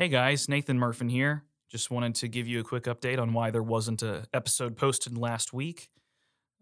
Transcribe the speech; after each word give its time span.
Hey 0.00 0.06
guys, 0.06 0.48
Nathan 0.48 0.78
Murfin 0.78 1.10
here. 1.10 1.42
Just 1.68 1.90
wanted 1.90 2.14
to 2.14 2.28
give 2.28 2.46
you 2.46 2.60
a 2.60 2.62
quick 2.62 2.84
update 2.84 3.18
on 3.18 3.32
why 3.32 3.50
there 3.50 3.64
wasn't 3.64 4.00
a 4.00 4.28
episode 4.32 4.76
posted 4.76 5.18
last 5.18 5.52
week. 5.52 5.90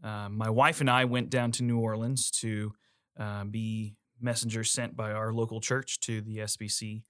Uh, 0.03 0.31
my 0.31 0.48
wife 0.48 0.80
and 0.80 0.88
I 0.88 1.04
went 1.04 1.29
down 1.29 1.53
to 1.53 1.62
New 1.62 1.79
Orleans 1.79 2.30
to 2.41 2.72
uh, 3.21 3.45
be 3.45 3.95
messengers 4.19 4.71
sent 4.71 4.96
by 4.96 5.12
our 5.12 5.35
local 5.35 5.61
church 5.61 6.01
to 6.01 6.22
the 6.22 6.38
SBC 6.38 7.03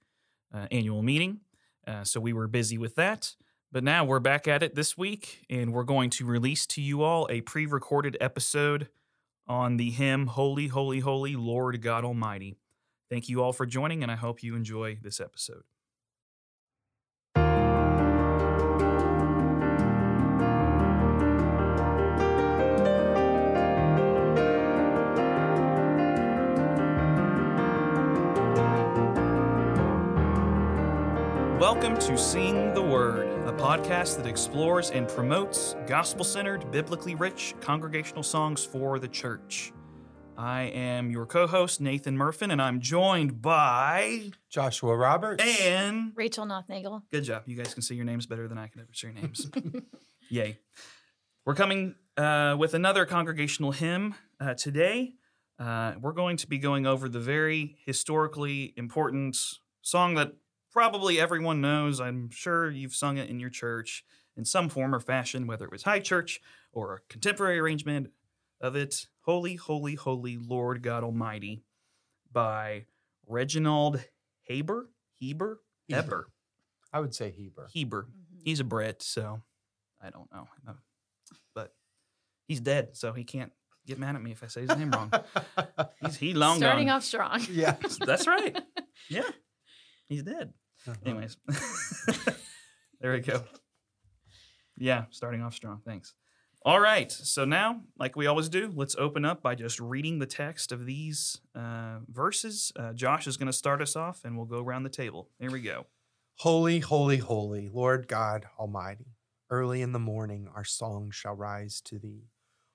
uh, 0.53 0.67
annual 0.69 1.01
meeting. 1.01 1.39
Uh, 1.87 2.03
so 2.03 2.19
we 2.19 2.33
were 2.33 2.49
busy 2.49 2.77
with 2.77 2.95
that. 2.95 3.37
But 3.71 3.85
now 3.85 4.03
we're 4.03 4.19
back 4.19 4.49
at 4.49 4.61
it 4.61 4.75
this 4.75 4.97
week, 4.97 5.45
and 5.49 5.71
we're 5.71 5.83
going 5.83 6.09
to 6.09 6.25
release 6.25 6.67
to 6.67 6.81
you 6.81 7.03
all 7.03 7.25
a 7.29 7.39
pre 7.39 7.65
recorded 7.65 8.17
episode 8.19 8.89
on 9.47 9.77
the 9.77 9.91
hymn 9.91 10.27
Holy, 10.27 10.67
Holy, 10.67 10.99
Holy, 10.99 11.37
Lord 11.37 11.81
God 11.81 12.03
Almighty. 12.03 12.57
Thank 13.09 13.29
you 13.29 13.41
all 13.41 13.53
for 13.53 13.65
joining, 13.65 14.03
and 14.03 14.11
I 14.11 14.15
hope 14.15 14.43
you 14.43 14.57
enjoy 14.57 14.97
this 15.01 15.21
episode. 15.21 15.63
Welcome 31.79 31.99
to 32.07 32.17
Sing 32.17 32.73
the 32.73 32.81
Word, 32.81 33.27
a 33.47 33.53
podcast 33.53 34.17
that 34.17 34.25
explores 34.25 34.89
and 34.89 35.07
promotes 35.07 35.75
gospel 35.85 36.25
centered, 36.25 36.71
biblically 36.71 37.13
rich 37.13 37.53
congregational 37.61 38.23
songs 38.23 38.65
for 38.65 38.97
the 38.97 39.07
church. 39.07 39.71
I 40.35 40.63
am 40.63 41.11
your 41.11 41.27
co 41.27 41.45
host, 41.45 41.79
Nathan 41.79 42.17
Murfin, 42.17 42.51
and 42.51 42.59
I'm 42.59 42.81
joined 42.81 43.43
by. 43.43 44.31
Joshua 44.49 44.97
Roberts. 44.97 45.43
And. 45.61 46.13
Rachel 46.15 46.47
Nothnagel. 46.47 47.03
Good 47.11 47.25
job. 47.25 47.43
You 47.45 47.55
guys 47.55 47.75
can 47.75 47.83
say 47.83 47.93
your 47.93 48.05
names 48.05 48.25
better 48.25 48.47
than 48.47 48.57
I 48.57 48.69
can 48.69 48.81
ever 48.81 48.89
say 48.93 49.09
your 49.09 49.21
names. 49.21 49.47
Yay. 50.29 50.57
We're 51.45 51.53
coming 51.53 51.93
uh, 52.17 52.55
with 52.57 52.73
another 52.73 53.05
congregational 53.05 53.71
hymn 53.71 54.15
uh, 54.39 54.55
today. 54.55 55.13
Uh, 55.59 55.93
we're 56.01 56.13
going 56.13 56.37
to 56.37 56.47
be 56.47 56.57
going 56.57 56.87
over 56.87 57.07
the 57.07 57.19
very 57.19 57.77
historically 57.85 58.73
important 58.77 59.37
song 59.83 60.15
that 60.15 60.33
probably 60.77 61.19
everyone 61.19 61.59
knows. 61.59 61.99
I'm 61.99 62.29
sure 62.29 62.69
you've 62.69 62.93
sung 62.93 63.17
it 63.17 63.31
in 63.31 63.39
your 63.39 63.49
church 63.49 64.05
in 64.35 64.45
some 64.45 64.69
form 64.69 64.93
or 64.93 64.99
fashion, 64.99 65.47
whether 65.47 65.65
it 65.65 65.71
was 65.71 65.81
high 65.81 65.99
church 65.99 66.39
or 66.71 66.93
a 66.93 66.99
contemporary 67.11 67.57
arrangement 67.57 68.11
of 68.61 68.75
it. 68.75 69.07
Holy, 69.21 69.55
Holy, 69.55 69.95
Holy 69.95 70.37
Lord 70.37 70.83
God 70.83 71.03
Almighty 71.03 71.63
by 72.31 72.85
Reginald 73.25 74.05
Haber? 74.43 74.91
Heber? 75.19 75.61
Heber. 75.87 75.97
Eber. 75.99 76.27
I 76.93 76.99
would 76.99 77.15
say 77.15 77.31
Heber. 77.31 77.67
Heber. 77.71 78.03
Mm-hmm. 78.03 78.41
He's 78.45 78.59
a 78.59 78.63
Brit, 78.63 79.01
so 79.01 79.41
I 79.99 80.11
don't 80.11 80.31
know. 80.31 80.47
But 81.55 81.73
he's 82.47 82.59
dead, 82.59 82.95
so 82.95 83.13
he 83.13 83.23
can't 83.23 83.51
get 83.87 83.97
mad 83.97 84.13
at 84.15 84.21
me 84.21 84.31
if 84.31 84.43
I 84.43 84.47
say 84.47 84.61
his 84.61 84.77
name 84.77 84.91
wrong. 84.91 85.11
He's 86.01 86.17
he 86.17 86.33
long 86.35 86.57
Starting 86.57 86.85
gone. 86.87 86.97
off 86.97 87.03
strong. 87.03 87.41
yeah. 87.49 87.77
That's 88.05 88.27
right. 88.27 88.55
Yeah. 89.09 89.23
He's 90.09 90.23
dead. 90.23 90.53
Uh-huh. 90.87 90.97
Anyways. 91.05 91.37
there 93.01 93.13
we 93.13 93.19
go. 93.19 93.43
Yeah, 94.77 95.05
starting 95.09 95.41
off 95.41 95.53
strong. 95.53 95.81
Thanks. 95.85 96.13
All 96.65 96.79
right. 96.79 97.11
So 97.11 97.45
now, 97.45 97.81
like 97.97 98.15
we 98.15 98.27
always 98.27 98.49
do, 98.49 98.71
let's 98.75 98.95
open 98.97 99.25
up 99.25 99.41
by 99.41 99.55
just 99.55 99.79
reading 99.79 100.19
the 100.19 100.25
text 100.25 100.71
of 100.71 100.85
these 100.85 101.39
uh, 101.55 101.99
verses. 102.09 102.71
Uh, 102.75 102.93
Josh 102.93 103.27
is 103.27 103.37
going 103.37 103.47
to 103.47 103.53
start 103.53 103.81
us 103.81 103.95
off, 103.95 104.21
and 104.25 104.35
we'll 104.35 104.45
go 104.45 104.61
around 104.61 104.83
the 104.83 104.89
table. 104.89 105.29
Here 105.39 105.51
we 105.51 105.61
go. 105.61 105.85
Holy, 106.39 106.79
holy, 106.79 107.17
holy, 107.17 107.69
Lord 107.69 108.07
God 108.07 108.45
Almighty. 108.59 109.15
Early 109.49 109.81
in 109.81 109.93
the 109.93 109.99
morning 109.99 110.49
our 110.53 110.65
song 110.65 111.09
shall 111.09 111.33
rise 111.33 111.79
to 111.85 111.97
thee. 111.99 112.27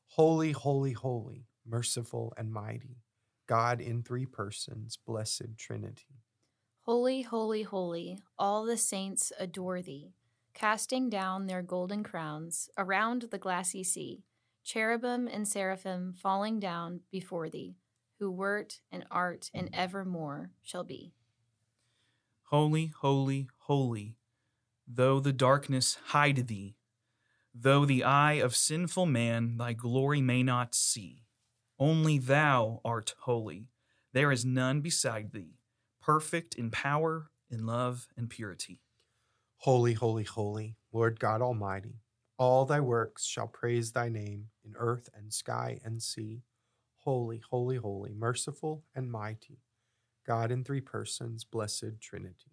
Holy, 0.06 0.52
holy, 0.52 0.92
holy, 0.92 1.46
merciful 1.66 2.32
and 2.36 2.50
mighty, 2.50 3.02
God 3.46 3.80
in 3.80 4.02
three 4.02 4.26
persons, 4.26 4.98
blessed 5.06 5.58
Trinity. 5.58 6.21
Holy, 6.84 7.22
holy, 7.22 7.62
holy, 7.62 8.18
all 8.36 8.64
the 8.64 8.76
saints 8.76 9.32
adore 9.38 9.82
thee, 9.82 10.14
casting 10.52 11.08
down 11.08 11.46
their 11.46 11.62
golden 11.62 12.02
crowns 12.02 12.68
around 12.76 13.22
the 13.30 13.38
glassy 13.38 13.84
sea, 13.84 14.24
cherubim 14.64 15.28
and 15.28 15.46
seraphim 15.46 16.12
falling 16.12 16.58
down 16.58 16.98
before 17.12 17.48
thee, 17.48 17.76
who 18.18 18.32
wert 18.32 18.80
and 18.90 19.06
art 19.12 19.48
and 19.54 19.70
evermore 19.72 20.50
shall 20.60 20.82
be. 20.82 21.12
Holy, 22.50 22.86
holy, 22.86 23.46
holy, 23.58 24.16
though 24.84 25.20
the 25.20 25.32
darkness 25.32 25.98
hide 26.06 26.48
thee, 26.48 26.74
though 27.54 27.84
the 27.84 28.02
eye 28.02 28.40
of 28.40 28.56
sinful 28.56 29.06
man 29.06 29.56
thy 29.56 29.72
glory 29.72 30.20
may 30.20 30.42
not 30.42 30.74
see, 30.74 31.22
only 31.78 32.18
thou 32.18 32.80
art 32.84 33.14
holy. 33.20 33.68
There 34.12 34.32
is 34.32 34.44
none 34.44 34.80
beside 34.80 35.30
thee, 35.32 35.58
perfect 36.02 36.56
in 36.56 36.70
power, 36.70 37.30
in 37.50 37.64
love, 37.64 38.08
and 38.16 38.28
purity. 38.28 38.80
Holy, 39.58 39.94
holy, 39.94 40.24
holy, 40.24 40.76
Lord 40.92 41.20
God 41.20 41.40
Almighty. 41.40 42.00
All 42.36 42.64
thy 42.64 42.80
works 42.80 43.24
shall 43.24 43.46
praise 43.46 43.92
thy 43.92 44.08
name 44.08 44.48
in 44.64 44.74
earth 44.76 45.08
and 45.16 45.32
sky 45.32 45.78
and 45.84 46.02
sea. 46.02 46.42
Holy, 46.98 47.40
holy, 47.50 47.76
holy, 47.76 48.12
merciful 48.12 48.84
and 48.94 49.10
mighty, 49.10 49.60
God 50.26 50.50
in 50.50 50.64
three 50.64 50.80
persons, 50.80 51.44
blessed 51.44 52.00
Trinity. 52.00 52.50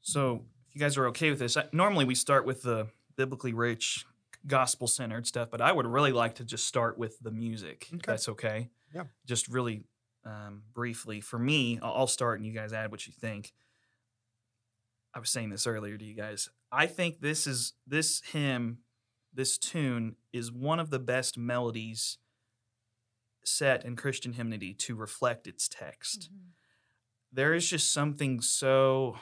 So, 0.00 0.44
if 0.68 0.74
you 0.74 0.80
guys 0.80 0.96
are 0.96 1.06
okay 1.08 1.30
with 1.30 1.38
this, 1.38 1.56
I, 1.56 1.64
normally 1.72 2.04
we 2.04 2.14
start 2.14 2.46
with 2.46 2.62
the 2.62 2.88
biblically 3.16 3.52
rich, 3.52 4.04
gospel 4.46 4.86
centered 4.86 5.26
stuff, 5.26 5.48
but 5.50 5.60
I 5.60 5.72
would 5.72 5.86
really 5.86 6.12
like 6.12 6.36
to 6.36 6.44
just 6.44 6.66
start 6.66 6.98
with 6.98 7.18
the 7.20 7.30
music, 7.30 7.88
if 7.92 8.02
that's 8.02 8.28
okay. 8.28 8.70
Yeah. 8.94 9.04
Just 9.26 9.48
really 9.48 9.84
um, 10.26 10.62
briefly. 10.74 11.20
For 11.20 11.38
me, 11.38 11.78
I'll 11.82 12.06
start 12.06 12.38
and 12.38 12.46
you 12.46 12.52
guys 12.52 12.72
add 12.72 12.90
what 12.90 13.06
you 13.06 13.12
think. 13.12 13.52
I 15.14 15.18
was 15.18 15.30
saying 15.30 15.50
this 15.50 15.66
earlier 15.66 15.96
to 15.96 16.04
you 16.04 16.14
guys. 16.14 16.50
I 16.70 16.86
think 16.86 17.20
this 17.20 17.46
is 17.46 17.72
this 17.86 18.20
hymn, 18.32 18.78
this 19.32 19.56
tune 19.56 20.16
is 20.32 20.52
one 20.52 20.80
of 20.80 20.90
the 20.90 20.98
best 20.98 21.38
melodies 21.38 22.18
set 23.44 23.84
in 23.84 23.96
Christian 23.96 24.32
hymnody 24.32 24.74
to 24.74 24.96
reflect 24.96 25.46
its 25.46 25.68
text 25.68 26.28
there 27.36 27.54
is 27.54 27.68
just 27.68 27.92
something 27.92 28.40
so 28.40 29.16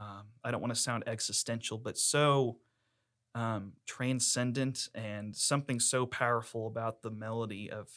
um, 0.00 0.24
I 0.44 0.50
don't 0.50 0.60
want 0.60 0.74
to 0.74 0.80
sound 0.80 1.04
existential, 1.06 1.78
but 1.78 1.96
so 1.96 2.58
um, 3.34 3.72
transcendent 3.86 4.88
and 4.94 5.34
something 5.34 5.80
so 5.80 6.04
powerful 6.06 6.66
about 6.66 7.02
the 7.02 7.10
melody 7.10 7.70
of 7.70 7.88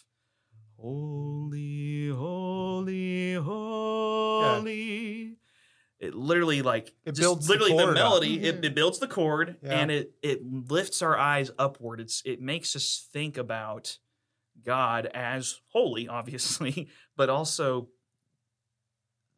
"Holy, 0.78 2.10
Holy, 2.10 3.34
Holy." 3.36 5.38
It 6.00 6.14
literally 6.14 6.62
like 6.62 6.90
It 7.06 7.12
just 7.12 7.22
builds 7.22 7.48
the 7.48 7.54
literally 7.54 7.72
the, 7.72 7.78
chord 7.84 7.98
up. 7.98 8.04
melody. 8.04 8.44
It, 8.44 8.62
Mhm. 8.62 8.66
it 8.66 8.76
builds 8.76 9.00
the 9.00 9.08
chord 9.08 9.58
Yeah. 9.64 9.80
and 9.80 9.92
it 9.92 10.14
it 10.22 10.46
lifts 10.46 11.02
our 11.02 11.18
eyes 11.18 11.52
upward. 11.58 12.00
It's 12.02 12.22
it 12.26 12.42
makes 12.42 12.76
us 12.76 13.08
think 13.12 13.38
about 13.38 13.98
God 14.64 15.06
as 15.08 15.62
holy, 15.70 16.08
obviously, 16.08 16.90
but 17.16 17.30
also 17.30 17.90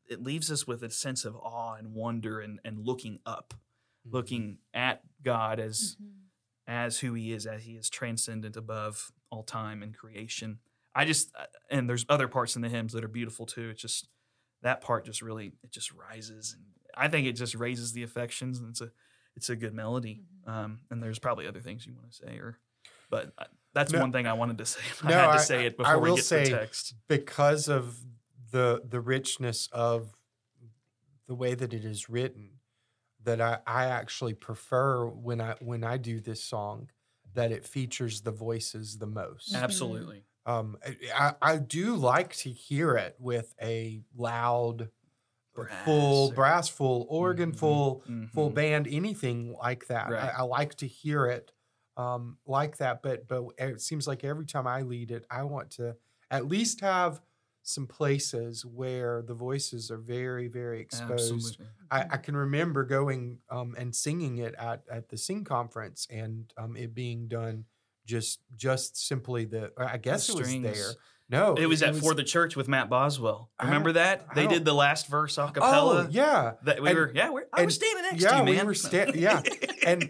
it 0.09 0.23
leaves 0.23 0.49
us 0.51 0.65
with 0.65 0.83
a 0.83 0.89
sense 0.89 1.25
of 1.25 1.35
awe 1.35 1.73
and 1.73 1.93
wonder 1.93 2.39
and, 2.39 2.59
and 2.63 2.79
looking 2.85 3.19
up, 3.25 3.53
Mm-hmm. 4.05 4.15
looking 4.15 4.57
at 4.73 5.03
God 5.21 5.59
as 5.59 5.95
Mhm. 6.01 6.13
as 6.65 6.99
who 6.99 7.13
he 7.13 7.31
is, 7.33 7.45
as 7.45 7.63
he 7.63 7.75
is 7.77 7.89
transcendent 7.89 8.57
above 8.57 9.11
all 9.29 9.43
time 9.43 9.83
and 9.83 9.93
creation. 9.95 10.59
I 10.97 11.05
just 11.05 11.31
uh, 11.37 11.45
and 11.69 11.89
there's 11.89 12.05
other 12.09 12.27
parts 12.27 12.55
in 12.55 12.61
the 12.61 12.69
hymns 12.69 12.93
that 12.93 13.03
are 13.03 13.07
beautiful 13.09 13.45
too. 13.45 13.69
It's 13.69 13.81
just 13.81 14.07
that 14.63 14.81
part 14.81 15.05
just 15.05 15.21
really 15.21 15.53
it 15.63 15.71
just 15.71 15.91
rises 15.93 16.53
and 16.57 16.63
I 16.95 17.07
think 17.07 17.27
it 17.27 17.33
just 17.33 17.53
raises 17.55 17.93
the 17.93 18.03
affections 18.03 18.59
and 18.59 18.69
it's 18.69 18.81
a 18.81 18.91
it's 19.35 19.49
a 19.49 19.55
good 19.55 19.73
melody. 19.73 20.23
Mhm. 20.47 20.51
Um, 20.51 20.79
and 20.89 21.01
there's 21.03 21.19
probably 21.19 21.47
other 21.47 21.61
things 21.61 21.85
you 21.85 21.93
want 21.93 22.09
to 22.11 22.15
say 22.15 22.37
or 22.37 22.57
but 23.09 23.31
I- 23.37 23.45
that's 23.73 23.91
No. 23.91 23.99
one 23.99 24.11
thing 24.11 24.25
I 24.25 24.33
wanted 24.33 24.57
to 24.57 24.65
say. 24.65 24.81
I 25.03 25.09
No, 25.09 25.13
had 25.17 25.25
to 25.27 25.31
I- 25.33 25.37
say 25.37 25.65
it 25.67 25.75
I 25.79 25.83
before 25.83 25.99
we 25.99 26.15
get 26.15 26.25
say- 26.25 26.45
to 26.45 26.49
the 26.51 26.57
text. 26.57 26.95
because 27.07 27.67
of 27.69 27.99
the 28.51 28.81
the 28.87 28.99
richness 28.99 29.67
of 29.71 30.13
the 31.27 31.35
way 31.35 31.53
that 31.53 31.73
it 31.73 31.83
is 31.85 32.09
written 32.09 32.51
that 33.23 33.41
I, 33.41 33.59
I 33.67 33.85
actually 33.85 34.33
prefer 34.33 35.05
when 35.05 35.41
I 35.41 35.55
when 35.59 35.83
I 35.83 35.97
do 35.97 36.19
this 36.19 36.43
song 36.43 36.89
that 37.33 37.51
it 37.51 37.65
features 37.65 38.21
the 38.21 38.31
voices 38.31 38.97
the 38.97 39.05
most. 39.05 39.53
Absolutely. 39.53 40.23
Um, 40.47 40.77
I, 40.85 40.95
I 41.13 41.33
I 41.53 41.57
do 41.57 41.95
like 41.95 42.35
to 42.37 42.49
hear 42.51 42.95
it 42.95 43.15
with 43.19 43.53
a 43.61 44.01
loud, 44.15 44.89
Brass 45.53 45.85
full 45.85 46.27
or- 46.29 46.33
brass, 46.33 46.67
full 46.69 47.05
organ, 47.09 47.51
Mhm, 47.51 47.57
full 47.57 48.03
full 48.33 48.49
mhm. 48.51 48.55
band, 48.55 48.87
anything 48.89 49.53
like 49.53 49.87
that. 49.87 50.09
Right. 50.09 50.33
I, 50.33 50.39
I 50.39 50.41
like 50.43 50.75
to 50.75 50.87
hear 50.87 51.25
it 51.27 51.51
um, 51.97 52.37
like 52.45 52.77
that. 52.77 53.01
But 53.03 53.27
but 53.27 53.43
it 53.57 53.81
seems 53.81 54.07
like 54.07 54.23
every 54.23 54.45
time 54.45 54.67
I 54.67 54.83
lead 54.83 55.11
it, 55.11 55.25
I 55.29 55.43
want 55.43 55.71
to 55.71 55.95
at 56.31 56.47
least 56.47 56.81
have 56.81 57.21
some 57.63 57.87
places 57.87 58.65
where 58.65 59.21
the 59.21 59.33
voices 59.33 59.91
are 59.91 59.97
very, 59.97 60.47
very 60.47 60.79
exposed. 60.79 61.59
I, 61.91 62.05
I 62.11 62.17
can 62.17 62.35
remember 62.37 62.85
going 62.85 63.39
um, 63.49 63.75
and 63.77 63.93
singing 63.93 64.37
it 64.37 64.55
at, 64.55 64.83
at 64.89 65.09
the 65.09 65.17
sing 65.17 65.43
conference 65.43 66.07
and 66.09 66.53
um, 66.57 66.77
it 66.77 66.93
being 66.93 67.27
done 67.27 67.65
just 68.07 68.39
just 68.55 68.97
simply 69.07 69.45
the 69.45 69.71
I 69.77 69.97
guess 69.97 70.29
it 70.29 70.35
was 70.37 70.51
there. 70.61 70.93
No, 71.29 71.55
It 71.55 71.65
was 71.65 71.83
at 71.83 71.93
For 71.97 72.13
the 72.13 72.23
Church 72.23 72.55
with 72.55 72.69
Matt 72.69 72.89
Boswell. 72.89 73.51
Remember 73.61 73.91
that? 73.91 74.33
They 74.33 74.47
did 74.47 74.63
the 74.63 74.73
last 74.73 75.07
verse 75.09 75.37
a 75.37 75.43
Oh 75.43 75.47
cappella. 75.51 76.07
yeah, 76.09 76.53
That 76.63 76.81
we 76.81 76.87
And- 76.87 76.97
were, 76.97 77.11
yeah, 77.13 77.29
we're, 77.31 77.47
I 77.51 77.65
was 77.65 77.75
standing 77.75 78.03
next 78.03 78.23
yeah, 78.23 78.29
to 78.31 78.37
you, 78.37 78.43
man. 78.45 78.55
we 78.61 78.63
were 78.67 78.73
sta- 78.73 79.11
yeah. 79.13 79.41
And- 79.85 80.09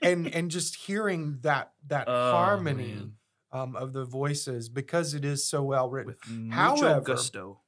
and 0.00 0.28
and 0.32 0.50
just 0.52 0.76
hearing 0.76 1.38
that 1.42 1.72
that 1.88 2.04
Oh, 2.08 2.30
harmony 2.32 3.10
um, 3.52 3.74
of 3.74 3.92
the 3.92 4.04
voices 4.04 4.68
because 4.68 5.12
it 5.12 5.24
is 5.24 5.44
so 5.44 5.62
well 5.64 5.90
written. 5.90 6.14
with 6.46 6.52
However, 6.54 7.00
gusto. 7.00 7.60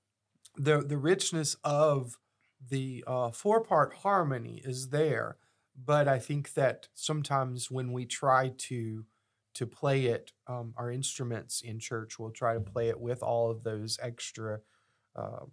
the 0.57 0.81
the 0.83 0.97
richness 0.97 1.57
of 1.65 2.19
the 2.71 3.03
uh, 3.07 3.31
four 3.33 3.63
part 3.65 3.95
harmony 4.05 4.61
is 4.65 4.89
there, 4.91 5.39
but 5.77 6.07
I 6.07 6.21
think 6.21 6.55
that 6.55 6.89
sometimes 6.95 7.69
when 7.71 7.93
we 7.93 8.07
try 8.07 8.53
to 8.69 9.05
to 9.57 9.67
play 9.67 10.07
it, 10.07 10.33
um, 10.47 10.73
our 10.77 10.91
instruments 10.91 11.61
in 11.63 11.79
church 11.79 12.19
we'll 12.19 12.31
try 12.31 12.55
to 12.55 12.61
play 12.61 12.89
it 12.89 12.99
with 13.01 13.23
all 13.23 13.51
of 13.51 13.63
those 13.65 13.99
extra 14.03 14.61
uh, 15.15 15.45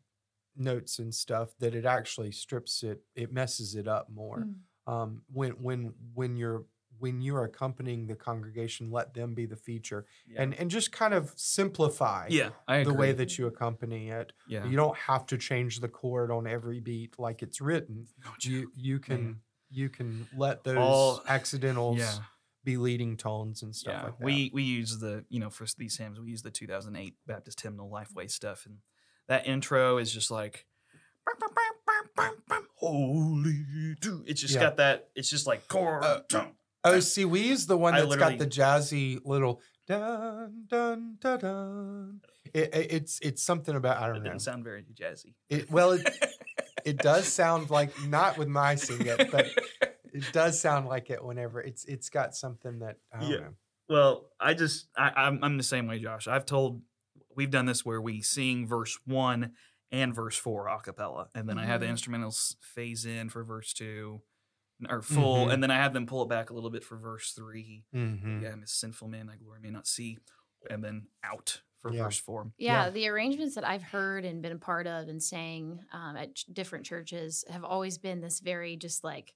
notes 0.55 0.99
and 0.99 1.13
stuff. 1.13 1.49
That 1.59 1.75
it 1.75 1.85
actually 1.85 2.31
strips 2.31 2.83
it, 2.83 3.01
it 3.15 3.31
messes 3.33 3.75
it 3.75 3.87
up 3.87 4.07
more. 4.09 4.39
Mm. 4.39 4.91
Um, 4.93 5.21
when 5.31 5.51
when 5.51 5.93
when 6.13 6.35
you're 6.35 6.65
when 6.99 7.21
you're 7.21 7.43
accompanying 7.43 8.07
the 8.07 8.15
congregation, 8.15 8.91
let 8.91 9.13
them 9.13 9.33
be 9.33 9.45
the 9.45 9.55
feature, 9.55 10.05
Yeah. 10.27 10.41
and 10.43 10.53
and 10.53 10.69
just 10.69 10.91
kind 10.91 11.13
of 11.13 11.33
simplify 11.35 12.27
yeah, 12.29 12.49
I 12.67 12.83
the 12.83 12.93
way 12.93 13.13
that 13.13 13.37
you 13.37 13.47
accompany 13.47 14.09
it. 14.09 14.31
yeah. 14.47 14.65
You 14.65 14.75
don't 14.77 14.95
have 14.97 15.25
to 15.27 15.37
change 15.37 15.79
the 15.79 15.87
chord 15.89 16.31
on 16.31 16.45
every 16.47 16.79
beat 16.79 17.17
like 17.17 17.41
it's 17.41 17.59
written. 17.61 18.07
No 18.23 18.31
You 18.41 18.71
you 18.75 18.99
can 18.99 19.41
you 19.69 19.89
can 19.89 20.27
let 20.37 20.63
those 20.63 20.77
All- 20.77 21.23
accidentals 21.27 21.97
yeah, 21.99 22.17
be 22.63 22.77
leading 22.77 23.17
tones 23.17 23.61
and 23.61 23.75
stuff 23.75 23.93
yeah. 23.93 24.03
like 24.05 24.17
that. 24.19 24.25
we 24.25 24.51
we 24.53 24.63
use 24.63 24.99
the 24.99 25.25
you 25.29 25.39
know 25.39 25.49
for 25.49 25.65
these 25.77 25.97
hymns 25.97 26.19
we 26.19 26.29
use 26.31 26.41
the 26.41 26.51
2008 26.51 27.15
Baptist 27.27 27.61
hymnal 27.61 27.89
Lifeway 27.89 28.29
stuff, 28.29 28.65
and 28.65 28.77
that 29.27 29.47
intro 29.47 29.97
is 29.97 30.11
just 30.11 30.31
like. 30.31 30.65
Holy, 32.75 33.95
do-" 34.01 34.23
it's 34.27 34.41
just 34.41 34.53
Yeah. 34.55 34.61
got 34.61 34.77
that. 34.77 35.09
It's 35.15 35.29
just 35.29 35.47
like 35.47 35.67
chord. 35.67 36.03
Uh, 36.03 36.21
oh, 36.83 36.99
see, 36.99 37.23
we 37.25 37.41
use 37.41 37.65
the 37.65 37.77
one 37.77 37.93
that's 37.93 38.15
got 38.15 38.37
the 38.37 38.47
jazzy 38.47 39.19
little 39.23 39.61
dun 39.87 40.65
dun 40.67 41.17
dun 41.19 41.39
dun. 41.39 42.21
It, 42.53 42.73
it- 42.75 42.91
it's 42.91 43.19
it's 43.21 43.41
something 43.41 43.75
about 43.75 43.97
I 43.97 44.07
don't 44.07 44.17
know. 44.17 44.21
It 44.21 44.23
didn't 44.25 44.41
sound 44.41 44.63
very 44.63 44.83
jazzy. 44.93 45.33
It, 45.49 45.71
well, 45.71 45.91
it, 45.91 46.07
it 46.85 46.97
does 46.97 47.25
sound 47.27 47.69
like 47.69 47.91
not 48.07 48.37
with 48.37 48.47
my 48.49 48.75
sing 48.75 49.05
it, 49.05 49.31
but 49.31 49.47
it 50.13 50.31
does 50.31 50.59
sound 50.61 50.87
like 50.87 51.09
it 51.09 51.23
whenever 51.23 51.61
it's 51.61 51.85
it's 51.85 52.09
got 52.09 52.35
something 52.35 52.79
that 52.79 52.97
I 53.13 53.19
don't 53.19 53.29
Yeah. 53.31 53.37
know. 53.39 53.53
Well, 53.89 54.29
I 54.39 54.53
just 54.53 54.87
I, 54.97 55.11
I'm 55.15 55.43
I'm 55.43 55.57
the 55.57 55.63
same 55.63 55.87
way, 55.87 55.99
Josh. 55.99 56.27
I've 56.27 56.45
told 56.45 56.81
we've 57.35 57.51
done 57.51 57.65
this 57.65 57.83
where 57.85 58.01
we 58.01 58.21
sing 58.21 58.65
verse 58.67 58.97
one 59.05 59.53
and 59.91 60.13
verse 60.15 60.37
four 60.37 60.67
a 60.67 60.79
cappella, 60.79 61.27
and 61.35 61.47
then 61.49 61.57
I 61.57 61.65
have 61.65 61.81
the 61.81 61.87
Mhm. 61.87 61.93
instrumentals 61.93 62.55
phase 62.61 63.05
in 63.05 63.29
for 63.29 63.43
verse 63.43 63.73
two 63.73 64.21
or 64.89 65.01
full, 65.01 65.47
Mhm. 65.47 65.53
and 65.53 65.63
then 65.63 65.69
I 65.71 65.75
have 65.75 65.93
them 65.93 66.05
pull 66.05 66.23
it 66.23 66.29
back 66.29 66.49
a 66.49 66.53
little 66.53 66.69
bit 66.71 66.83
for 66.83 66.97
verse 66.97 67.31
3 67.33 67.85
Mhm. 67.93 68.41
Yeah, 68.41 68.49
I'm 68.53 68.63
a 68.63 68.67
sinful 68.67 69.07
man, 69.07 69.27
thy 69.27 69.35
glory 69.37 69.59
may 69.61 69.69
not 69.69 69.87
see, 69.87 70.17
and 70.69 70.83
then 70.83 71.07
out 71.23 71.61
for 71.79 71.93
Yeah. 71.93 72.03
verse 72.05 72.17
four. 72.19 72.51
Yeah, 72.57 72.85
Yeah. 72.85 72.89
the 72.89 73.07
arrangements 73.07 73.55
that 73.55 73.63
I've 73.65 73.83
heard 73.83 74.25
and 74.25 74.41
been 74.41 74.51
a 74.53 74.57
part 74.57 74.87
of 74.87 75.07
and 75.09 75.21
sang 75.21 75.85
um, 75.91 76.17
at 76.17 76.35
ch- 76.35 76.45
different 76.47 76.85
churches 76.85 77.45
have 77.49 77.63
always 77.63 77.97
been 77.97 78.19
this 78.21 78.39
very 78.39 78.75
just 78.77 79.03
like 79.03 79.33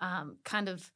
um, 0.00 0.36
kind 0.44 0.68
of 0.68 0.90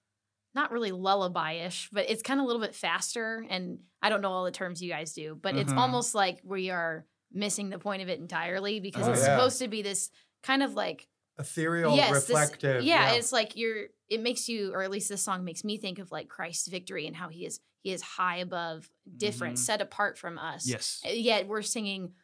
not 0.55 0.71
really 0.71 0.93
lullaby-ish, 0.93 1.89
but 1.93 2.11
it's 2.11 2.23
kind 2.23 2.39
of 2.39 2.45
a 2.45 2.47
little 2.47 2.61
bit 2.63 2.75
faster. 2.75 3.45
And 3.49 3.79
I 4.03 4.09
don't 4.11 4.21
know 4.21 4.31
all 4.31 4.45
the 4.45 4.51
terms 4.51 4.83
you 4.83 4.91
guys 4.91 5.13
do, 5.15 5.39
but 5.41 5.57
it's 5.57 5.73
Mhm. 5.73 5.79
almost 5.79 6.15
like 6.15 6.41
we 6.45 6.71
are 6.71 7.07
missing 7.33 7.71
the 7.71 7.79
point 7.79 8.03
of 8.03 8.09
it 8.11 8.19
entirely 8.21 8.79
because 8.81 9.09
Oh, 9.09 9.13
it's 9.13 9.23
yeah. 9.23 9.37
supposed 9.37 9.59
to 9.61 9.69
be 9.69 9.81
this 9.83 10.11
kind 10.43 10.63
of 10.63 10.75
like 10.75 11.09
Ethereal, 11.39 11.97
yes, 11.97 12.11
this- 12.11 12.29
reflective. 12.29 12.83
yeah, 12.85 13.13
it's 13.13 13.33
like 13.33 13.57
you're. 13.57 13.87
It 14.11 14.21
makes 14.21 14.47
you, 14.47 14.75
or 14.75 14.83
at 14.83 14.91
least 14.91 15.09
this 15.09 15.23
song 15.23 15.43
makes 15.43 15.65
me 15.65 15.79
think 15.79 15.99
of 15.99 16.13
like 16.13 16.29
Christ's 16.29 16.69
victory 16.69 17.07
and 17.07 17.17
how 17.17 17.31
he 17.31 17.47
is 17.47 17.61
he 17.81 17.91
is 17.91 18.03
high 18.03 18.37
above, 18.37 18.91
different, 19.17 19.55
Mhm. 19.57 19.59
set 19.61 19.81
apart 19.81 20.19
from 20.19 20.39
us. 20.39 20.69
Yes. 20.69 21.01
Yet 21.05 21.49
we're 21.49 21.63
singing, 21.63 22.15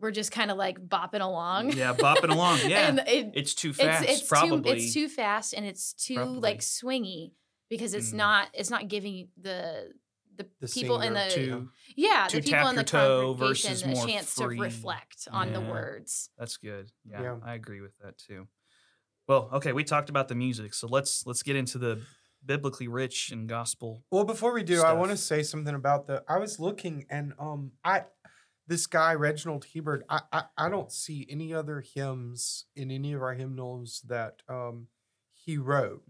we're 0.00 0.10
just 0.12 0.30
kind 0.32 0.50
of 0.50 0.56
like 0.56 0.78
bopping 0.88 1.20
along. 1.20 1.72
Yeah, 1.72 1.94
bopping 1.94 2.30
along. 2.30 2.58
Yeah. 2.66 2.88
and 2.88 2.98
it, 3.06 3.32
it's 3.34 3.54
too 3.54 3.72
fast, 3.72 4.04
it's 4.08 4.22
probably. 4.22 4.62
too 4.72 4.76
it's 4.76 4.94
too 4.94 5.08
fast 5.08 5.54
and 5.54 5.64
it's 5.66 5.92
too 5.92 6.14
Probably. 6.16 6.40
like 6.40 6.60
swingy 6.60 7.32
because 7.68 7.94
it's 7.94 8.10
Mm. 8.12 8.14
not 8.16 8.48
it's 8.54 8.70
not 8.70 8.88
giving 8.88 9.28
the 9.40 9.92
the, 10.36 10.46
The 10.60 10.68
people 10.68 11.00
in 11.00 11.14
the 11.14 11.26
too. 11.30 11.68
yeah 11.96 12.28
to 12.28 12.36
the 12.36 12.42
people 12.42 12.68
in 12.68 12.76
the 12.76 12.80
your 12.82 12.84
toe 12.84 13.34
congregation 13.36 13.90
a 13.90 13.94
chance 14.06 14.32
free. 14.34 14.56
to 14.56 14.62
reflect 14.62 15.26
on 15.32 15.52
the 15.52 15.60
words. 15.60 16.30
That's 16.38 16.56
good. 16.58 16.92
Yeah, 17.04 17.22
Yeah. 17.22 17.36
I 17.44 17.54
agree 17.54 17.80
with 17.80 17.98
that 18.04 18.18
too. 18.18 18.46
Well, 19.26 19.50
okay, 19.54 19.72
we 19.72 19.82
talked 19.84 20.08
about 20.10 20.28
the 20.28 20.34
music, 20.36 20.74
so 20.74 20.86
let's 20.86 21.26
let's 21.26 21.42
get 21.42 21.56
into 21.56 21.76
the 21.78 22.00
biblically 22.46 22.86
rich 22.88 23.30
and 23.32 23.48
gospel. 23.48 24.04
Well, 24.12 24.24
before 24.24 24.52
we 24.52 24.62
do, 24.62 24.80
I 24.82 24.92
want 24.92 25.10
to 25.10 25.16
say 25.16 25.42
something 25.42 25.74
about 25.74 26.06
the. 26.06 26.22
I 26.28 26.38
was 26.38 26.60
looking 26.60 27.04
and 27.10 27.32
um, 27.40 27.72
I 27.84 28.04
this 28.68 28.86
guy 28.86 29.14
Reginald 29.14 29.66
Hebert. 29.74 30.04
I, 30.08 30.20
I 30.32 30.42
I 30.56 30.68
don't 30.68 30.92
see 30.92 31.26
any 31.28 31.52
other 31.52 31.80
hymns 31.80 32.66
in 32.76 32.90
any 32.90 33.14
of 33.14 33.22
our 33.22 33.34
hymnals 33.34 34.02
that 34.06 34.42
um 34.48 34.86
he 35.32 35.56
wrote, 35.56 36.04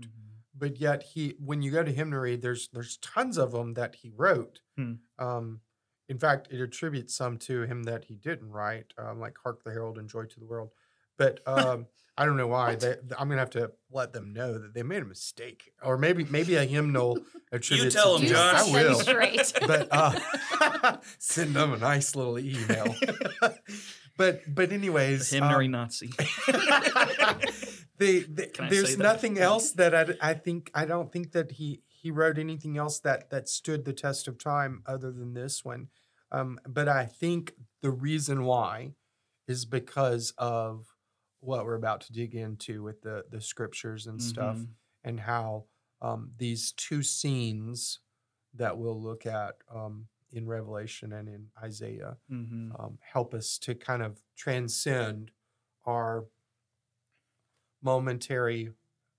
but 0.54 0.80
yet 0.80 1.02
he 1.02 1.34
when 1.38 1.62
you 1.62 1.70
go 1.70 1.82
to 1.82 1.92
hymnary, 1.92 2.36
there's 2.36 2.68
there's 2.72 2.98
tons 2.98 3.38
of 3.38 3.52
them 3.52 3.74
that 3.74 3.94
he 3.96 4.10
wrote. 4.14 4.60
Hmm. 4.76 4.94
Um, 5.18 5.60
in 6.08 6.18
fact, 6.18 6.48
it 6.50 6.60
attributes 6.60 7.14
some 7.14 7.38
to 7.38 7.62
him 7.62 7.84
that 7.84 8.04
he 8.04 8.14
didn't 8.14 8.50
write, 8.50 8.92
um, 8.98 9.20
like 9.20 9.36
"Hark 9.42 9.62
the 9.64 9.70
Herald" 9.70 9.98
and 9.98 10.08
"Joy 10.08 10.24
to 10.24 10.40
the 10.40 10.46
World." 10.46 10.70
But 11.18 11.40
um, 11.46 11.86
I 12.16 12.24
don't 12.24 12.36
know 12.36 12.46
why. 12.46 12.76
They, 12.76 12.96
I'm 13.18 13.28
gonna 13.28 13.40
have 13.40 13.50
to 13.50 13.72
let 13.90 14.12
them 14.12 14.32
know 14.32 14.58
that 14.58 14.72
they 14.74 14.82
made 14.82 15.02
a 15.02 15.06
mistake, 15.06 15.70
or 15.82 15.98
maybe 15.98 16.24
maybe 16.24 16.54
a 16.54 16.64
hymnal 16.64 17.18
attributes. 17.52 17.94
tell 17.94 18.14
them, 18.18 18.22
to 18.26 18.32
Josh. 18.32 18.68
I 18.68 18.72
will. 18.72 18.94
straight. 19.00 19.52
But 19.66 19.88
uh, 19.90 20.96
send 21.18 21.54
them 21.54 21.72
a 21.74 21.76
nice 21.78 22.16
little 22.16 22.38
email. 22.38 22.94
but 24.16 24.42
but 24.52 24.72
anyways, 24.72 25.30
The 25.30 25.36
hymnary 25.36 25.66
um, 25.66 25.72
Nazi. 25.72 26.08
the, 27.98 28.20
the, 28.28 28.50
there's 28.70 28.90
say 28.90 28.94
that? 28.96 29.02
nothing 29.02 29.38
else 29.38 29.72
that 29.72 29.94
I, 29.94 30.30
I 30.30 30.34
think 30.34 30.70
I 30.74 30.84
don't 30.86 31.12
think 31.12 31.32
that 31.32 31.52
he 31.52 31.82
he 31.88 32.10
wrote 32.10 32.38
anything 32.38 32.76
else 32.78 33.00
that 33.00 33.30
that 33.30 33.48
stood 33.48 33.84
the 33.84 33.92
test 33.92 34.28
of 34.28 34.38
time 34.38 34.82
other 34.86 35.10
than 35.12 35.34
this 35.34 35.64
one. 35.64 35.88
Um, 36.30 36.58
but 36.66 36.88
I 36.88 37.06
think 37.06 37.54
the 37.80 37.90
reason 37.90 38.44
why 38.44 38.92
is 39.46 39.64
because 39.64 40.32
of 40.36 40.86
what 41.40 41.64
we're 41.64 41.74
about 41.76 42.00
to 42.02 42.12
dig 42.12 42.34
into 42.34 42.82
with 42.82 43.02
the 43.02 43.24
the 43.30 43.40
scriptures 43.40 44.06
and 44.06 44.20
stuff 44.22 44.58
Mhm. 44.58 44.74
and 45.04 45.20
how 45.20 45.66
um, 46.00 46.32
these 46.36 46.72
two 46.72 47.02
scenes 47.02 48.00
that 48.54 48.76
we'll 48.78 49.00
look 49.00 49.26
at 49.26 49.56
um, 49.68 50.08
in 50.32 50.46
Revelation 50.46 51.12
and 51.12 51.28
in 51.28 51.50
Isaiah 51.62 52.18
Mhm. 52.30 52.78
um, 52.78 52.98
help 53.02 53.34
us 53.34 53.58
to 53.60 53.74
kind 53.74 54.02
of 54.02 54.22
transcend 54.36 55.32
our 55.84 56.26
momentary 57.82 58.72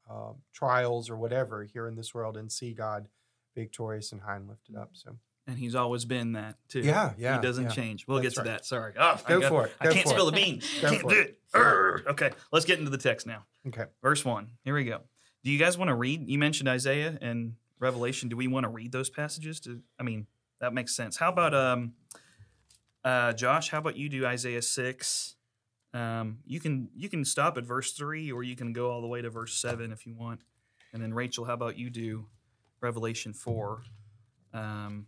uh, 0.10 0.34
trials 0.54 1.10
or 1.10 1.18
whatever 1.18 1.64
here 1.64 1.88
in 1.88 1.96
this 1.96 2.14
world 2.14 2.36
and 2.38 2.52
see 2.52 2.74
God 2.74 3.08
victorious 3.56 4.12
and 4.12 4.22
high 4.22 4.38
and 4.38 4.48
lifted 4.48 4.76
up. 4.76 4.92
So 4.96 5.20
And 5.50 5.58
he's 5.58 5.74
always 5.74 6.06
been 6.06 6.34
that 6.34 6.58
too. 6.68 6.82
yeah, 6.82 7.14
yeah, 7.18 7.38
he 7.38 7.42
doesn't 7.42 7.64
yeah. 7.66 7.70
change. 7.72 8.06
We'll 8.08 8.22
That's 8.22 8.36
get 8.36 8.44
to 8.44 8.50
right. 8.50 8.58
that. 8.58 8.66
Sorry. 8.66 8.94
Oh, 9.00 9.20
I 9.26 9.30
Go 9.30 9.40
got- 9.42 9.50
for 9.50 9.66
it. 9.66 9.74
I 9.82 9.88
can't 9.88 10.08
spill 10.08 10.28
it. 10.28 10.32
the 10.36 10.38
beans. 10.42 10.70
Go 10.80 10.90
Can't 10.92 11.02
do 11.10 11.16
it. 11.16 11.28
it. 11.30 11.40
Urgh. 11.54 12.06
Okay, 12.08 12.32
let's 12.52 12.66
get 12.66 12.78
into 12.78 12.92
the 12.92 12.98
text 13.00 13.26
now. 13.26 13.46
Okay. 13.68 13.86
Verse 14.04 14.24
one. 14.24 14.52
Here 14.64 14.76
we 14.76 14.84
go. 14.84 15.00
Do 15.44 15.50
you 15.52 15.58
guys 15.58 15.76
want 15.76 15.90
to 15.90 15.96
read? 15.96 16.30
You 16.30 16.38
mentioned 16.38 16.70
Isaiah 16.70 17.18
and 17.20 17.54
Revelation. 17.80 18.30
Do 18.30 18.38
we 18.38 18.46
want 18.48 18.66
to 18.66 18.70
read 18.70 18.92
those 18.92 19.10
passages? 19.10 19.60
To 19.62 19.82
I 20.00 20.04
mean, 20.04 20.28
that 20.62 20.72
makes 20.74 20.96
sense. 20.96 21.18
How 21.18 21.30
about 21.30 21.56
um, 21.56 21.94
uh, 23.04 23.34
Josh? 23.34 23.70
How 23.70 23.80
about 23.80 23.98
you 23.98 24.08
do 24.10 24.26
Isaiah 24.26 24.62
six? 24.62 25.36
Um, 25.94 26.40
you 26.46 26.60
can 26.60 26.90
you 26.96 27.10
can 27.10 27.26
stop 27.26 27.58
at 27.58 27.64
verse 27.66 27.94
three, 27.94 28.32
or 28.32 28.44
you 28.44 28.56
can 28.56 28.74
go 28.74 28.92
all 28.92 29.02
the 29.02 29.08
way 29.08 29.22
to 29.24 29.30
verse 29.32 29.56
seven 29.56 29.92
if 29.92 30.06
you 30.06 30.14
want. 30.14 30.42
And 30.94 31.02
then 31.02 31.14
Rachel, 31.14 31.46
how 31.46 31.54
about 31.54 31.78
you 31.78 31.90
do 31.90 32.28
Revelation 32.82 33.34
four? 33.34 33.82
Um, 34.54 35.08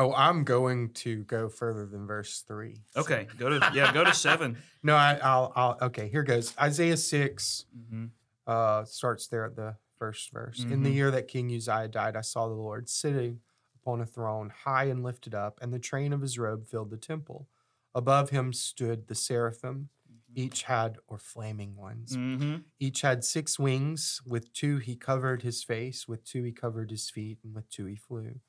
Oh, 0.00 0.14
I'm 0.14 0.44
going 0.44 0.90
to 0.94 1.24
go 1.24 1.50
further 1.50 1.84
than 1.84 2.06
verse 2.06 2.40
three. 2.40 2.78
okay, 2.96 3.26
go 3.38 3.50
to 3.50 3.70
yeah, 3.74 3.92
go 3.92 4.02
to 4.04 4.14
seven. 4.14 4.56
No, 4.82 4.96
I, 4.96 5.18
I'll, 5.22 5.52
I'll. 5.54 5.76
Okay, 5.82 6.08
here 6.08 6.22
goes. 6.22 6.54
Isaiah 6.58 6.96
six 6.96 7.66
hmm 7.90 8.06
uh, 8.46 8.82
starts 8.86 9.26
there 9.28 9.44
at 9.44 9.54
the 9.56 9.76
first 9.98 10.32
verse. 10.32 10.64
In 10.70 10.82
the 10.82 10.90
Mhm. 10.90 10.94
year 10.94 11.10
that 11.10 11.28
King 11.28 11.54
Uzziah 11.54 11.86
died, 11.88 12.16
I 12.16 12.22
saw 12.22 12.48
the 12.48 12.54
Lord 12.54 12.88
sitting 12.88 13.40
upon 13.76 14.00
a 14.00 14.06
throne, 14.06 14.50
high 14.64 14.84
and 14.84 15.02
lifted 15.04 15.34
up, 15.34 15.58
and 15.60 15.70
the 15.72 15.78
train 15.78 16.14
of 16.14 16.22
his 16.22 16.38
robe 16.38 16.66
filled 16.66 16.88
the 16.90 16.96
temple. 16.96 17.46
Above 17.94 18.30
him 18.30 18.54
stood 18.54 19.06
the 19.08 19.14
seraphim. 19.14 19.90
Each 20.34 20.62
had, 20.62 20.96
or 21.08 21.18
flaming 21.18 21.76
ones, 21.76 22.16
Mm-hmm. 22.16 22.56
each 22.78 23.02
had 23.02 23.22
six 23.22 23.58
wings. 23.58 24.22
With 24.26 24.52
two 24.54 24.78
he 24.78 24.96
covered 24.96 25.42
his 25.42 25.62
face, 25.62 26.08
with 26.08 26.24
two 26.24 26.42
he 26.42 26.52
covered 26.52 26.90
his 26.90 27.10
feet, 27.10 27.38
and 27.44 27.54
with 27.54 27.68
two 27.68 27.84
he 27.84 27.96
flew. 27.96 28.40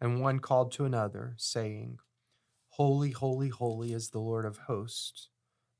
And 0.00 0.20
one 0.20 0.38
called 0.38 0.72
to 0.72 0.84
another, 0.84 1.34
saying, 1.36 1.98
Holy, 2.70 3.10
holy, 3.10 3.48
holy 3.48 3.92
is 3.92 4.10
the 4.10 4.20
Lord 4.20 4.46
of 4.46 4.58
hosts. 4.58 5.28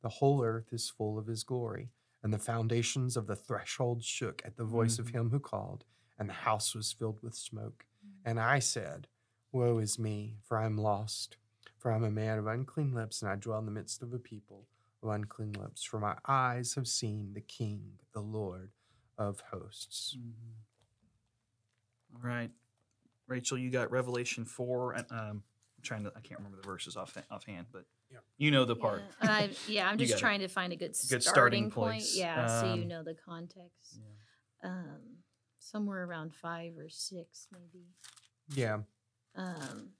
The 0.02 0.08
whole 0.08 0.44
earth 0.44 0.72
is 0.72 0.90
full 0.90 1.18
of 1.18 1.26
his 1.26 1.42
glory. 1.44 1.92
And 2.22 2.34
the 2.34 2.38
foundations 2.38 3.16
of 3.16 3.26
the 3.26 3.36
threshold 3.36 4.04
shook 4.04 4.42
at 4.44 4.56
the 4.56 4.64
voice 4.64 4.98
of 4.98 5.06
Mhm. 5.06 5.12
him 5.12 5.30
who 5.30 5.40
called, 5.40 5.84
and 6.18 6.28
the 6.28 6.34
house 6.34 6.74
was 6.74 6.92
filled 6.92 7.20
with 7.22 7.34
smoke. 7.34 7.86
And 8.24 8.38
I 8.38 8.58
said, 8.58 9.08
Woe 9.52 9.78
is 9.78 9.98
me, 9.98 10.36
for 10.42 10.58
I 10.58 10.66
am 10.66 10.76
lost. 10.76 11.38
For 11.78 11.90
I 11.90 11.96
am 11.96 12.04
a 12.04 12.10
man 12.10 12.38
of 12.38 12.46
unclean 12.46 12.92
lips, 12.92 13.22
and 13.22 13.30
I 13.30 13.36
dwell 13.36 13.58
in 13.58 13.64
the 13.64 13.70
midst 13.72 14.02
of 14.02 14.12
a 14.12 14.18
people 14.18 14.68
of 15.02 15.08
unclean 15.08 15.52
lips. 15.54 15.82
For 15.82 15.98
my 15.98 16.18
eyes 16.26 16.74
have 16.74 16.86
seen 16.86 17.32
the 17.32 17.40
King, 17.40 17.98
the 18.12 18.20
Lord 18.20 18.70
of 19.16 19.40
hosts. 19.40 20.14
All 22.14 22.20
right, 22.20 22.50
Rachel, 23.30 23.56
you 23.56 23.70
got 23.70 23.90
Revelation 23.90 24.44
four. 24.44 24.92
and, 24.92 25.06
Um, 25.10 25.18
I'm 25.76 25.82
trying 25.82 26.04
to. 26.04 26.12
I 26.14 26.20
can't 26.20 26.38
remember 26.40 26.58
the 26.60 26.66
verses 26.66 26.96
off 26.96 27.16
offhand, 27.30 27.68
but 27.72 27.86
Yeah. 28.10 28.18
you 28.36 28.50
know 28.50 28.64
the 28.66 28.76
part. 28.76 29.02
Yeah, 29.22 29.30
I, 29.32 29.50
yeah 29.66 29.88
I'm 29.88 29.96
just 29.96 30.10
got 30.12 30.16
it. 30.18 30.20
trying 30.20 30.40
to 30.40 30.48
find 30.48 30.72
a 30.74 30.76
good 30.76 30.94
starting, 30.94 31.16
Good 31.18 31.22
starting 31.24 31.70
point. 31.70 31.92
place. 32.00 32.16
Yeah, 32.16 32.60
so 32.60 32.74
you 32.74 32.82
Um, 32.82 32.88
know 32.88 33.02
the 33.02 33.14
context. 33.14 33.98
Yeah. 34.62 34.68
Um, 34.70 35.00
somewhere 35.58 36.04
around 36.04 36.34
five 36.34 36.76
or 36.76 36.88
six, 36.90 37.46
maybe. 37.52 37.86
Yeah. 38.54 38.80
Um, 39.36 39.92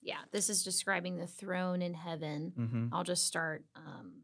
yeah, 0.00 0.20
this 0.30 0.48
is 0.48 0.62
describing 0.62 1.16
the 1.18 1.26
throne 1.26 1.82
in 1.82 1.92
heaven. 1.94 2.52
Mm-hmm. 2.56 2.94
I'll 2.94 3.04
just 3.04 3.26
start. 3.26 3.64
Um, 3.74 4.22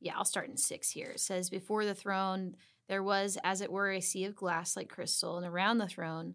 yeah, 0.00 0.16
I'll 0.16 0.24
start 0.24 0.48
in 0.48 0.56
six 0.56 0.90
here. 0.90 1.10
It 1.10 1.20
says, 1.20 1.50
Before 1.50 1.84
the 1.84 1.94
throne, 1.94 2.56
there 2.88 3.02
was, 3.02 3.36
as 3.44 3.60
it 3.60 3.70
were, 3.70 3.90
a 3.90 4.00
sea 4.00 4.24
of 4.24 4.34
glass 4.34 4.76
like 4.76 4.88
crystal, 4.88 5.36
and 5.36 5.46
around 5.46 5.78
the 5.78 5.88
throne, 5.88 6.34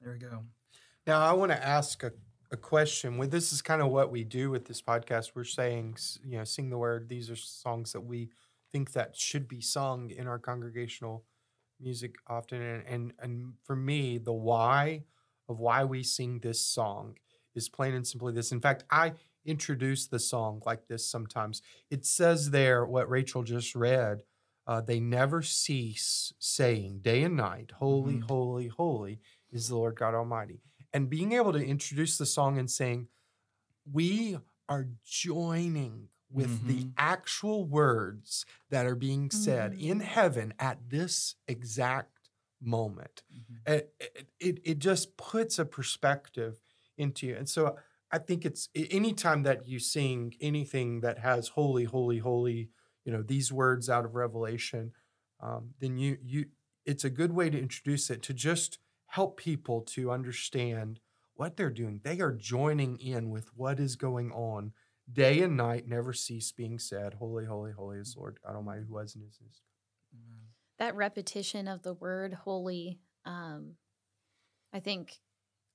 There 0.00 0.12
we 0.12 0.18
go. 0.18 0.44
Now, 1.06 1.20
I 1.20 1.32
want 1.32 1.52
to 1.52 1.66
ask 1.66 2.02
a, 2.02 2.12
a 2.50 2.56
question. 2.56 3.18
Well, 3.18 3.28
this 3.28 3.52
is 3.52 3.62
kind 3.62 3.82
of 3.82 3.88
what 3.90 4.10
we 4.10 4.24
do 4.24 4.50
with 4.50 4.66
this 4.66 4.80
podcast. 4.82 5.32
We're 5.34 5.44
saying, 5.44 5.96
you 6.24 6.38
know, 6.38 6.44
sing 6.44 6.70
the 6.70 6.78
word. 6.78 7.08
These 7.08 7.30
are 7.30 7.36
songs 7.36 7.92
that 7.92 8.00
we 8.00 8.30
think 8.72 8.92
that 8.92 9.16
should 9.16 9.48
be 9.48 9.60
sung 9.60 10.10
in 10.10 10.26
our 10.26 10.38
congregational 10.38 11.24
music 11.80 12.16
often. 12.26 12.62
And, 12.62 12.86
and, 12.86 13.12
and 13.18 13.52
for 13.64 13.76
me, 13.76 14.18
the 14.18 14.32
why 14.32 15.04
of 15.48 15.58
why 15.58 15.84
we 15.84 16.02
sing 16.02 16.38
this 16.38 16.60
song 16.64 17.16
is 17.54 17.68
plain 17.68 17.94
and 17.94 18.06
simply 18.06 18.32
this. 18.32 18.52
In 18.52 18.60
fact, 18.60 18.84
I 18.90 19.12
introduce 19.44 20.06
the 20.06 20.18
song 20.18 20.62
like 20.64 20.86
this 20.86 21.04
sometimes. 21.08 21.62
It 21.90 22.04
says 22.06 22.50
there 22.50 22.84
what 22.86 23.10
Rachel 23.10 23.42
just 23.42 23.74
read. 23.74 24.22
Uh, 24.66 24.80
they 24.80 25.00
never 25.00 25.42
cease 25.42 26.32
saying 26.38 27.00
day 27.02 27.24
and 27.24 27.36
night, 27.36 27.72
Holy, 27.78 28.18
Mhm. 28.18 28.28
holy, 28.28 28.68
holy 28.68 29.20
is 29.52 29.68
the 29.68 29.76
Lord 29.76 29.96
God 29.96 30.14
Almighty. 30.14 30.60
And 30.92 31.08
being 31.10 31.32
able 31.32 31.52
to 31.52 31.64
introduce 31.64 32.18
the 32.18 32.26
song 32.26 32.58
and 32.58 32.70
saying, 32.70 33.08
we 33.90 34.38
are 34.68 34.88
joining 35.04 36.08
with 36.30 36.66
the 36.66 36.80
Mhm. 36.80 36.92
actual 36.96 37.64
words 37.66 38.46
that 38.70 38.86
are 38.86 38.94
being 38.94 39.30
said 39.30 39.74
in 39.74 39.98
Mhm. 39.98 40.04
heaven 40.04 40.54
at 40.58 40.88
this 40.90 41.34
exact 41.48 42.30
moment. 42.60 43.22
It, 43.66 43.94
it, 43.98 44.28
it, 44.38 44.60
it 44.64 44.78
just 44.78 45.16
puts 45.16 45.58
a 45.58 45.64
perspective 45.64 46.60
into 46.96 47.26
you. 47.26 47.36
And 47.36 47.48
so 47.48 47.76
I 48.12 48.18
think 48.18 48.44
it's 48.44 48.68
anytime 48.74 49.42
that 49.44 49.66
you 49.66 49.78
sing 49.78 50.34
anything 50.40 51.00
that 51.00 51.18
has 51.18 51.48
holy, 51.48 51.84
holy, 51.84 52.18
holy, 52.18 52.70
you 53.04 53.12
know, 53.12 53.22
these 53.22 53.52
words 53.52 53.88
out 53.90 54.04
of 54.04 54.14
Revelation, 54.14 54.92
um, 55.40 55.74
then 55.80 55.96
you 55.96 56.18
you 56.22 56.46
it's 56.84 57.04
a 57.04 57.10
good 57.10 57.32
way 57.32 57.50
to 57.50 57.58
introduce 57.58 58.10
it 58.10 58.22
to 58.22 58.34
just 58.34 58.78
help 59.10 59.36
people 59.36 59.82
to 59.82 60.10
understand 60.10 61.00
what 61.34 61.56
they're 61.56 61.70
doing. 61.70 62.00
They 62.04 62.20
are 62.20 62.32
joining 62.32 62.98
in 62.98 63.30
with 63.30 63.48
what 63.56 63.80
is 63.80 63.96
going 63.96 64.30
on. 64.32 64.72
Day 65.12 65.42
and 65.42 65.56
night 65.56 65.88
never 65.88 66.12
cease 66.12 66.52
being 66.52 66.78
said, 66.78 67.14
Holy, 67.14 67.44
holy, 67.44 67.72
holy 67.72 67.98
is 67.98 68.14
Lord 68.16 68.38
God 68.44 68.54
Almighty 68.54 68.82
who 68.86 68.94
was 68.94 69.14
and 69.14 69.24
is. 69.28 69.38
and 69.40 69.50
is. 69.50 69.62
That 70.78 70.94
repetition 70.94 71.66
of 71.68 71.82
the 71.82 71.94
word 71.94 72.32
holy, 72.32 73.00
um, 73.24 73.72
I 74.72 74.80
think 74.80 75.18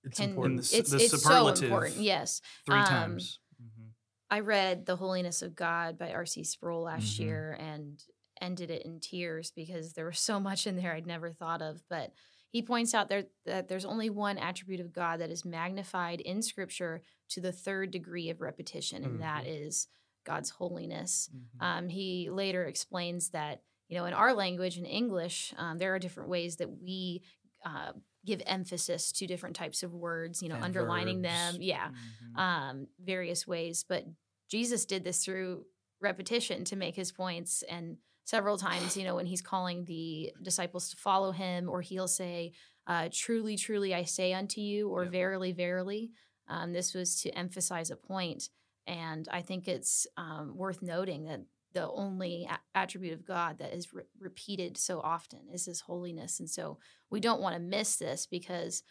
It's 0.03 0.19
can 0.19 0.29
important. 0.29 0.57
the 0.57 0.63
s- 0.63 0.73
it's 0.73 0.91
the 0.91 0.97
it's 0.97 1.21
so 1.21 1.47
important. 1.49 1.97
Yes. 1.97 2.41
Three 2.65 2.79
Um, 2.79 2.85
times. 2.85 3.39
Mhm. 3.61 3.89
I 4.29 4.39
read 4.39 4.85
The 4.85 4.95
Holiness 4.95 5.41
of 5.41 5.55
God 5.55 5.97
by 5.97 6.11
R.C. 6.13 6.43
Sproul 6.43 6.83
last 6.83 7.17
Mhm. 7.17 7.19
year 7.19 7.53
and 7.59 8.03
ended 8.41 8.71
it 8.71 8.83
in 8.83 8.99
tears 8.99 9.51
because 9.51 9.93
there 9.93 10.05
was 10.05 10.19
so 10.19 10.39
much 10.39 10.65
in 10.67 10.75
there 10.77 10.93
I'd 10.93 11.05
never 11.05 11.31
thought 11.33 11.61
of. 11.61 11.83
But 11.89 12.13
he 12.55 12.61
points 12.61 12.93
out 12.93 13.09
there 13.09 13.25
that 13.45 13.67
there's 13.67 13.83
only 13.93 14.09
one 14.09 14.37
attribute 14.37 14.79
of 14.79 14.93
God 14.93 15.19
that 15.19 15.29
is 15.29 15.43
magnified 15.43 16.21
in 16.21 16.41
Scripture 16.41 17.01
to 17.33 17.41
the 17.41 17.51
third 17.51 17.91
degree 17.91 18.29
of 18.29 18.39
repetition, 18.39 19.03
and 19.03 19.21
that 19.21 19.45
is 19.45 19.87
God's 20.25 20.51
holiness. 20.51 21.29
Mhm. 21.35 21.61
Um, 21.67 21.89
he 21.89 22.29
later 22.29 22.63
explains 22.65 23.29
that, 23.31 23.61
you 23.89 23.97
know, 23.97 24.05
in 24.05 24.13
our 24.13 24.33
language, 24.33 24.77
in 24.77 24.85
English, 24.85 25.53
um, 25.57 25.77
there 25.79 25.93
are 25.93 25.99
different 25.99 26.29
ways 26.29 26.55
that 26.57 26.71
we 26.81 27.21
uh, 27.65 27.91
give 28.23 28.41
emphasis 28.45 29.11
to 29.11 29.27
different 29.27 29.55
types 29.55 29.83
of 29.83 29.91
words, 29.93 30.41
you 30.43 30.49
know, 30.49 30.55
And 30.55 30.63
underlining 30.65 31.21
verbs. 31.21 31.33
them. 31.53 31.61
Yeah 31.61 31.89
Mhm. 31.91 32.37
um, 32.39 32.87
various 32.99 33.45
ways. 33.47 33.83
But 33.83 34.05
Jesus 34.47 34.85
did 34.85 35.03
this 35.03 35.25
through 35.25 35.65
repetition 35.99 36.63
to 36.65 36.75
make 36.75 36.95
his 36.95 37.11
points. 37.11 37.63
And 37.63 37.97
several 38.25 38.57
times, 38.57 38.97
you 38.97 39.03
know, 39.05 39.15
when 39.15 39.25
he's 39.25 39.41
calling 39.41 39.85
the 39.85 40.33
disciples 40.41 40.89
to 40.89 40.97
follow 40.97 41.31
him, 41.31 41.69
or 41.69 41.81
he'll 41.81 42.07
say, 42.07 42.51
uh, 42.87 43.07
Truly, 43.11 43.55
truly, 43.55 43.95
I 43.95 44.03
say 44.03 44.33
unto 44.33 44.59
you, 44.61 44.89
or 44.89 45.03
Yeah. 45.05 45.09
verily, 45.11 45.51
verily. 45.53 46.11
Um, 46.47 46.73
this 46.73 46.93
was 46.93 47.21
to 47.21 47.29
emphasize 47.31 47.89
a 47.89 47.95
point. 47.95 48.49
And 48.85 49.27
I 49.31 49.41
think 49.41 49.67
it's 49.67 50.05
um, 50.17 50.55
worth 50.55 50.81
noting 50.83 51.23
that 51.25 51.41
the 51.73 51.89
only 51.89 52.47
a- 52.49 52.59
attribute 52.77 53.13
of 53.13 53.25
God 53.25 53.57
that 53.57 53.73
is 53.73 53.91
re- 53.93 54.03
repeated 54.19 54.77
so 54.77 54.99
often 55.01 55.39
is 55.51 55.65
his 55.65 55.81
holiness. 55.81 56.39
And 56.39 56.49
so 56.49 56.77
we 57.09 57.19
don't 57.19 57.41
want 57.41 57.55
to 57.55 57.59
miss 57.59 57.95
this 57.97 58.27
because 58.27 58.83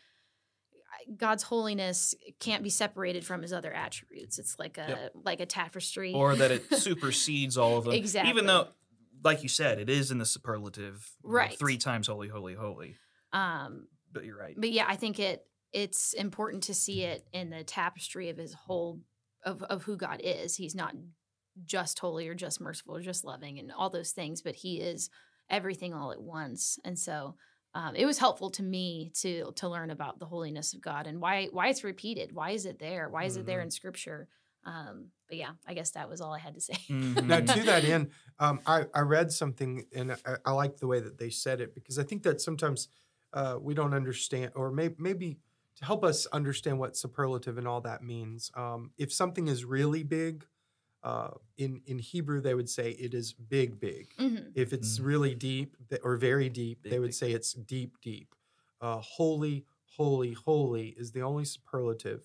God's 1.16 1.42
holiness 1.44 2.14
can't 2.40 2.62
be 2.62 2.70
separated 2.70 3.24
from 3.24 3.42
his 3.42 3.52
other 3.52 3.72
attributes. 3.72 4.38
It's 4.38 4.58
like 4.58 4.78
a 4.78 4.86
Yep. 4.88 5.12
like 5.24 5.40
a 5.40 5.46
tapestry. 5.46 6.12
or 6.12 6.34
that 6.36 6.50
it 6.50 6.72
supersedes 6.74 7.56
all 7.58 7.78
of 7.78 7.84
them. 7.84 7.94
Exactly. 7.94 8.30
Even 8.30 8.46
though, 8.46 8.68
like 9.24 9.42
you 9.42 9.48
said, 9.48 9.78
it 9.78 9.88
is 9.90 10.10
in 10.10 10.18
the 10.18 10.26
superlative. 10.26 11.10
you 11.24 11.30
know, 11.30 11.34
Right. 11.36 11.58
three 11.58 11.78
times 11.78 12.06
holy, 12.06 12.28
holy, 12.28 12.54
holy. 12.54 12.96
um 13.32 13.88
But 14.12 14.24
you're 14.24 14.38
right. 14.38 14.54
but 14.56 14.70
yeah, 14.70 14.84
I 14.86 14.96
think 14.96 15.18
it 15.18 15.46
it's 15.72 16.12
important 16.12 16.62
to 16.64 16.74
see 16.74 17.02
it 17.02 17.26
in 17.32 17.50
the 17.50 17.64
tapestry 17.64 18.28
of 18.30 18.36
his 18.36 18.52
whole 18.54 19.00
of 19.42 19.62
of 19.64 19.82
who 19.82 19.96
God 19.96 20.20
is. 20.22 20.54
He's 20.56 20.74
not 20.74 20.94
just 21.64 21.98
holy 21.98 22.28
or 22.28 22.34
just 22.34 22.60
merciful 22.60 22.96
or 22.96 23.00
just 23.02 23.24
loving 23.24 23.58
and 23.58 23.72
all 23.72 23.90
those 23.90 24.12
things, 24.12 24.42
but 24.42 24.54
he 24.56 24.80
is 24.80 25.10
everything 25.50 25.94
all 25.94 26.10
at 26.12 26.20
once. 26.20 26.78
And 26.84 26.98
so 26.98 27.36
um, 27.74 27.96
it 27.96 28.06
was 28.06 28.18
helpful 28.18 28.50
to 28.50 28.62
me 28.62 29.10
to 29.20 29.52
to 29.56 29.68
learn 29.68 29.90
about 29.90 30.18
the 30.18 30.26
holiness 30.26 30.74
of 30.74 30.80
God 30.80 31.06
and 31.06 31.20
why 31.20 31.46
why 31.50 31.68
it's 31.68 31.84
repeated. 31.84 32.32
Why 32.32 32.50
is 32.50 32.66
it 32.66 32.78
there? 32.78 33.08
Why 33.08 33.24
is 33.24 33.36
it 33.36 33.46
there 33.46 33.60
Mhm. 33.60 33.64
in 33.64 33.70
Scripture? 33.70 34.28
Um, 34.66 35.06
but 35.28 35.36
yeah, 35.36 35.52
I 35.66 35.74
guess 35.74 35.90
that 35.92 36.08
was 36.08 36.20
all 36.20 36.32
I 36.32 36.38
had 36.38 36.54
to 36.54 36.60
say. 36.60 36.74
Now, 36.88 37.40
Mhm. 37.40 37.54
to 37.54 37.62
that 37.64 37.84
end, 37.94 38.10
um, 38.38 38.60
I, 38.66 38.86
I 38.94 39.00
read 39.00 39.32
something 39.32 39.86
and 39.94 40.12
I, 40.12 40.16
I 40.44 40.52
like 40.52 40.76
the 40.78 40.86
way 40.86 41.00
that 41.00 41.18
they 41.18 41.30
said 41.30 41.60
it 41.60 41.74
because 41.74 41.98
I 41.98 42.02
think 42.02 42.22
that 42.24 42.40
sometimes 42.40 42.88
uh, 43.32 43.58
we 43.60 43.74
don't 43.74 43.94
understand, 43.94 44.52
or 44.54 44.70
may, 44.70 44.90
maybe 44.98 45.38
to 45.76 45.84
help 45.84 46.04
us 46.04 46.26
understand 46.26 46.78
what 46.78 46.96
superlative 46.96 47.58
and 47.58 47.66
all 47.66 47.80
that 47.80 48.02
means. 48.02 48.50
Um, 48.54 48.92
if 48.96 49.12
something 49.12 49.48
is 49.48 49.64
really 49.64 50.02
big, 50.04 50.46
uh, 51.02 51.30
in 51.58 51.82
in 51.86 51.98
Hebrew 51.98 52.40
they 52.40 52.54
would 52.54 52.68
say 52.70 52.90
it 52.92 53.12
is 53.12 53.32
big, 53.34 53.78
big. 53.78 54.14
Mhm. 54.16 54.52
If 54.54 54.72
it's 54.72 54.98
Mm. 54.98 55.04
really 55.04 55.34
deep 55.34 55.76
or 56.02 56.16
very 56.16 56.48
deep, 56.48 56.82
Big, 56.82 56.90
they 56.92 56.98
would 56.98 57.08
big. 57.08 57.14
say 57.14 57.32
it's 57.32 57.52
deep, 57.52 58.00
deep. 58.00 58.34
Uh, 58.80 59.00
holy, 59.00 59.66
holy, 59.96 60.32
holy 60.32 60.88
is 60.96 61.12
the 61.12 61.20
only 61.22 61.44
superlative 61.44 62.22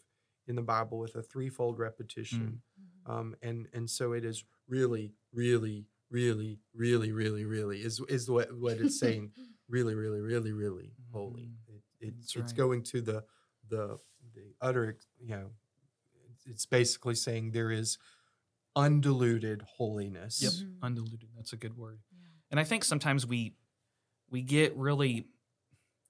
in 0.49 0.55
the 0.55 0.61
Bible 0.61 0.97
with 0.99 1.15
a 1.15 1.21
threefold 1.21 1.79
repetition. 1.79 2.61
Mm-hmm. 3.07 3.11
Um, 3.11 3.35
and 3.41 3.67
and 3.73 3.89
so 3.89 4.11
it 4.13 4.25
is 4.25 4.43
really, 4.67 5.13
really, 5.31 5.85
really, 6.11 6.59
really, 6.73 7.11
really, 7.11 7.45
really 7.45 7.79
is 7.81 8.01
is 8.09 8.29
what 8.29 8.51
what 8.57 8.77
it's 8.77 8.99
saying. 8.99 9.31
really, 9.69 9.93
really, 9.95 10.19
really, 10.19 10.51
really 10.51 10.91
holy. 11.11 11.43
Mhm. 11.43 11.75
It, 11.75 12.07
it, 12.07 12.13
That's 12.17 12.35
it's 12.35 12.51
right. 12.51 12.55
going 12.57 12.83
to 12.83 13.01
the 13.01 13.23
the 13.69 13.97
the 14.33 14.53
utter, 14.61 14.97
you 15.19 15.29
know, 15.29 15.51
it's- 16.25 16.45
it's 16.47 16.65
basically 16.65 17.15
saying 17.15 17.51
there 17.51 17.71
is 17.71 17.97
undiluted 18.75 19.61
holiness. 19.77 20.41
Yep, 20.41 20.51
Mhm. 20.53 20.75
undiluted. 20.81 21.29
That's 21.35 21.53
a 21.53 21.57
good 21.57 21.77
word. 21.77 21.99
Yeah. 22.11 22.27
And 22.51 22.59
I 22.59 22.63
think 22.63 22.83
sometimes 22.83 23.25
we 23.25 23.55
we 24.31 24.41
get 24.43 24.75
really, 24.77 25.27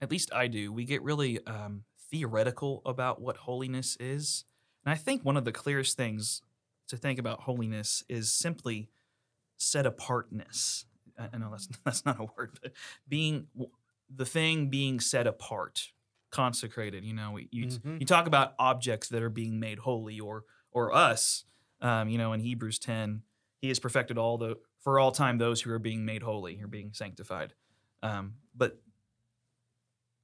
at 0.02 0.12
least 0.12 0.34
I 0.34 0.48
do, 0.48 0.74
we 0.74 0.84
get 0.84 1.02
really 1.04 1.46
um, 1.46 1.86
theoretical 2.12 2.82
about 2.86 3.22
what 3.22 3.38
holiness 3.38 3.98
is. 4.00 4.46
And 4.86 4.92
I 4.94 4.98
think 4.98 5.24
one 5.24 5.38
of 5.38 5.46
the 5.46 5.52
clearest 5.52 5.98
things 5.98 6.42
to 6.88 6.98
think 6.98 7.20
about 7.20 7.42
holiness 7.42 8.04
is 8.10 8.32
simply 8.32 8.90
set 9.58 9.86
apartness. 9.86 10.86
I 11.18 11.38
know 11.38 11.50
that's 11.52 11.68
that's 11.86 12.06
not 12.06 12.20
a 12.20 12.28
word, 12.38 12.58
but 12.62 12.72
being 13.08 13.48
the 14.14 14.26
thing 14.26 14.70
being 14.70 15.00
set 15.00 15.28
apart, 15.28 15.92
consecrated. 16.32 17.04
You 17.04 17.14
know, 17.14 17.38
you 17.52 17.68
Mhm. 17.68 18.00
you 18.00 18.06
talk 18.06 18.26
about 18.28 18.56
objects 18.58 19.10
that 19.10 19.22
are 19.22 19.30
being 19.30 19.60
made 19.60 19.80
holy, 19.80 20.20
or 20.20 20.46
or 20.72 20.94
us. 20.94 21.46
Um, 21.82 22.10
you 22.10 22.18
know, 22.18 22.34
in 22.34 22.40
Hebrews 22.40 22.80
ten, 22.80 23.24
He 23.62 23.68
has 23.68 23.80
perfected 23.80 24.18
all 24.18 24.38
the 24.38 24.58
for 24.80 24.98
all 25.00 25.12
time 25.12 25.38
those 25.38 25.62
who 25.62 25.72
are 25.72 25.80
being 25.80 26.06
made 26.06 26.24
holy, 26.24 26.62
are 26.62 26.68
being 26.68 26.94
sanctified. 26.94 27.54
Um, 28.02 28.36
but 28.56 28.82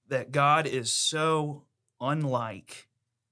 that 0.07 0.31
God 0.31 0.65
is 0.67 0.93
so 0.93 1.65
unlike 2.09 2.87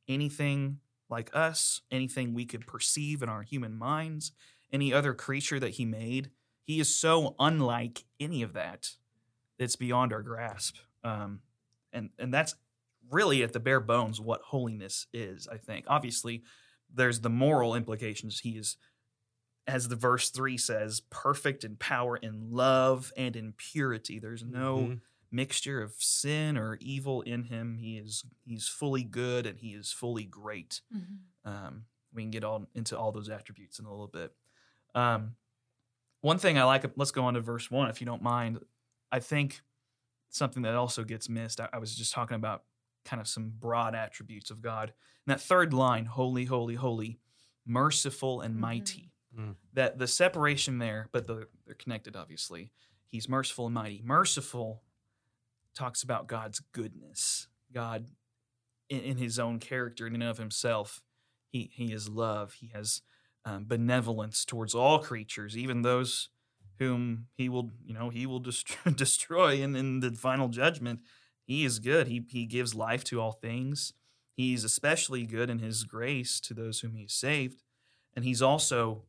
anything 0.07 0.79
like 1.09 1.29
us, 1.33 1.81
anything 1.91 2.33
we 2.33 2.45
could 2.45 2.65
perceive 2.67 3.21
in 3.21 3.29
our 3.29 3.43
human 3.43 3.75
minds, 3.77 4.31
any 4.71 4.93
other 4.93 5.13
creature 5.13 5.59
that 5.59 5.71
He 5.71 5.85
made. 5.85 6.31
He 6.63 6.79
is 6.79 6.95
so 6.95 7.35
unlike 7.39 8.03
any 8.19 8.41
of 8.41 8.53
that. 8.53 8.91
It's 9.59 9.75
beyond 9.75 10.11
our 10.13 10.21
grasp. 10.23 10.77
Um, 11.03 11.41
and 11.91 12.09
and 12.17 12.33
that's 12.33 12.55
really 13.11 13.43
at 13.43 13.53
the 13.53 13.59
bare 13.59 13.79
bones 13.81 14.19
what 14.19 14.41
holiness 14.41 15.07
is. 15.13 15.47
I 15.47 15.57
think 15.57 15.85
obviously 15.87 16.43
there's 16.93 17.19
the 17.19 17.29
moral 17.29 17.75
implications. 17.75 18.39
He 18.39 18.51
is, 18.51 18.77
as 19.67 19.89
the 19.89 19.95
verse 19.95 20.29
three 20.29 20.57
says, 20.57 21.01
perfect 21.09 21.63
in 21.63 21.75
power, 21.75 22.17
in 22.17 22.51
love, 22.51 23.11
and 23.17 23.35
in 23.35 23.53
purity. 23.53 24.19
There's 24.19 24.43
no 24.43 24.77
Mhm. 24.77 25.01
Mixture 25.33 25.81
of 25.81 25.93
sin 25.97 26.57
or 26.57 26.77
evil 26.79 27.21
in 27.23 27.43
him. 27.43 27.77
He 27.77 27.97
is 27.97 28.23
he's 28.45 28.67
fully 28.67 29.03
good 29.03 29.45
and 29.45 29.59
he 29.59 29.69
is 29.73 29.91
fully 29.91 30.23
great. 30.25 30.81
Mhm. 30.95 31.17
Um, 31.43 31.85
we 32.13 32.21
can 32.23 32.31
get 32.31 32.43
all 32.43 32.67
into 32.75 32.97
all 32.97 33.11
those 33.11 33.29
attributes 33.29 33.79
in 33.79 33.85
a 33.85 33.89
little 33.91 34.07
bit. 34.07 34.33
Um, 34.95 35.35
one 36.21 36.37
thing 36.37 36.57
I 36.57 36.63
like, 36.63 36.85
let's 36.95 37.11
go 37.11 37.25
on 37.25 37.33
to 37.33 37.41
verse 37.41 37.69
one, 37.71 37.89
if 37.89 37.99
you 37.99 38.05
don't 38.05 38.21
mind. 38.21 38.63
I 39.11 39.19
think 39.19 39.61
something 40.29 40.63
that 40.63 40.75
also 40.75 41.03
gets 41.03 41.27
missed. 41.27 41.59
I, 41.59 41.69
I 41.73 41.79
was 41.79 41.95
just 41.95 42.13
talking 42.13 42.35
about 42.35 42.63
kind 43.05 43.19
of 43.19 43.27
some 43.27 43.49
broad 43.59 43.95
attributes 43.95 44.51
of 44.51 44.61
God. 44.61 44.93
And 45.25 45.31
that 45.33 45.41
third 45.41 45.73
line, 45.73 46.05
holy, 46.05 46.45
holy, 46.45 46.75
holy, 46.75 47.19
merciful 47.65 48.41
and 48.41 48.55
Mhm. 48.55 48.59
mighty. 48.59 49.11
Mm. 49.37 49.55
That 49.73 49.97
the 49.97 50.07
separation 50.07 50.77
there, 50.77 51.09
but 51.11 51.25
the, 51.27 51.47
they're 51.65 51.75
connected, 51.75 52.15
obviously. 52.15 52.71
He's 53.09 53.27
merciful 53.27 53.65
and 53.65 53.73
mighty. 53.73 54.01
Merciful 54.03 54.83
talks 55.75 56.03
about 56.03 56.27
God's 56.27 56.61
goodness. 56.71 57.47
God, 57.73 58.07
in, 58.89 58.99
in 58.99 59.17
his 59.17 59.39
own 59.39 59.59
character, 59.59 60.07
in 60.07 60.13
and 60.13 60.23
of 60.23 60.37
himself, 60.37 61.01
he, 61.51 61.71
he 61.73 61.93
is 61.93 62.09
love. 62.09 62.53
He 62.53 62.71
has 62.73 63.01
um, 63.45 63.65
benevolence 63.67 64.45
towards 64.45 64.73
all 64.73 64.99
creatures, 64.99 65.57
even 65.57 65.81
those 65.81 66.29
whom 66.79 67.27
he 67.35 67.49
will, 67.49 67.71
you 67.85 67.93
know, 67.93 68.09
he 68.09 68.25
will 68.25 68.39
dest- 68.39 68.75
destroy 68.95 69.61
in, 69.61 69.75
in 69.75 69.99
the 69.99 70.11
final 70.11 70.47
judgment. 70.47 71.01
He 71.45 71.65
is 71.65 71.79
good. 71.79 72.07
He, 72.07 72.23
he 72.29 72.45
gives 72.45 72.73
life 72.73 73.03
to 73.05 73.19
all 73.19 73.33
things. 73.33 73.93
He's 74.35 74.63
especially 74.63 75.25
good 75.25 75.49
in 75.49 75.59
his 75.59 75.83
grace 75.83 76.39
to 76.41 76.53
those 76.53 76.79
whom 76.79 76.95
he 76.95 77.07
saved. 77.07 77.61
And 78.15 78.25
he's 78.25 78.41
also 78.41 79.03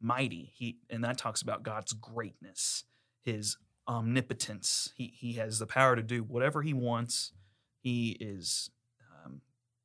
mighty. 0.00 0.52
He 0.54 0.78
and 0.88 1.02
that 1.04 1.18
talks 1.18 1.42
about 1.42 1.62
God's 1.62 1.92
greatness, 1.92 2.84
his 3.22 3.56
omnipotence. 3.90 4.92
He 4.94 5.12
he 5.16 5.34
has 5.34 5.58
the 5.58 5.66
power 5.66 5.96
to 5.96 6.02
do 6.02 6.22
whatever 6.22 6.62
he 6.62 6.72
wants. 6.72 7.32
He 7.80 8.10
is 8.20 8.70
um, 9.24 9.40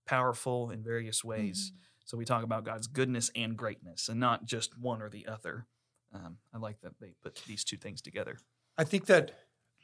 powerful 0.06 0.70
in 0.70 0.84
various 0.84 1.24
ways. 1.24 1.72
Mhm. 1.72 1.80
So 2.06 2.18
we 2.18 2.26
talk 2.26 2.44
about 2.44 2.66
God's 2.66 2.88
goodness 2.88 3.32
and 3.36 3.58
greatness, 3.58 4.08
and 4.10 4.20
not 4.20 4.46
just 4.46 4.78
one 4.78 5.02
or 5.02 5.10
the 5.10 5.26
other. 5.28 5.66
Um, 6.14 6.38
I 6.54 6.60
like 6.60 6.80
that 6.82 7.00
they 7.02 7.14
put 7.22 7.42
these 7.48 7.64
two 7.64 7.78
things 7.78 8.02
together. 8.02 8.38
I 8.78 8.84
think 8.84 9.08
that 9.08 9.32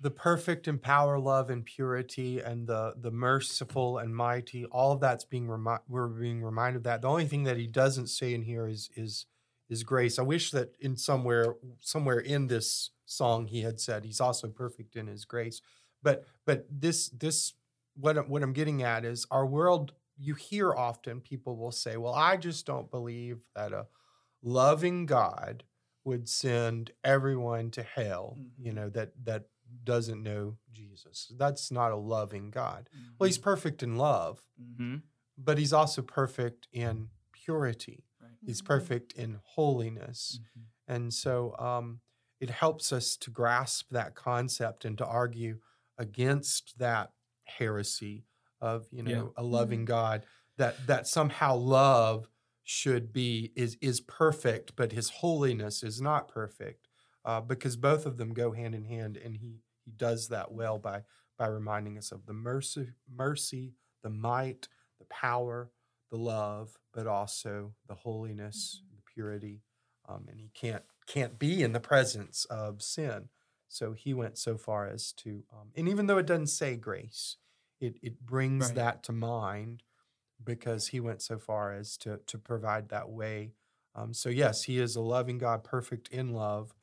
the 0.01 0.11
perfect 0.11 0.67
and 0.67 0.81
power, 0.81 1.19
love, 1.19 1.49
and 1.49 1.65
purity, 1.65 2.39
and 2.39 2.67
the 2.67 2.93
the 2.97 3.11
merciful 3.11 3.97
and 3.97 4.15
mighty, 4.15 4.65
all 4.65 4.91
of 4.91 4.99
that's 4.99 5.25
being 5.25 5.47
remi- 5.47 5.83
we're 5.87 6.07
being 6.07 6.43
reminded 6.43 6.77
of 6.77 6.83
that. 6.83 7.01
The 7.01 7.09
only 7.09 7.27
thing 7.27 7.43
that 7.43 7.57
he 7.57 7.67
doesn't 7.67 8.07
say 8.07 8.33
in 8.33 8.43
here 8.43 8.67
is 8.67 8.89
is 8.95 9.25
is 9.71 9.83
grace. 9.83 10.19
I 10.19 10.23
wish 10.23 10.51
that 10.51 10.75
in 10.79 10.95
somewhere 10.97 11.55
somewhere 11.79 12.19
in 12.19 12.47
this 12.47 12.91
song 13.05 13.47
he 13.47 13.61
had 13.61 13.79
said 13.79 14.03
he's 14.05 14.21
also 14.21 14.47
perfect 14.49 14.95
in 14.95 15.07
his 15.07 15.25
grace. 15.25 15.61
But 16.03 16.25
but 16.45 16.67
this 16.69 17.09
this 17.09 17.53
what 17.95 18.17
I'm- 18.17 18.29
what 18.29 18.43
I'm 18.43 18.53
getting 18.53 18.83
at 18.83 19.05
is 19.05 19.25
our 19.31 19.45
world. 19.45 19.93
You 20.17 20.35
hear 20.35 20.73
often 20.73 21.21
people 21.21 21.55
will 21.57 21.71
say, 21.71 21.97
"Well, 21.97 22.13
I 22.13 22.37
just 22.37 22.65
don't 22.65 22.91
believe 22.91 23.39
that 23.55 23.73
a 23.73 23.87
loving 24.41 25.05
God 25.05 25.63
would 26.03 26.27
send 26.29 26.91
everyone 27.03 27.71
to 27.71 27.83
hell." 27.83 28.37
You 28.57 28.71
Mhm. 28.71 28.75
know 28.75 28.89
that 28.89 29.13
that 29.25 29.49
doesn't 29.83 30.21
know 30.21 30.57
Jesus. 30.71 31.31
That's 31.37 31.71
not 31.71 31.91
a 31.91 31.95
loving 31.95 32.51
God. 32.51 32.89
Well, 33.17 33.27
he's 33.27 33.37
perfect 33.37 33.81
in 33.83 33.97
love, 33.97 34.47
hmm 34.57 34.97
but 35.37 35.57
he's 35.57 35.73
also 35.73 36.01
perfect 36.03 36.67
in 36.71 37.09
purity. 37.31 38.05
He's 38.45 38.61
Mhm. 38.61 38.61
perfect 38.61 39.13
in 39.13 39.39
holiness. 39.43 40.39
Mhm. 40.39 40.71
And 40.87 41.13
so 41.13 41.55
um, 41.57 42.01
it 42.39 42.49
helps 42.49 42.91
us 42.91 43.15
to 43.17 43.31
grasp 43.31 43.89
that 43.91 44.15
concept 44.15 44.85
and 44.85 44.97
to 44.97 45.05
argue 45.05 45.59
against 45.97 46.77
that 46.79 47.13
heresy 47.45 48.25
of, 48.59 48.87
you 48.91 49.03
know, 49.03 49.31
Yeah. 49.31 49.31
a 49.37 49.43
loving 49.43 49.85
God 49.85 50.25
that 50.57 50.85
that 50.87 51.07
somehow 51.07 51.55
love 51.55 52.29
should 52.63 53.11
be 53.13 53.51
is 53.55 53.75
is 53.81 54.01
perfect, 54.01 54.75
but 54.75 54.91
his 54.91 55.09
holiness 55.09 55.83
is 55.83 56.01
not 56.01 56.27
perfect. 56.27 56.87
Uh, 57.23 57.39
because 57.41 57.77
both 57.77 58.05
of 58.07 58.17
them 58.17 58.33
go 58.33 58.51
hand 58.51 58.73
in 58.73 58.85
hand, 58.85 59.17
and 59.17 59.37
he 59.37 59.61
he 59.85 59.91
does 59.91 60.27
that 60.29 60.51
well 60.51 60.79
by 60.79 61.03
by 61.37 61.47
reminding 61.47 61.97
us 61.97 62.11
of 62.11 62.25
the 62.25 62.33
mercy, 62.33 62.93
mercy, 63.07 63.75
the 64.03 64.09
might, 64.09 64.67
the 64.99 65.05
power, 65.05 65.71
the 66.11 66.17
love, 66.17 66.77
but 66.93 67.07
also 67.07 67.75
the 67.87 67.95
holiness, 67.95 68.83
the 68.95 69.01
purity, 69.03 69.63
um, 70.09 70.27
and 70.29 70.41
he 70.41 70.49
can't 70.49 70.85
can't 71.07 71.39
be 71.39 71.63
in 71.63 71.73
the 71.73 71.81
presence 71.81 72.45
of 72.45 72.83
sin. 72.83 73.29
So 73.69 73.93
he 73.93 74.13
went 74.13 74.37
so 74.37 74.57
far 74.57 74.87
as 74.87 75.13
to, 75.13 75.45
um, 75.53 75.71
and 75.75 75.89
even 75.89 76.07
though 76.07 76.19
it 76.19 76.27
doesn't 76.27 76.47
say 76.47 76.77
grace, 76.77 77.37
it 77.81 77.97
it 78.03 78.21
brings 78.25 78.73
Right. 78.73 78.73
that 78.73 79.03
to 79.05 79.13
mind 79.13 79.83
because 80.43 80.89
he 80.89 80.99
went 80.99 81.21
so 81.21 81.39
far 81.39 81.73
as 81.73 81.97
to 81.99 82.19
to 82.27 82.37
provide 82.37 82.89
that 82.89 83.09
way. 83.09 83.53
Um, 83.95 84.13
so 84.13 84.29
yes, 84.29 84.63
he 84.63 84.79
is 84.79 84.95
a 84.95 85.01
loving 85.01 85.37
God, 85.39 85.63
perfect 85.63 86.09
in 86.09 86.33
love, 86.33 86.73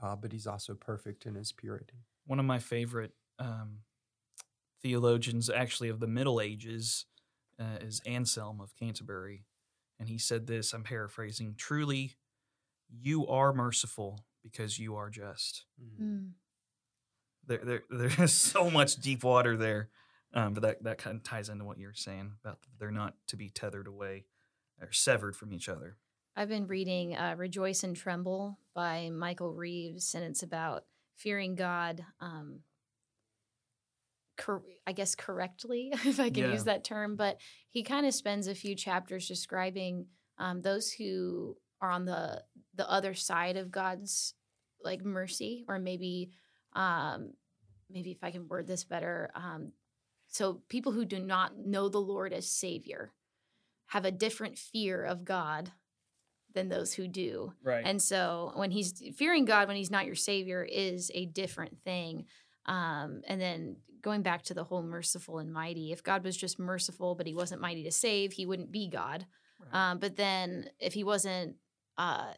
uh, 0.00 0.16
but 0.16 0.32
he's 0.32 0.46
also 0.46 0.74
perfect 0.74 1.26
in 1.26 1.34
his 1.34 1.52
purity. 1.52 2.04
One 2.24 2.38
of 2.38 2.44
my 2.44 2.58
favorite 2.58 3.14
um, 3.38 3.80
theologians, 4.80 5.50
actually 5.50 5.88
of 5.88 6.00
the 6.00 6.06
Middle 6.06 6.40
Ages, 6.40 7.06
uh, 7.60 7.78
is 7.80 8.00
Anselm 8.06 8.60
of 8.60 8.74
Canterbury, 8.76 9.44
and 9.98 10.08
he 10.08 10.18
said 10.18 10.46
this. 10.46 10.72
I'm 10.72 10.84
paraphrasing. 10.84 11.54
Truly, 11.56 12.16
you 12.90 13.26
are 13.26 13.52
merciful 13.52 14.20
because 14.42 14.78
you 14.78 14.96
are 14.96 15.10
just. 15.10 15.64
Mm. 16.00 16.30
There, 17.46 17.60
there, 17.62 17.82
there's 17.90 18.34
so 18.34 18.70
much 18.70 18.96
deep 18.96 19.24
water 19.24 19.56
there, 19.56 19.88
um, 20.34 20.54
but 20.54 20.62
that 20.62 20.84
that 20.84 20.98
kind 20.98 21.16
of 21.16 21.22
ties 21.22 21.48
into 21.48 21.64
what 21.64 21.78
you're 21.78 21.94
saying 21.94 22.32
about 22.44 22.58
they're 22.78 22.90
not 22.90 23.14
to 23.28 23.36
be 23.36 23.48
tethered 23.48 23.86
away 23.86 24.26
or 24.80 24.92
severed 24.92 25.36
from 25.36 25.52
each 25.52 25.68
other. 25.68 25.96
I've 26.34 26.48
been 26.48 26.66
reading 26.66 27.14
uh, 27.14 27.34
Rejoice 27.36 27.84
and 27.84 27.94
Tremble 27.94 28.58
by 28.74 29.10
Michael 29.10 29.52
Reeves, 29.52 30.14
and 30.14 30.24
it's 30.24 30.42
about 30.42 30.84
fearing 31.14 31.54
God, 31.54 32.04
um, 32.20 32.60
cor- 34.44 34.64
I 34.86 34.92
guess 34.92 35.14
correctly, 35.14 35.90
if 36.04 36.18
I 36.20 36.30
can 36.30 36.44
Yeah. 36.44 36.52
use 36.52 36.64
that 36.64 36.84
term. 36.84 37.16
But 37.16 37.38
he 37.70 37.82
kind 37.82 38.06
of 38.06 38.14
spends 38.14 38.46
a 38.46 38.54
few 38.54 38.74
chapters 38.74 39.28
describing 39.28 40.06
um, 40.38 40.62
those 40.62 40.90
who 40.92 41.56
are 41.80 41.90
on 41.90 42.04
the 42.04 42.42
the 42.74 42.88
other 42.90 43.14
side 43.14 43.56
of 43.56 43.70
God's 43.70 44.34
like 44.82 45.04
mercy, 45.04 45.64
or 45.68 45.78
maybe 45.78 46.30
um, 46.74 47.32
maybe 47.90 48.10
if 48.10 48.22
I 48.22 48.30
can 48.30 48.48
word 48.48 48.66
this 48.66 48.84
better. 48.84 49.30
Um, 49.34 49.72
so 50.28 50.62
people 50.68 50.92
who 50.92 51.04
do 51.04 51.18
not 51.18 51.58
know 51.58 51.88
the 51.88 51.98
Lord 52.00 52.32
as 52.32 52.48
Savior. 52.48 53.12
have 53.88 54.06
a 54.06 54.10
different 54.10 54.56
fear 54.56 55.04
of 55.04 55.22
God 55.24 55.70
than 56.54 56.68
those 56.70 56.94
who 56.94 57.06
do. 57.08 57.52
Right. 57.62 57.84
And 57.84 58.00
so 58.00 58.52
when 58.54 58.70
he's 58.70 59.02
fearing 59.16 59.44
God 59.44 59.68
when 59.68 59.76
he's 59.76 59.90
not 59.90 60.06
your 60.06 60.14
savior 60.14 60.62
is 60.64 61.10
a 61.14 61.26
different 61.26 61.78
thing. 61.84 62.24
Um, 62.64 63.20
and 63.26 63.38
then 63.40 63.76
going 64.02 64.22
back 64.22 64.42
to 64.44 64.54
the 64.54 64.64
whole 64.64 64.82
merciful 64.82 65.38
and 65.38 65.52
mighty, 65.52 65.92
if 65.92 66.02
God 66.02 66.24
was 66.24 66.36
just 66.36 66.58
merciful 66.58 67.14
but 67.14 67.26
he 67.26 67.34
wasn't 67.34 67.60
mighty 67.60 67.84
to 67.84 67.92
save, 67.92 68.32
he 68.32 68.46
wouldn't 68.46 68.72
be 68.72 68.88
God. 68.88 69.26
Right. 69.60 69.90
Um, 69.92 69.98
but 69.98 70.16
then 70.16 70.68
if 70.80 70.92
he 70.92 71.04
wasn't, 71.04 71.56
uh, 71.96 72.32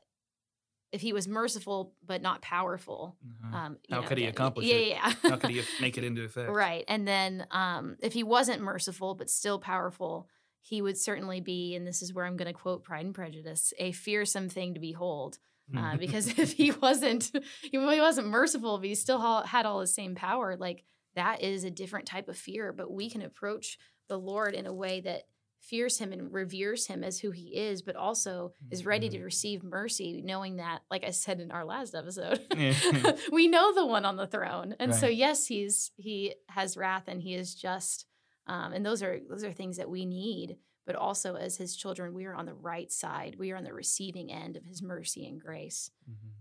if 0.92 1.00
he 1.00 1.12
was 1.12 1.26
merciful 1.26 1.94
but 2.06 2.22
not 2.22 2.40
powerful, 2.42 3.16
Uh-huh. 3.22 3.56
um, 3.56 3.78
How 3.90 4.00
know, 4.02 4.06
could 4.06 4.18
he 4.18 4.26
accomplish 4.26 4.66
yeah, 4.66 4.74
it? 4.76 4.88
Yeah, 4.88 5.12
How 5.22 5.36
could 5.36 5.50
he 5.50 5.62
make 5.80 5.98
it 5.98 6.04
into 6.08 6.22
effect? 6.22 6.50
Right. 6.50 6.84
And 6.86 7.08
then 7.08 7.46
um, 7.50 7.96
if 8.00 8.12
he 8.12 8.22
wasn't 8.22 8.62
merciful 8.62 9.14
but 9.14 9.28
still 9.30 9.58
powerful, 9.58 10.28
he 10.60 10.80
would 10.80 10.96
certainly 10.96 11.40
be, 11.40 11.74
and 11.74 11.86
this 11.86 12.00
is 12.00 12.14
where 12.14 12.24
I'm 12.24 12.36
going 12.36 12.46
to 12.52 12.58
quote 12.58 12.84
Pride 12.84 13.04
and 13.04 13.14
Prejudice, 13.14 13.72
a 13.78 13.92
fearsome 13.92 14.48
thing 14.48 14.74
to 14.74 14.80
behold. 14.80 15.38
Uh, 15.76 15.96
because 15.98 16.38
if 16.38 16.52
he 16.52 16.70
wasn't, 16.72 17.30
if 17.34 17.70
he 17.70 17.78
wasn't 18.00 18.28
merciful, 18.28 18.78
but 18.78 18.86
he 18.86 18.94
still 18.94 19.18
ha- 19.18 19.44
had 19.46 19.66
all 19.66 19.80
the 19.80 19.86
same 19.86 20.14
power, 20.14 20.56
like 20.56 20.84
that 21.14 21.42
is 21.42 21.64
a 21.64 21.70
different 21.70 22.06
type 22.06 22.28
of 22.28 22.36
fear. 22.36 22.72
But 22.72 22.90
we 22.92 23.08
can 23.10 23.22
approach 23.22 23.78
the 24.08 24.18
Lord 24.18 24.54
in 24.54 24.66
a 24.66 24.72
way 24.72 25.00
that 25.00 25.22
fears 25.60 25.96
him 25.98 26.12
and 26.12 26.30
reveres 26.30 26.86
him 26.86 27.02
as 27.02 27.18
who 27.20 27.30
he 27.30 27.56
is, 27.56 27.80
but 27.80 27.96
also 27.96 28.52
is 28.70 28.84
ready 28.84 29.08
to 29.08 29.18
Mhm. 29.18 29.24
receive 29.24 29.62
mercy, 29.64 30.20
knowing 30.20 30.56
that, 30.56 30.82
like 30.90 31.04
I 31.04 31.10
said 31.10 31.40
in 31.40 31.50
our 31.50 31.64
last 31.64 31.94
episode, 31.94 32.40
we 33.32 33.48
know 33.48 33.72
the 33.74 33.86
one 33.86 34.04
on 34.04 34.16
the 34.16 34.26
throne. 34.26 34.74
And 34.78 34.94
so 34.94 35.06
yes, 35.06 35.46
he's 35.46 35.90
he 35.96 36.34
has 36.48 36.76
wrath 36.76 37.04
and 37.08 37.22
he 37.22 37.34
is 37.34 37.54
just. 37.54 38.06
Um, 38.46 38.74
and 38.74 38.84
those 38.84 39.02
are 39.02 39.18
those 39.26 39.42
are 39.42 39.52
things 39.54 39.78
that 39.78 39.88
we 39.88 40.04
need. 40.04 40.58
But 40.86 40.96
also 40.96 41.34
as 41.36 41.56
his 41.56 41.74
children, 41.74 42.12
we 42.12 42.26
are 42.26 42.34
on 42.34 42.44
the 42.44 42.52
right 42.52 42.92
side. 42.92 43.36
We 43.38 43.50
are 43.52 43.56
on 43.56 43.64
the 43.64 43.72
receiving 43.72 44.30
end 44.30 44.58
of 44.58 44.66
his 44.66 44.82
mercy 44.82 45.26
and 45.26 45.40
grace. 45.40 45.90
Mhm. 46.06 46.32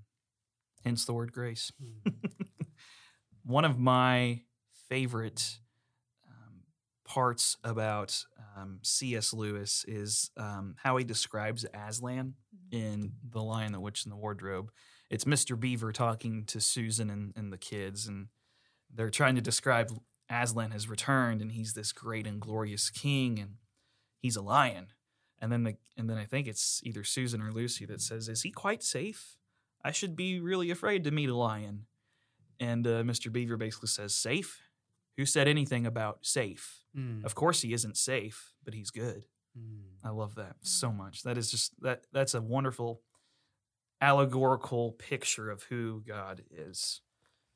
Hence 0.84 1.06
the 1.06 1.14
word 1.14 1.32
grace. 1.32 1.72
Mhm. 1.82 2.02
One 3.46 3.64
of 3.64 3.80
my 3.80 4.42
favorite 4.90 5.60
um, 6.28 6.62
parts 7.06 7.58
about 7.64 8.26
um, 8.58 8.80
C.S. 8.84 9.34
Lewis 9.34 9.86
is 9.88 10.32
um, 10.38 10.76
how 10.84 10.98
he 10.98 11.04
describes 11.04 11.66
Aslan 11.74 12.36
in 12.72 13.14
The 13.30 13.42
Lion, 13.42 13.72
the 13.72 13.80
Witch, 13.80 14.04
and 14.04 14.12
the 14.12 14.18
Wardrobe. 14.18 14.72
It's 15.10 15.26
Mr. 15.26 15.60
Beaver 15.60 15.92
talking 15.92 16.46
to 16.46 16.60
Susan 16.60 17.10
and, 17.10 17.34
and 17.36 17.52
the 17.52 17.58
kids, 17.58 18.08
and 18.08 18.28
they're 18.94 19.10
trying 19.10 19.36
to 19.36 19.42
describe 19.42 19.92
Aslan 20.30 20.72
has 20.72 20.90
returned, 20.90 21.42
and 21.42 21.52
he's 21.52 21.74
this 21.74 21.92
great 21.92 22.26
and 22.26 22.40
glorious 22.40 22.90
king, 22.90 23.40
and 23.40 23.56
he's 24.20 24.36
a 24.36 24.42
lion. 24.42 24.88
And 25.40 25.52
then 25.52 25.64
the 25.64 25.76
and 25.98 26.10
then 26.10 26.18
I 26.18 26.26
think 26.26 26.48
it's 26.48 26.82
either 26.84 27.04
Susan 27.04 27.42
or 27.42 27.52
Lucy 27.52 27.86
that 27.86 28.02
says, 28.02 28.30
"Is 28.30 28.44
he 28.44 28.52
quite 28.52 28.82
safe? 28.82 29.38
I 29.84 29.92
should 29.92 30.16
be 30.16 30.40
really 30.40 30.72
afraid 30.72 31.04
to 31.04 31.12
meet 31.12 31.30
a 31.30 31.36
lion." 31.36 31.86
And 32.60 32.88
uh, 32.88 33.04
Mr. 33.04 33.32
Beaver 33.32 33.58
basically 33.58 33.90
says, 33.90 34.16
"Safe? 34.16 34.62
Who 35.18 35.26
said 35.26 35.48
anything 35.48 35.86
about 35.86 36.26
safe? 36.26 36.84
Mm. 36.98 37.24
Of 37.24 37.36
course 37.36 37.62
he 37.62 37.74
isn't 37.74 37.98
safe, 37.98 38.54
but 38.64 38.74
he's 38.74 38.90
good." 38.90 39.26
Mm. 39.58 39.84
I 40.04 40.10
love 40.10 40.36
that 40.36 40.56
so 40.62 40.92
much. 40.92 41.24
That 41.24 41.38
is 41.38 41.52
just 41.52 41.74
that 41.82 42.06
that's 42.12 42.34
a 42.34 42.42
wonderful 42.42 43.02
allegorical 44.02 44.92
picture 44.94 45.50
of 45.50 45.64
who 45.64 46.04
God 46.06 46.44
is. 46.52 47.02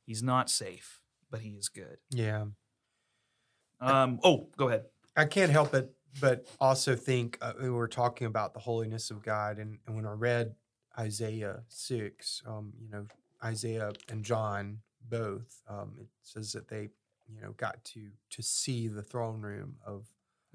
He's 0.05 0.23
not 0.23 0.49
safe, 0.49 1.01
but 1.29 1.41
he 1.41 1.51
is 1.51 1.69
good. 1.69 1.97
Yeah. 2.09 2.45
Um 3.81 4.19
oh, 4.23 4.49
go 4.57 4.69
ahead. 4.69 4.85
I 5.15 5.25
can't 5.25 5.51
help 5.51 5.73
it, 5.73 5.91
but 6.21 6.47
also 6.59 6.95
think 6.95 7.37
uh, 7.41 7.53
we 7.59 7.69
were 7.69 7.87
talking 7.87 8.27
about 8.27 8.53
the 8.53 8.59
holiness 8.59 9.09
of 9.09 9.23
God, 9.23 9.57
and, 9.57 9.79
and 9.87 9.95
when 9.95 10.05
I 10.05 10.11
read 10.11 10.53
Isaiah 10.97 11.63
six, 11.67 12.41
um, 12.47 12.73
you 12.79 12.89
know, 12.89 13.07
Isaiah 13.43 13.91
and 14.09 14.23
John 14.23 14.79
both, 15.09 15.61
um, 15.67 15.93
it 15.99 16.07
says 16.21 16.51
that 16.53 16.67
they, 16.67 16.89
you 17.27 17.41
know, 17.41 17.51
got 17.57 17.83
to 17.85 18.09
to 18.31 18.41
see 18.41 18.87
the 18.87 19.03
throne 19.03 19.41
room 19.41 19.77
of. 19.85 20.07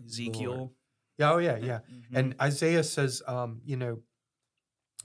Ezekiel. 0.05 0.73
Yeah, 1.19 1.33
oh 1.33 1.39
yeah, 1.39 1.57
yeah. 1.59 1.81
Mhm. 1.91 2.17
And 2.17 2.35
Isaiah 2.41 2.83
says, 2.83 3.23
um, 3.29 3.61
you 3.65 3.77
know, 3.77 4.03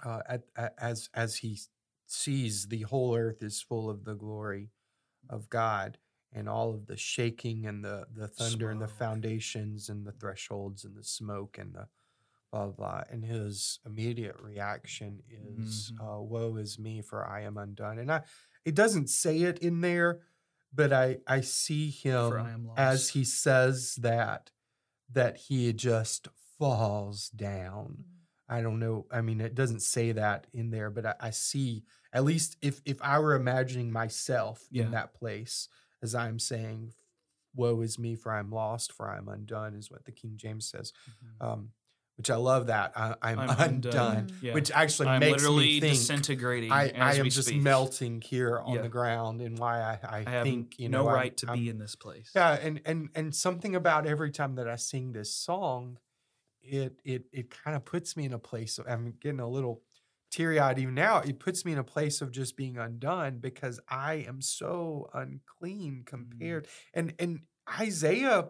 uh, 0.03 0.21
at, 0.27 0.43
at, 0.55 0.73
as 0.79 1.09
as 1.13 1.37
he 1.37 1.59
sees 2.07 2.67
the 2.67 2.81
whole 2.83 3.15
earth 3.15 3.43
is 3.43 3.61
full 3.61 3.89
of 3.89 4.05
the 4.05 4.15
glory 4.15 4.71
of 5.29 5.49
God, 5.49 5.97
and 6.31 6.47
all 6.47 6.73
of 6.73 6.85
the 6.87 6.97
shaking 6.97 7.65
and 7.67 7.83
the 7.83 8.05
the 8.13 8.27
thunder 8.27 8.71
and 8.71 8.81
the 8.81 8.87
foundations 8.87 9.89
and 9.89 10.05
the 10.05 10.13
thresholds 10.13 10.85
and 10.85 10.95
the 10.95 11.03
smoke 11.03 11.57
and 11.57 11.73
the 11.73 11.87
blah 12.51 12.67
blah. 12.67 12.71
blah. 12.71 13.03
And 13.11 13.25
his 13.25 13.79
immediate 13.85 14.37
reaction 14.39 15.21
is, 15.29 15.91
Mhm. 15.95 16.17
uh, 16.17 16.21
"Woe 16.21 16.55
is 16.55 16.79
me, 16.79 17.01
for 17.01 17.27
I 17.27 17.41
am 17.41 17.57
undone." 17.57 17.99
And 17.99 18.11
I, 18.11 18.23
it 18.65 18.73
doesn't 18.75 19.09
say 19.09 19.41
it 19.41 19.59
in 19.59 19.81
there, 19.81 20.21
but 20.73 20.91
I 20.93 21.17
I 21.27 21.41
see 21.41 21.89
him 21.89 22.33
I 22.75 22.81
as 22.89 23.09
he 23.09 23.23
says 23.23 23.95
that 23.95 24.51
that 25.11 25.37
he 25.37 25.71
just 25.73 26.27
falls 26.59 27.29
down. 27.29 28.03
I 28.49 28.61
don't 28.61 28.79
know. 28.79 29.05
I 29.11 29.21
mean, 29.21 29.41
it 29.41 29.55
doesn't 29.55 29.81
say 29.81 30.13
that 30.13 30.47
in 30.53 30.69
there, 30.71 30.89
but 30.89 31.05
I, 31.05 31.15
I 31.19 31.29
see 31.31 31.83
at 32.13 32.23
least 32.23 32.57
if 32.61 32.81
if 32.85 33.01
I 33.01 33.19
were 33.19 33.35
imagining 33.35 33.91
myself 33.91 34.65
Yeah. 34.71 34.85
in 34.85 34.91
that 34.91 35.13
place, 35.13 35.67
as 36.01 36.15
I'm 36.15 36.39
saying, 36.39 36.93
"Woe 37.55 37.81
is 37.81 37.99
me, 37.99 38.15
for 38.15 38.31
I'm 38.31 38.51
lost, 38.51 38.93
for 38.93 39.09
I'm 39.09 39.27
undone," 39.27 39.75
is 39.75 39.91
what 39.91 40.05
the 40.05 40.11
King 40.13 40.33
James 40.37 40.69
says. 40.69 40.93
Mhm. 41.09 41.45
Um, 41.45 41.71
which 42.17 42.29
I 42.31 42.35
love 42.35 42.67
that 42.67 42.93
I, 42.95 43.13
I'm, 43.21 43.39
I'm 43.39 43.49
undone, 43.49 43.67
undone. 43.75 44.27
Mm. 44.27 44.33
Yeah. 44.41 44.53
which 44.55 44.71
actually 44.71 45.07
I'm 45.09 45.19
makes 45.19 45.33
literally 45.43 45.65
me 45.65 45.79
think 45.79 45.93
disintegrating 45.93 46.71
I, 46.71 46.87
as 46.89 47.15
I 47.15 47.19
am 47.19 47.23
we 47.23 47.29
just 47.29 47.47
speak. 47.47 47.61
melting 47.61 48.21
here 48.21 48.57
on 48.59 48.75
Yeah. 48.75 48.81
the 48.81 48.89
ground, 48.89 49.41
and 49.41 49.57
why 49.59 49.79
I, 49.81 49.99
I, 50.03 50.23
I 50.25 50.29
have 50.29 50.43
think 50.43 50.79
you 50.79 50.89
no 50.89 51.03
know 51.03 51.07
I'm- 51.09 51.15
right 51.15 51.37
to 51.37 51.47
I'm- 51.49 51.59
be 51.59 51.69
in 51.69 51.77
this 51.77 51.95
place. 51.95 52.31
yeah, 52.35 52.53
and 52.53 52.81
and 52.85 53.09
and 53.15 53.35
something 53.35 53.75
about 53.75 54.05
every 54.07 54.31
time 54.31 54.55
that 54.55 54.67
I 54.67 54.75
sing 54.77 55.11
this 55.13 55.33
song, 55.33 55.99
it 56.61 56.99
it 57.05 57.25
it 57.31 57.49
kind 57.51 57.75
of 57.77 57.85
puts 57.85 58.17
me 58.17 58.25
in 58.25 58.33
a 58.33 58.39
place 58.39 58.77
of 58.79 58.87
I'm 58.87 59.13
getting 59.21 59.39
a 59.39 59.47
little 59.47 59.83
teary 60.31 60.59
eyed 60.59 60.77
even 60.79 60.95
now. 60.95 61.19
It 61.19 61.39
puts 61.39 61.63
me 61.65 61.71
in 61.71 61.77
a 61.77 61.83
place 61.83 62.19
of 62.21 62.31
just 62.31 62.57
being 62.57 62.77
undone 62.77 63.37
because 63.39 63.79
I 63.87 64.25
am 64.27 64.41
so 64.41 65.09
unclean 65.13 66.01
compared. 66.05 66.67
And 66.93 67.13
and 67.19 67.41
Isaiah, 67.79 68.49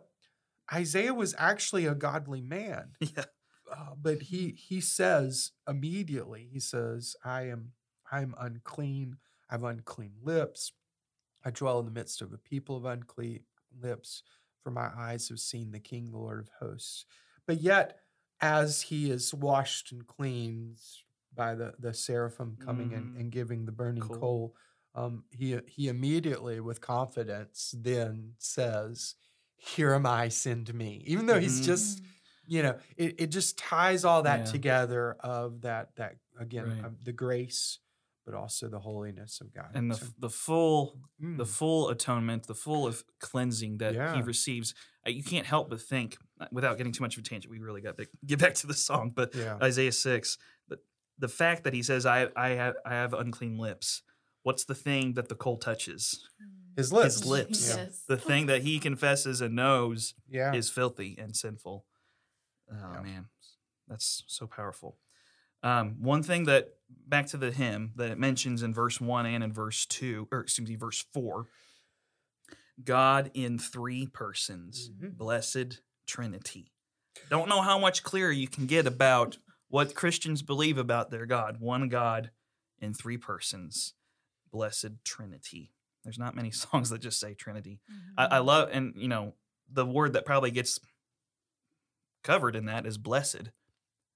Isaiah 0.73 1.13
was 1.13 1.35
actually 1.37 1.85
a 1.85 1.93
godly 1.95 2.41
man, 2.41 2.93
Yeah. 3.01 3.25
Uh, 3.71 3.95
but 3.95 4.21
he 4.23 4.51
he 4.51 4.81
says 4.81 5.51
immediately 5.67 6.49
he 6.51 6.59
says 6.59 7.15
I 7.23 7.43
am 7.43 7.73
I 8.11 8.21
am 8.21 8.35
unclean. 8.37 9.17
I 9.49 9.53
have 9.55 9.63
unclean 9.63 10.15
lips. 10.21 10.73
I 11.43 11.51
dwell 11.51 11.79
in 11.79 11.85
the 11.85 11.91
midst 11.91 12.21
of 12.21 12.33
a 12.33 12.37
people 12.37 12.77
of 12.77 12.85
unclean 12.85 13.45
lips, 13.79 14.23
for 14.63 14.71
my 14.71 14.91
eyes 14.97 15.29
have 15.29 15.39
seen 15.39 15.71
the 15.71 15.79
King, 15.79 16.11
the 16.11 16.17
Lord 16.17 16.39
of 16.41 16.49
hosts. 16.59 17.05
But 17.45 17.61
yet, 17.61 17.99
as 18.41 18.81
he 18.83 19.11
is 19.11 19.33
washed 19.33 19.91
and 19.91 20.05
cleansed 20.07 21.03
by 21.33 21.55
the, 21.55 21.73
the 21.79 21.93
seraphim 21.93 22.57
coming 22.59 22.91
in 22.91 23.11
Mhm. 23.11 23.15
and 23.15 23.31
giving 23.31 23.65
the 23.65 23.71
burning 23.71 24.09
Cool. 24.09 24.09
coal, 24.09 24.55
um, 24.95 25.25
he 25.31 25.59
he 25.67 25.87
immediately, 25.89 26.59
with 26.59 26.81
confidence, 26.81 27.73
then 27.77 28.33
says, 28.39 29.15
"Here 29.57 29.93
am 29.93 30.05
I, 30.05 30.29
send 30.29 30.73
me." 30.73 31.03
Even 31.05 31.25
though 31.27 31.39
he's 31.39 31.59
Mhm. 31.59 31.61
just, 31.61 32.01
you 32.47 32.63
know, 32.63 32.77
it, 32.95 33.15
it 33.19 33.27
just 33.27 33.57
ties 33.57 34.03
all 34.05 34.23
that 34.23 34.39
Yeah. 34.39 34.45
together 34.45 34.57
together 34.57 35.17
of 35.21 35.61
that 35.61 35.95
that 35.97 36.15
again 36.39 36.65
Right. 36.69 36.85
um, 36.85 36.97
the 37.03 37.11
grace, 37.13 37.79
but 38.25 38.33
also 38.33 38.67
the 38.69 38.79
holiness 38.79 39.39
of 39.41 39.53
God. 39.53 39.69
And 39.73 39.91
the 39.91 39.95
So, 39.95 40.05
the 40.19 40.29
full 40.29 40.99
the 41.19 41.25
mm, 41.43 41.47
full 41.47 41.89
atonement, 41.89 42.47
the 42.47 42.55
full 42.55 42.87
of 42.87 43.03
cleansing 43.19 43.77
that 43.79 43.93
he 44.15 44.21
receives. 44.21 44.73
uh, 45.05 45.09
You 45.09 45.23
can't 45.23 45.45
help 45.45 45.69
but 45.69 45.81
think, 45.81 46.17
uh, 46.39 46.47
without 46.51 46.77
getting 46.77 46.91
too 46.93 47.03
much 47.03 47.15
of 47.17 47.21
a 47.21 47.27
tangent, 47.29 47.51
we 47.51 47.59
really 47.59 47.81
got 47.81 47.97
to 47.97 48.07
get 48.25 48.39
back 48.39 48.53
to 48.55 48.67
the 48.67 48.73
song. 48.73 49.11
But 49.15 49.33
yeah. 49.35 49.57
Isaiah 49.61 49.91
six, 49.91 50.37
the, 50.67 50.79
the 51.19 51.27
fact 51.29 51.63
that 51.63 51.73
he 51.73 51.83
says, 51.83 52.05
"I 52.05 52.29
I 52.35 52.49
have 52.49 52.75
I 52.85 52.93
have 52.93 53.13
unclean 53.13 53.57
lips." 53.57 54.01
What's 54.43 54.63
the 54.65 54.75
thing 54.75 55.13
that 55.15 55.27
the 55.27 55.35
coal 55.35 55.57
touches? 55.57 56.29
His 56.77 56.93
lips. 56.93 57.15
His 57.15 57.25
lips. 57.25 57.59
Yeah. 57.75 57.83
Yes. 57.85 58.03
The 58.07 58.17
thing 58.17 58.45
that 58.45 58.61
he 58.61 58.79
confesses 58.79 59.41
and 59.41 59.55
knows 59.55 60.13
Yeah. 60.29 60.53
is 60.53 60.69
filthy 60.69 61.17
and 61.17 61.35
sinful. 61.35 61.85
Oh 62.71 62.75
Yeah. 62.93 63.01
man, 63.01 63.29
that's 63.87 64.23
so 64.27 64.47
powerful. 64.47 64.97
Um, 65.63 65.95
one 66.01 66.21
thing 66.23 66.45
that 66.45 66.75
back 66.89 67.27
to 67.27 67.37
the 67.37 67.51
hymn 67.51 67.93
that 67.95 68.11
it 68.11 68.17
mentions 68.19 68.61
in 68.63 68.73
verse 68.73 69.01
one 69.01 69.25
and 69.25 69.43
in 69.43 69.51
verse 69.51 69.85
two, 69.85 70.27
or 70.31 70.41
excuse 70.41 70.69
me, 70.69 70.75
verse 70.75 71.05
four. 71.13 71.47
God 72.83 73.31
in 73.33 73.57
three 73.57 74.05
persons, 74.07 74.91
Mhm. 74.91 75.17
blessed 75.17 75.81
Trinity. 76.05 76.71
Don't 77.29 77.49
know 77.49 77.61
how 77.61 77.79
much 77.79 78.03
clearer 78.03 78.31
you 78.31 78.47
can 78.47 78.67
get 78.67 78.85
about 78.85 79.37
what 79.67 79.95
Christians 79.95 80.41
believe 80.43 80.77
about 80.77 81.09
their 81.09 81.25
God. 81.25 81.59
One 81.59 81.89
God 81.89 82.31
in 82.79 82.93
three 82.93 83.17
persons, 83.17 83.95
blessed 84.51 85.03
Trinity. 85.03 85.73
There's 86.03 86.19
not 86.19 86.35
many 86.35 86.51
songs 86.51 86.89
that 86.91 86.99
just 86.99 87.19
say 87.19 87.33
Trinity. 87.33 87.81
I, 88.17 88.25
I 88.25 88.37
love, 88.39 88.69
and 88.71 88.93
you 88.95 89.07
know, 89.07 89.33
the 89.69 89.85
word 89.85 90.13
that 90.13 90.25
probably 90.25 90.51
gets 90.51 90.79
covered 92.27 92.55
in 92.55 92.65
that 92.65 92.85
is 92.85 92.97
blessed. 92.97 93.49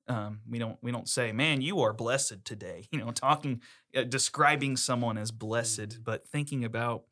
Um, 0.08 0.42
we 0.50 0.60
don't 0.60 0.78
we 0.82 0.92
don't 0.92 1.08
say, 1.08 1.32
"Man, 1.32 1.62
you 1.62 1.80
are 1.82 1.94
blessed 1.94 2.44
today." 2.44 2.88
You 2.92 3.00
know, 3.00 3.12
talking 3.12 3.62
uh, 3.96 4.04
describing 4.04 4.76
someone 4.78 5.18
as 5.18 5.32
blessed, 5.32 5.90
Mhm. 6.00 6.04
but 6.04 6.28
thinking 6.28 6.66
about 6.66 7.04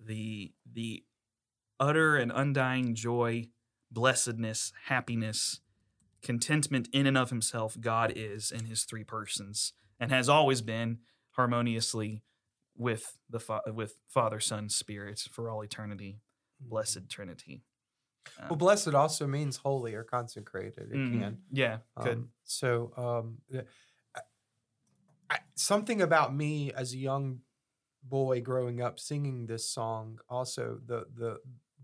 the 0.00 0.52
the 0.70 1.04
utter 1.78 2.16
and 2.16 2.32
undying 2.34 2.94
joy, 2.94 3.48
blessedness, 3.90 4.72
happiness, 4.86 5.60
contentment 6.22 6.88
in 6.92 7.06
and 7.06 7.18
of 7.18 7.30
himself 7.30 7.76
God 7.80 8.12
is 8.16 8.50
in 8.50 8.64
his 8.66 8.84
three 8.84 9.04
persons 9.04 9.72
and 10.00 10.10
has 10.10 10.28
always 10.28 10.62
been 10.62 10.98
harmoniously 11.32 12.22
with 12.76 13.18
the 13.28 13.40
fa- 13.40 13.62
with 13.66 13.96
Father, 14.08 14.40
Son, 14.40 14.68
Spirit 14.68 15.18
for 15.30 15.50
all 15.50 15.62
eternity. 15.62 16.20
Blessed 16.60 17.08
Trinity. 17.10 17.64
Mm-hmm. 18.26 18.44
Well, 18.48 18.56
Um, 18.56 18.58
blessed 18.58 18.94
also 18.94 19.26
means 19.26 19.56
holy 19.58 19.94
or 19.94 20.04
consecrated. 20.04 20.92
It 20.92 21.04
mhm. 21.04 21.04
can. 21.04 21.38
Yeah, 21.50 21.80
good. 22.00 22.26
Um, 22.26 22.32
so, 22.44 22.92
um, 22.96 23.42
I, 25.30 25.38
something 25.54 26.00
about 26.02 26.34
me 26.34 26.72
as 26.72 26.92
a 26.92 26.98
young 26.98 27.40
boy 28.02 28.40
growing 28.42 28.80
up 28.80 28.98
singing 29.00 29.46
this 29.46 29.68
song, 29.68 30.20
also 30.28 30.80
the 30.84 31.06
the 31.14 31.40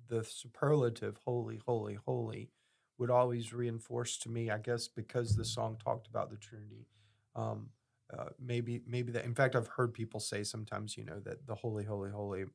the 0.09 0.25
superlative 0.25 1.19
"holy, 1.25 1.59
holy, 1.59 1.95
holy" 1.95 2.51
would 2.99 3.11
always 3.11 3.53
reinforce 3.53 4.19
to 4.19 4.29
me. 4.31 4.51
I 4.51 4.59
guess 4.59 4.89
because 4.89 5.37
the 5.37 5.45
song 5.45 5.79
talked 5.79 6.09
about 6.09 6.31
the 6.31 6.37
Trinity. 6.37 6.89
Um, 7.35 7.73
uh, 8.13 8.31
maybe 8.39 8.83
maybe 8.87 9.13
that. 9.13 9.25
In 9.25 9.35
fact, 9.35 9.57
I've 9.57 9.69
heard 9.69 9.95
people 9.95 10.21
say 10.21 10.45
sometimes, 10.45 10.97
you 10.97 11.05
know, 11.05 11.21
that 11.21 11.47
the 11.47 11.55
"holy, 11.55 11.85
holy, 11.85 12.11
holy" 12.11 12.47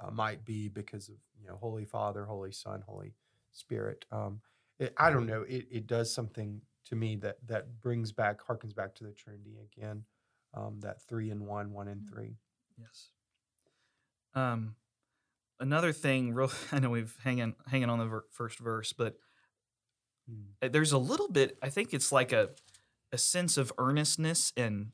uh, 0.00 0.10
might 0.10 0.44
be 0.44 0.68
because 0.68 1.08
of 1.08 1.16
you 1.38 1.46
know 1.48 1.56
Holy 1.56 1.84
Father, 1.84 2.26
Holy 2.26 2.52
Son, 2.52 2.82
Holy 2.82 3.14
Spirit. 3.52 4.04
Um, 4.10 4.40
it, 4.78 4.92
I 4.96 5.10
don't 5.10 5.26
know. 5.26 5.42
It, 5.42 5.66
it 5.70 5.86
does 5.86 6.12
something 6.12 6.60
to 6.86 6.96
me 6.96 7.16
that 7.16 7.36
that 7.46 7.80
brings 7.80 8.10
back, 8.12 8.40
harkens 8.44 8.74
back 8.74 8.94
to 8.96 9.04
the 9.04 9.12
Trinity 9.12 9.56
again. 9.76 10.04
Um, 10.54 10.80
that 10.80 11.00
three 11.02 11.30
and 11.30 11.46
one, 11.46 11.72
one 11.72 11.88
and 11.88 12.06
three. 12.08 12.36
Yes. 12.78 13.08
Um, 14.34 14.74
another 15.60 15.92
thing, 15.92 16.34
real. 16.34 16.50
I 16.72 16.78
know 16.80 16.90
we've 16.90 17.14
hanging 17.22 17.54
hanging 17.66 17.90
on 17.90 17.98
the 17.98 18.06
ver- 18.06 18.24
first 18.30 18.58
verse, 18.58 18.92
but 18.92 19.16
Mm. 20.30 20.72
there's 20.72 20.92
a 20.92 20.98
little 20.98 21.26
bit. 21.28 21.58
I 21.62 21.68
think 21.68 21.92
it's 21.92 22.12
like 22.12 22.30
a 22.32 22.50
a 23.10 23.18
sense 23.18 23.56
of 23.56 23.72
earnestness 23.76 24.52
and 24.56 24.92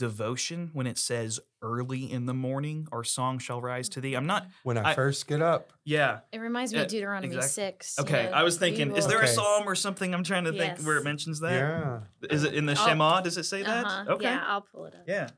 devotion 0.00 0.70
when 0.72 0.86
it 0.86 0.96
says 0.96 1.38
early 1.60 2.10
in 2.10 2.24
the 2.24 2.32
morning 2.32 2.88
our 2.90 3.04
song 3.04 3.38
shall 3.38 3.60
rise 3.60 3.86
to 3.90 4.00
thee 4.00 4.14
i'm 4.14 4.24
not 4.26 4.46
When 4.62 4.78
I, 4.78 4.92
I- 4.92 4.94
first 4.94 5.26
get 5.28 5.42
up, 5.42 5.74
yeah 5.84 6.20
It 6.32 6.38
reminds 6.38 6.72
me 6.72 6.78
Yeah, 6.78 6.84
of 6.86 6.90
Deuteronomy 6.90 7.34
exact- 7.36 7.52
6. 7.84 7.98
okay 8.00 8.24
you 8.24 8.30
know, 8.30 8.36
i 8.36 8.42
was 8.42 8.54
we 8.58 8.60
thinking 8.70 8.96
is 8.96 9.04
will- 9.04 9.10
there 9.10 9.20
a 9.20 9.28
psalm 9.28 9.64
or 9.68 9.74
something 9.74 10.14
i'm 10.14 10.24
trying 10.24 10.44
to 10.44 10.52
think 10.52 10.78
where 10.80 10.96
it 10.96 11.04
mentions 11.04 11.40
that 11.40 11.52
yeah, 11.52 12.00
is 12.30 12.44
it 12.44 12.54
in 12.54 12.64
the 12.64 12.72
Oh. 12.72 12.86
shema 12.86 13.20
does 13.20 13.36
it 13.36 13.44
say 13.44 13.62
that 13.62 13.84
Uh-huh. 13.84 14.12
okay 14.14 14.24
Yeah, 14.24 14.42
I'll 14.46 14.62
pull 14.62 14.86
it 14.86 14.94
up. 14.94 15.02
Yeah. 15.06 15.28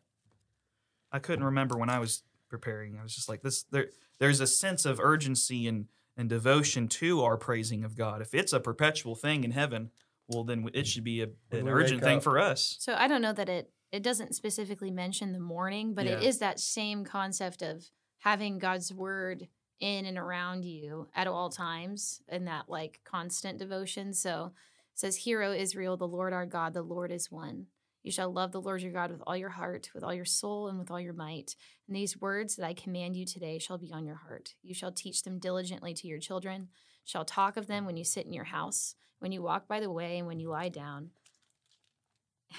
I 1.10 1.18
couldn't 1.18 1.44
remember 1.44 1.76
when 1.76 1.90
I 1.90 1.98
was 1.98 2.22
preparing. 2.48 2.96
I 2.98 3.02
was 3.02 3.14
just 3.14 3.28
like 3.28 3.42
this 3.42 3.64
there 3.72 3.88
there's 4.20 4.40
a 4.40 4.46
sense 4.46 4.84
of 4.86 5.00
urgency 5.00 5.66
and 5.66 5.86
and 6.16 6.28
devotion 6.28 6.88
to 6.88 7.22
our 7.22 7.36
praising 7.36 7.84
of 7.84 7.96
God. 7.96 8.22
If 8.22 8.32
it's 8.34 8.52
a 8.52 8.60
perpetual 8.60 9.14
thing 9.14 9.44
in 9.44 9.50
heaven, 9.50 9.90
well 10.28 10.44
then 10.44 10.68
it 10.72 10.86
should 10.86 11.04
be 11.04 11.20
a, 11.22 11.28
an 11.50 11.68
urgent 11.68 12.02
thing 12.02 12.20
for 12.20 12.38
us. 12.38 12.76
So 12.80 12.94
I 12.94 13.08
don't 13.08 13.20
know 13.22 13.32
that 13.32 13.48
it 13.48 13.70
it 13.92 14.02
doesn't 14.02 14.34
specifically 14.34 14.90
mention 14.90 15.32
the 15.32 15.38
morning, 15.38 15.92
but 15.92 16.06
it 16.06 16.22
Yeah. 16.22 16.28
is 16.28 16.38
that 16.38 16.58
same 16.58 17.04
concept 17.04 17.60
of 17.60 17.90
having 18.18 18.58
God's 18.58 18.92
word 18.92 19.48
in 19.78 20.06
and 20.06 20.16
around 20.16 20.64
you 20.64 21.08
at 21.14 21.26
all 21.26 21.50
times 21.50 22.22
and 22.28 22.46
that 22.46 22.68
like 22.68 23.00
constant 23.04 23.58
devotion. 23.58 24.14
So 24.14 24.54
it 24.92 24.98
says, 24.98 25.16
Hear, 25.16 25.42
O 25.42 25.52
Israel, 25.52 25.96
the 25.96 26.08
Lord 26.08 26.32
our 26.32 26.46
God, 26.46 26.72
the 26.72 26.82
Lord 26.82 27.12
is 27.12 27.30
one. 27.30 27.66
You 28.02 28.10
shall 28.10 28.32
love 28.32 28.50
the 28.50 28.60
Lord 28.60 28.82
your 28.82 28.92
God 28.92 29.12
with 29.12 29.22
all 29.26 29.36
your 29.36 29.50
heart, 29.50 29.90
with 29.94 30.02
all 30.02 30.14
your 30.14 30.24
soul, 30.24 30.68
and 30.68 30.78
with 30.78 30.90
all 30.90 31.00
your 31.00 31.12
might. 31.12 31.54
And 31.86 31.94
these 31.94 32.20
words 32.20 32.56
that 32.56 32.66
I 32.66 32.74
command 32.74 33.16
you 33.16 33.26
today 33.26 33.58
shall 33.58 33.78
be 33.78 33.92
on 33.92 34.06
your 34.06 34.16
heart. 34.16 34.54
You 34.62 34.74
shall 34.74 34.90
teach 34.90 35.22
them 35.22 35.38
diligently 35.38 35.94
to 35.94 36.08
your 36.08 36.18
children, 36.18 36.68
shall 37.04 37.24
talk 37.24 37.56
of 37.56 37.66
them 37.66 37.84
mm. 37.84 37.86
when 37.88 37.96
you 37.96 38.04
sit 38.04 38.26
in 38.26 38.32
your 38.32 38.44
house, 38.44 38.94
when 39.18 39.32
you 39.32 39.42
walk 39.42 39.68
by 39.68 39.80
the 39.80 39.90
way, 39.90 40.18
and 40.18 40.26
when 40.26 40.40
you 40.40 40.48
lie 40.48 40.68
down 40.68 41.10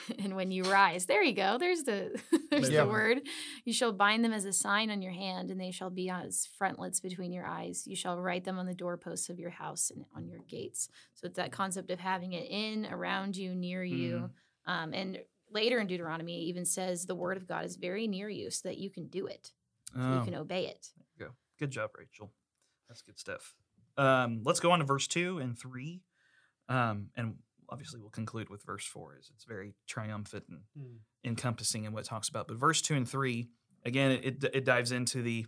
and 0.20 0.36
when 0.36 0.52
you 0.52 0.64
rise 0.64 1.06
there 1.06 1.24
you 1.24 1.34
go 1.34 1.58
there's 1.58 1.84
the 1.84 2.20
there's 2.52 2.70
Yeah. 2.70 2.84
the 2.84 2.90
word 2.90 3.22
you 3.66 3.74
shall 3.74 3.92
bind 3.92 4.24
them 4.24 4.34
as 4.34 4.46
a 4.46 4.54
sign 4.54 4.90
on 4.90 5.02
your 5.02 5.12
hand 5.14 5.50
and 5.52 5.60
they 5.60 5.72
shall 5.72 5.90
be 5.90 6.10
as 6.10 6.48
frontlets 6.58 7.00
between 7.00 7.32
your 7.32 7.46
eyes 7.46 7.86
you 7.88 7.96
shall 7.96 8.20
write 8.20 8.44
them 8.46 8.58
on 8.60 8.66
the 8.66 8.74
doorposts 8.74 9.30
of 9.30 9.40
your 9.40 9.50
house 9.52 9.92
and 9.92 10.06
on 10.16 10.28
your 10.28 10.40
gates 10.48 10.90
so 11.14 11.28
it's 11.28 11.38
that 11.38 11.52
concept 11.52 11.90
of 11.92 12.00
having 12.00 12.34
it 12.34 12.48
in 12.50 12.86
around 12.92 13.36
you 13.36 13.54
near 13.56 13.84
you 13.84 14.30
um, 14.66 14.94
and 14.94 15.20
later 15.52 15.80
in 15.80 15.88
deuteronomy 15.88 16.38
it 16.42 16.46
even 16.46 16.66
says 16.66 17.06
the 17.06 17.16
word 17.16 17.38
of 17.38 17.48
god 17.48 17.66
is 17.66 17.76
very 17.76 18.08
near 18.08 18.30
you 18.30 18.50
so 18.50 18.68
that 18.68 18.78
you 18.78 18.90
can 18.90 19.08
do 19.08 19.28
it 19.28 19.52
so 19.94 20.00
Oh, 20.02 20.18
you 20.20 20.24
can 20.26 20.36
obey 20.36 20.66
it 20.68 20.88
go. 21.20 21.28
Good 21.60 21.70
job, 21.70 21.92
Rachel. 21.98 22.32
That's 22.90 23.04
good 23.04 23.20
stuff. 23.20 23.54
Um, 23.96 24.42
let's 24.44 24.60
go 24.60 24.72
on 24.72 24.80
to 24.80 24.86
verse 24.86 25.06
two 25.08 25.38
and 25.38 25.58
three. 25.58 26.02
Um, 26.68 27.10
and 27.16 27.36
obviously 27.74 28.00
we'll 28.00 28.10
conclude 28.12 28.50
with 28.50 28.64
verse 28.64 28.86
four 28.86 29.16
as 29.20 29.30
it's 29.34 29.46
very 29.46 29.74
triumphant 29.88 30.46
and 30.48 30.60
Mm. 30.80 30.98
encompassing 31.26 31.84
in 31.86 31.92
what 31.94 32.02
it 32.06 32.08
talks 32.08 32.30
about. 32.30 32.48
But 32.48 32.58
verse 32.58 32.82
two 32.82 32.94
and 32.96 33.10
three, 33.10 33.50
again, 33.84 34.12
it, 34.12 34.44
it 34.54 34.64
dives 34.66 34.92
into 34.92 35.22
the, 35.22 35.46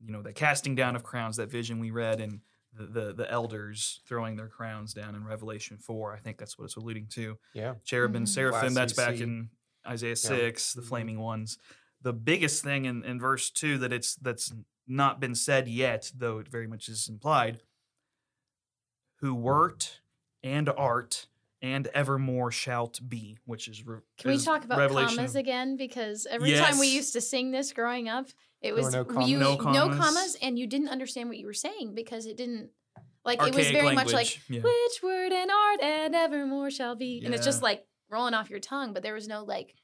you 0.00 0.10
know, 0.12 0.22
the 0.22 0.32
casting 0.32 0.74
down 0.74 0.96
of 0.96 1.02
crowns, 1.04 1.36
that 1.36 1.50
vision 1.50 1.78
we 1.78 1.90
read, 1.90 2.20
and 2.20 2.40
the, 2.72 2.86
the 2.86 3.12
the 3.14 3.30
elders 3.30 4.00
throwing 4.06 4.36
their 4.36 4.48
crowns 4.48 4.92
down 4.94 5.14
in 5.14 5.24
Revelation 5.24 5.78
four. 5.78 6.12
I 6.14 6.18
think 6.18 6.38
that's 6.38 6.58
what 6.58 6.64
it's 6.66 6.76
alluding 6.76 7.06
to. 7.08 7.38
yeah. 7.54 7.74
Cherubim, 7.84 8.24
Mhm. 8.24 8.28
seraphim. 8.28 8.74
That's 8.74 8.92
back 8.92 9.08
Glassy 9.10 9.24
in 9.24 9.50
Isaiah 9.86 10.16
six, 10.16 10.72
the 10.74 10.82
Mhm. 10.82 10.88
flaming 10.88 11.18
ones. 11.18 11.58
The 12.02 12.12
biggest 12.12 12.62
thing 12.62 12.84
in, 12.84 13.04
in 13.04 13.18
verse 13.18 13.50
two 13.50 13.78
that 13.78 13.92
it's 13.92 14.14
that's 14.16 14.52
not 14.86 15.18
been 15.20 15.34
said 15.34 15.66
yet, 15.68 16.12
though 16.16 16.38
it 16.38 16.48
very 16.48 16.66
much 16.66 16.88
is 16.88 17.08
implied. 17.08 17.60
Who 19.16 19.34
wert 19.34 20.00
and 20.44 20.68
art 20.68 21.26
and 21.60 21.86
evermore 21.88 22.50
shalt 22.52 23.00
be, 23.08 23.36
which 23.44 23.66
is 23.68 23.84
re- 23.86 23.98
can 24.16 24.28
we 24.30 24.36
is 24.36 24.44
talk 24.44 24.64
about 24.64 24.78
Revelation 24.78 25.16
commas 25.16 25.34
of- 25.34 25.40
again 25.40 25.76
because 25.76 26.26
every 26.30 26.54
time 26.54 26.78
we 26.78 26.88
used 26.88 27.12
to 27.14 27.20
sing 27.20 27.50
this 27.50 27.72
growing 27.72 28.08
up 28.08 28.26
it 28.60 28.74
There 28.74 28.74
was 28.74 28.92
no 28.92 29.04
commas. 29.04 29.30
No 29.30 29.38
no 29.38 29.56
commas. 29.56 29.96
commas 29.98 30.36
and 30.42 30.58
you 30.58 30.66
didn't 30.66 30.88
understand 30.88 31.28
what 31.28 31.38
you 31.38 31.46
were 31.46 31.52
saying 31.52 31.94
because 31.94 32.26
it 32.26 32.36
didn't 32.36 32.70
like 33.24 33.38
it 33.40 33.54
was 33.54 33.66
Archaic 33.66 33.72
very 33.82 33.94
much 33.94 34.12
like 34.12 34.38
yeah. 34.48 34.60
which 34.62 35.02
word 35.02 35.32
and 35.32 35.50
art 35.50 35.80
and 35.82 36.14
evermore 36.14 36.70
shall 36.70 36.94
be 36.96 37.22
and 37.24 37.34
it's 37.34 37.44
just 37.44 37.62
like 37.62 37.84
rolling 38.10 38.34
off 38.34 38.50
your 38.50 38.60
tongue 38.60 38.92
but 38.92 39.02
there 39.02 39.14
was 39.14 39.28
no 39.28 39.44
like 39.44 39.74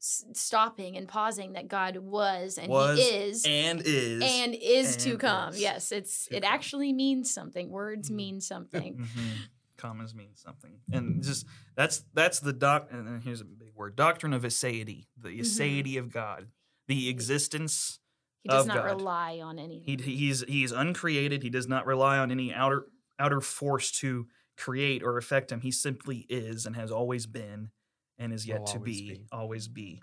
s- 0.00 0.24
stopping 0.34 0.96
and 0.96 1.06
pausing 1.08 1.52
that 1.52 1.68
god 1.68 1.96
was 1.96 2.58
and 2.58 2.68
Was 2.68 2.98
he 2.98 3.04
is 3.04 3.44
and 3.46 3.80
is 3.84 4.22
and 4.22 4.54
is 4.54 4.96
to 5.04 5.16
come 5.16 5.50
is 5.54 5.60
yes 5.60 5.92
it's 5.92 6.26
it 6.30 6.42
come. 6.42 6.52
actually 6.52 6.92
means 6.92 7.32
something 7.32 7.70
words 7.70 8.10
Mhm. 8.10 8.14
mean 8.14 8.40
something 8.40 8.96
Mhm. 8.98 9.36
Commas 9.82 10.14
mean 10.14 10.30
something 10.34 10.80
and 10.92 11.22
just 11.22 11.44
that's 11.76 12.04
that's 12.14 12.38
the 12.40 12.52
doc 12.52 12.88
and 12.92 13.22
here's 13.22 13.40
a 13.40 13.44
big 13.44 13.74
word 13.74 13.96
doctrine 13.96 14.32
of 14.32 14.42
aseity 14.44 15.06
the 15.20 15.40
Mhm. 15.40 15.98
of 15.98 16.12
god 16.12 16.46
the 16.88 17.08
existence 17.08 17.98
he 18.42 18.48
does 18.48 18.62
of 18.62 18.68
not 18.68 18.76
God. 18.84 18.98
rely 19.00 19.40
on 19.40 19.58
anything 19.58 19.98
he, 19.98 20.16
he's 20.16 20.44
he's 20.46 20.72
uncreated 20.72 21.42
he 21.42 21.50
does 21.50 21.66
not 21.68 21.84
rely 21.86 22.18
on 22.18 22.30
any 22.30 22.54
outer 22.54 22.86
outer 23.18 23.40
force 23.40 23.90
to 23.90 24.26
create 24.56 25.02
or 25.02 25.16
affect 25.18 25.50
him 25.50 25.60
he 25.60 25.70
simply 25.72 26.26
is 26.28 26.64
and 26.66 26.76
has 26.76 26.90
always 26.92 27.26
been 27.26 27.70
and 28.18 28.32
is 28.32 28.46
yet 28.46 28.60
Will 28.60 28.66
to 28.66 28.78
always 28.78 29.00
be, 29.00 29.08
be. 29.14 29.26
always 29.32 29.68
be 29.68 30.02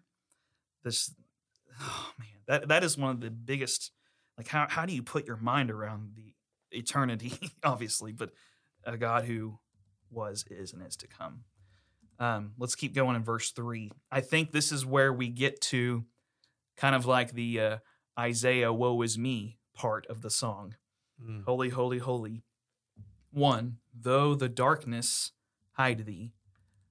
this 0.84 1.14
oh 1.82 2.12
man 2.20 2.28
that 2.48 2.68
that 2.68 2.84
is 2.84 2.98
one 2.98 3.12
of 3.12 3.22
the 3.22 3.30
biggest 3.32 3.92
like 4.38 4.48
how 4.48 4.68
how 4.70 4.86
do 4.86 4.94
you 4.94 5.04
put 5.04 5.26
your 5.28 5.38
mind 5.38 5.72
around 5.72 6.12
the 6.16 6.34
eternity 6.72 7.34
obviously 7.64 8.12
but 8.12 8.32
a 8.86 8.98
god 8.98 9.26
who 9.26 9.60
was 10.12 10.46
is 10.50 10.74
and 10.74 10.86
is 10.86 10.96
to 10.96 11.08
come 11.08 11.44
um, 12.20 12.52
let's 12.58 12.76
keep 12.76 12.94
going 12.94 13.16
in 13.16 13.24
verse 13.24 13.52
3 13.52 13.92
i 14.12 14.22
think 14.22 14.52
this 14.52 14.72
is 14.72 14.86
where 14.86 15.14
we 15.14 15.30
get 15.30 15.62
to 15.62 16.06
kind 16.78 16.96
of 16.96 17.06
like 17.06 17.34
the 17.34 17.60
uh, 17.60 17.78
isaiah 18.18 18.74
woe 18.74 19.02
is 19.02 19.18
me 19.18 19.58
part 19.74 20.06
of 20.08 20.22
the 20.22 20.30
song 20.30 20.76
Mm. 21.24 21.44
Holy, 21.46 21.70
holy, 21.70 21.98
holy. 22.00 22.44
One, 23.32 23.78
though 23.94 24.36
the 24.36 24.50
darkness 24.50 25.32
hide 25.74 26.06
thee, 26.06 26.32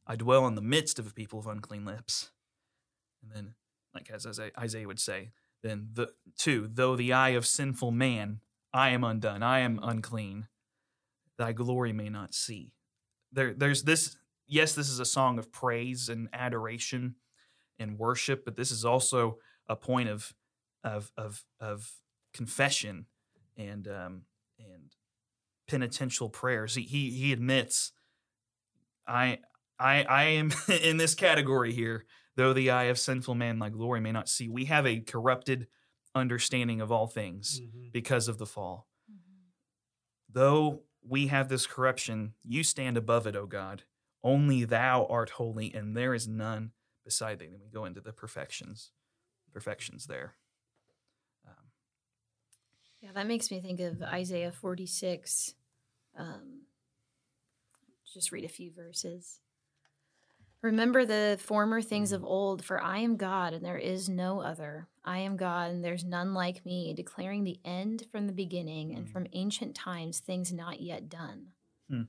I 0.07 0.17
dwell 0.17 0.47
in 0.47 0.55
the 0.55 0.63
midst 0.63 0.99
of 0.99 1.07
a 1.07 1.13
people 1.13 1.39
of 1.39 1.47
unclean 1.47 1.85
lips. 1.85 2.31
And 3.23 3.33
then, 3.33 3.55
like 3.95 4.11
as 4.11 4.27
Isaiah 4.27 4.53
Isaiah 4.59 4.87
would 4.87 5.01
say, 5.01 5.31
then 5.63 5.89
the 5.95 6.11
two, 6.37 6.69
though 6.73 6.95
the 6.95 7.13
eye 7.13 7.31
of 7.31 7.47
sinful 7.47 7.91
man, 7.91 8.41
I 8.73 8.91
am 8.91 9.03
undone, 9.03 9.43
I 9.43 9.61
am 9.61 9.81
unclean, 9.83 10.49
thy 11.37 11.53
glory 11.53 11.93
may 11.93 12.09
not 12.09 12.35
see. 12.35 12.73
There, 13.33 13.55
there's 13.55 13.83
this. 13.83 14.17
Yes, 14.47 14.75
this 14.75 14.89
is 14.89 14.99
a 14.99 15.05
song 15.05 15.39
of 15.39 15.53
praise 15.53 16.09
and 16.09 16.29
adoration 16.33 17.17
and 17.79 17.99
worship, 17.99 18.45
but 18.45 18.57
this 18.57 18.71
is 18.71 18.85
also 18.85 19.39
a 19.69 19.77
point 19.77 20.09
of 20.09 20.33
of 20.85 21.13
of 21.17 21.45
of 21.61 21.91
confession 22.33 23.07
and 23.57 23.87
um, 23.89 24.23
and 24.59 24.95
penitential 25.69 26.31
prayers. 26.31 26.75
He, 26.75 26.83
he 26.83 27.11
he 27.11 27.33
admits 27.33 27.93
I 29.07 29.39
I 29.79 30.03
I 30.05 30.25
am 30.25 30.53
in 30.83 30.97
this 30.97 31.15
category 31.15 31.73
here. 31.73 32.07
Though 32.37 32.53
the 32.53 32.71
eye 32.71 32.85
of 32.85 32.99
sinful 33.01 33.35
man 33.35 33.59
like 33.59 33.73
glory 33.73 34.01
may 34.01 34.13
not 34.13 34.29
see, 34.29 34.49
we 34.49 34.67
have 34.67 34.87
a 34.87 35.01
corrupted 35.01 35.67
understanding 36.15 36.81
of 36.81 36.93
all 36.93 37.07
things 37.09 37.61
Mhm. 37.61 37.93
because 37.93 38.29
of 38.29 38.39
the 38.39 38.47
fall. 38.47 38.87
Mm-hmm. 39.11 39.49
Though 40.31 40.83
we 41.09 41.29
have 41.29 41.49
this 41.49 41.67
corruption, 41.67 42.35
you 42.45 42.63
stand 42.63 42.97
above 42.97 43.27
it, 43.27 43.37
O 43.37 43.47
God. 43.47 43.83
Only 44.23 44.65
thou 44.65 45.07
art 45.07 45.31
holy, 45.31 45.73
and 45.73 45.97
there 45.97 46.15
is 46.15 46.27
none 46.27 46.73
beside 47.05 47.39
thee. 47.39 47.47
Then 47.47 47.61
we 47.63 47.71
go 47.71 47.85
into 47.85 48.01
the 48.01 48.13
perfections, 48.13 48.91
perfections 49.53 50.07
there. 50.07 50.35
Um, 51.47 51.55
Yeah, 53.01 53.11
that 53.15 53.27
makes 53.27 53.51
me 53.51 53.61
think 53.61 53.81
of 53.81 54.03
Isaiah 54.03 54.53
46. 54.53 55.55
Um, 56.19 56.63
just 58.13 58.33
read 58.33 58.45
a 58.45 58.49
few 58.49 58.73
verses. 58.73 59.41
Remember 60.63 61.07
the 61.07 61.39
former 61.41 61.81
things 61.81 62.11
of 62.11 62.25
old, 62.25 62.65
for 62.65 62.83
I 62.83 62.99
am 62.99 63.17
God 63.17 63.53
and 63.53 63.65
there 63.65 63.79
is 63.79 64.09
no 64.09 64.41
other. 64.41 64.89
I 65.09 65.19
am 65.19 65.37
God 65.37 65.71
and 65.71 65.83
there's 65.85 66.05
none 66.05 66.35
like 66.35 66.65
me, 66.67 66.93
declaring 66.95 67.45
the 67.45 67.59
end 67.65 68.05
from 68.13 68.27
the 68.27 68.33
beginning 68.33 68.95
and 68.95 69.07
Mm. 69.07 69.11
from 69.13 69.27
ancient 69.33 69.75
times 69.75 70.21
things 70.21 70.53
not 70.53 70.81
yet 70.81 71.09
done. 71.09 71.53
Hmm. 71.89 72.03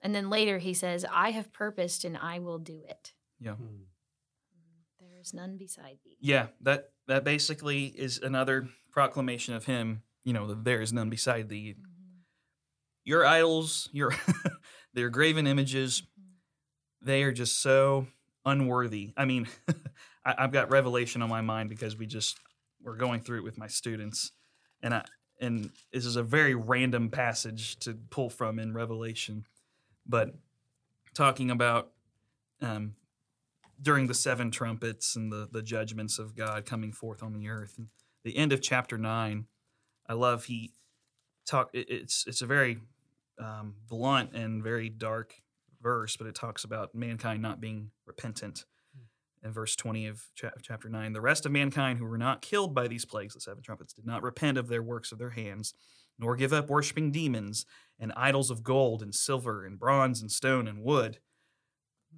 And 0.00 0.14
then 0.14 0.30
later 0.30 0.58
he 0.58 0.72
says, 0.74 1.04
I 1.12 1.30
have 1.32 1.52
purposed 1.52 2.04
and 2.06 2.16
I 2.16 2.38
will 2.38 2.58
do 2.58 2.82
it. 2.88 3.12
yeah. 3.38 3.56
Mm. 3.56 3.84
There 4.98 5.18
is 5.20 5.34
none 5.34 5.58
beside 5.58 5.98
thee. 6.04 6.16
Yeah, 6.20 6.48
that 6.62 6.92
that 7.06 7.24
basically 7.24 7.86
is 7.86 8.18
another 8.18 8.68
proclamation 8.90 9.54
of 9.54 9.64
him. 9.66 10.02
You 10.24 10.32
know, 10.32 10.46
that 10.48 10.64
there 10.64 10.80
is 10.80 10.92
none 10.92 11.10
beside 11.10 11.48
thee. 11.48 11.74
Mhm. 11.78 12.22
Your 13.04 13.26
idols, 13.26 13.88
your 13.92 14.10
their 14.94 15.10
graven 15.10 15.46
images, 15.46 16.02
Mhm. 16.18 16.36
they 17.02 17.22
are 17.24 17.32
just 17.32 17.58
so 17.60 18.06
unworthy. 18.46 19.12
I 19.16 19.24
mean, 19.26 19.46
I, 20.24 20.34
I've 20.38 20.52
got 20.52 20.70
Revelation 20.70 21.22
on 21.22 21.28
my 21.28 21.40
mind 21.40 21.68
because 21.68 21.96
we 21.96 22.06
just 22.06 22.38
we're 22.82 22.96
going 22.96 23.20
through 23.20 23.38
it 23.38 23.44
with 23.44 23.58
my 23.58 23.66
students, 23.66 24.32
and 24.82 24.94
I 24.94 25.04
and 25.40 25.70
this 25.92 26.04
is 26.04 26.16
a 26.16 26.22
very 26.22 26.54
random 26.54 27.08
passage 27.08 27.78
to 27.80 27.94
pull 28.10 28.30
from 28.30 28.58
in 28.58 28.74
Revelation, 28.74 29.46
but 30.06 30.34
talking 31.14 31.50
about 31.50 31.90
um, 32.60 32.94
during 33.80 34.06
the 34.06 34.14
seven 34.14 34.50
trumpets 34.50 35.16
and 35.16 35.32
the 35.32 35.48
the 35.50 35.62
judgments 35.62 36.18
of 36.18 36.36
God 36.36 36.66
coming 36.66 36.92
forth 36.92 37.22
on 37.22 37.32
the 37.32 37.48
earth, 37.48 37.74
and 37.78 37.88
the 38.24 38.36
end 38.36 38.52
of 38.52 38.60
chapter 38.60 38.98
nine. 38.98 39.46
I 40.08 40.14
love 40.14 40.46
he 40.46 40.72
talk. 41.46 41.70
It, 41.72 41.90
it's 41.90 42.24
it's 42.26 42.42
a 42.42 42.46
very 42.46 42.78
um, 43.38 43.74
blunt 43.88 44.32
and 44.34 44.62
very 44.62 44.88
dark 44.88 45.34
verse, 45.80 46.16
but 46.16 46.26
it 46.26 46.34
talks 46.34 46.64
about 46.64 46.94
mankind 46.94 47.42
not 47.42 47.60
being 47.60 47.90
repentant. 48.06 48.64
In 49.42 49.52
verse 49.52 49.74
20 49.74 50.06
of 50.06 50.22
cha- 50.34 50.50
chapter 50.62 50.88
9, 50.90 51.12
the 51.14 51.20
rest 51.20 51.46
of 51.46 51.52
mankind 51.52 51.98
who 51.98 52.04
were 52.04 52.18
not 52.18 52.42
killed 52.42 52.74
by 52.74 52.88
these 52.88 53.06
plagues, 53.06 53.32
the 53.34 53.40
seven 53.40 53.62
trumpets, 53.62 53.94
did 53.94 54.04
not 54.04 54.22
repent 54.22 54.58
of 54.58 54.68
their 54.68 54.82
works 54.82 55.12
of 55.12 55.18
their 55.18 55.30
hands, 55.30 55.72
nor 56.18 56.36
give 56.36 56.52
up 56.52 56.68
worshiping 56.68 57.10
demons 57.10 57.64
and 57.98 58.12
idols 58.16 58.50
of 58.50 58.62
gold 58.62 59.02
and 59.02 59.14
silver 59.14 59.64
and 59.64 59.78
bronze 59.78 60.20
and 60.20 60.30
stone 60.30 60.68
and 60.68 60.82
wood, 60.82 61.20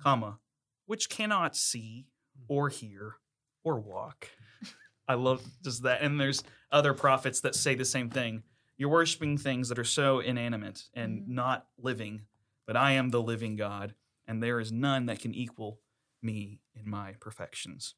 comma, 0.02 0.38
which 0.86 1.08
cannot 1.08 1.56
see 1.56 2.06
or 2.48 2.68
hear 2.68 3.16
or 3.62 3.78
walk. 3.78 4.28
I 5.08 5.14
love 5.14 5.42
just 5.62 5.82
that. 5.84 6.02
And 6.02 6.20
there's 6.20 6.42
other 6.70 6.94
prophets 6.94 7.40
that 7.42 7.54
say 7.54 7.74
the 7.74 7.84
same 7.84 8.10
thing. 8.10 8.42
You're 8.76 8.88
worshiping 8.88 9.38
things 9.38 9.68
that 9.68 9.78
are 9.78 9.84
so 9.84 10.18
inanimate 10.20 10.84
and 10.94 11.22
Mhm. 11.22 11.28
not 11.28 11.66
living, 11.78 12.22
but 12.66 12.76
I 12.76 12.92
am 12.92 13.10
the 13.10 13.22
living 13.22 13.54
God, 13.54 13.94
and 14.26 14.42
there 14.42 14.58
is 14.58 14.72
none 14.72 15.06
that 15.06 15.20
can 15.20 15.34
equal 15.34 15.80
me 16.22 16.60
in 16.74 16.88
my 16.88 17.14
perfections. 17.20 17.94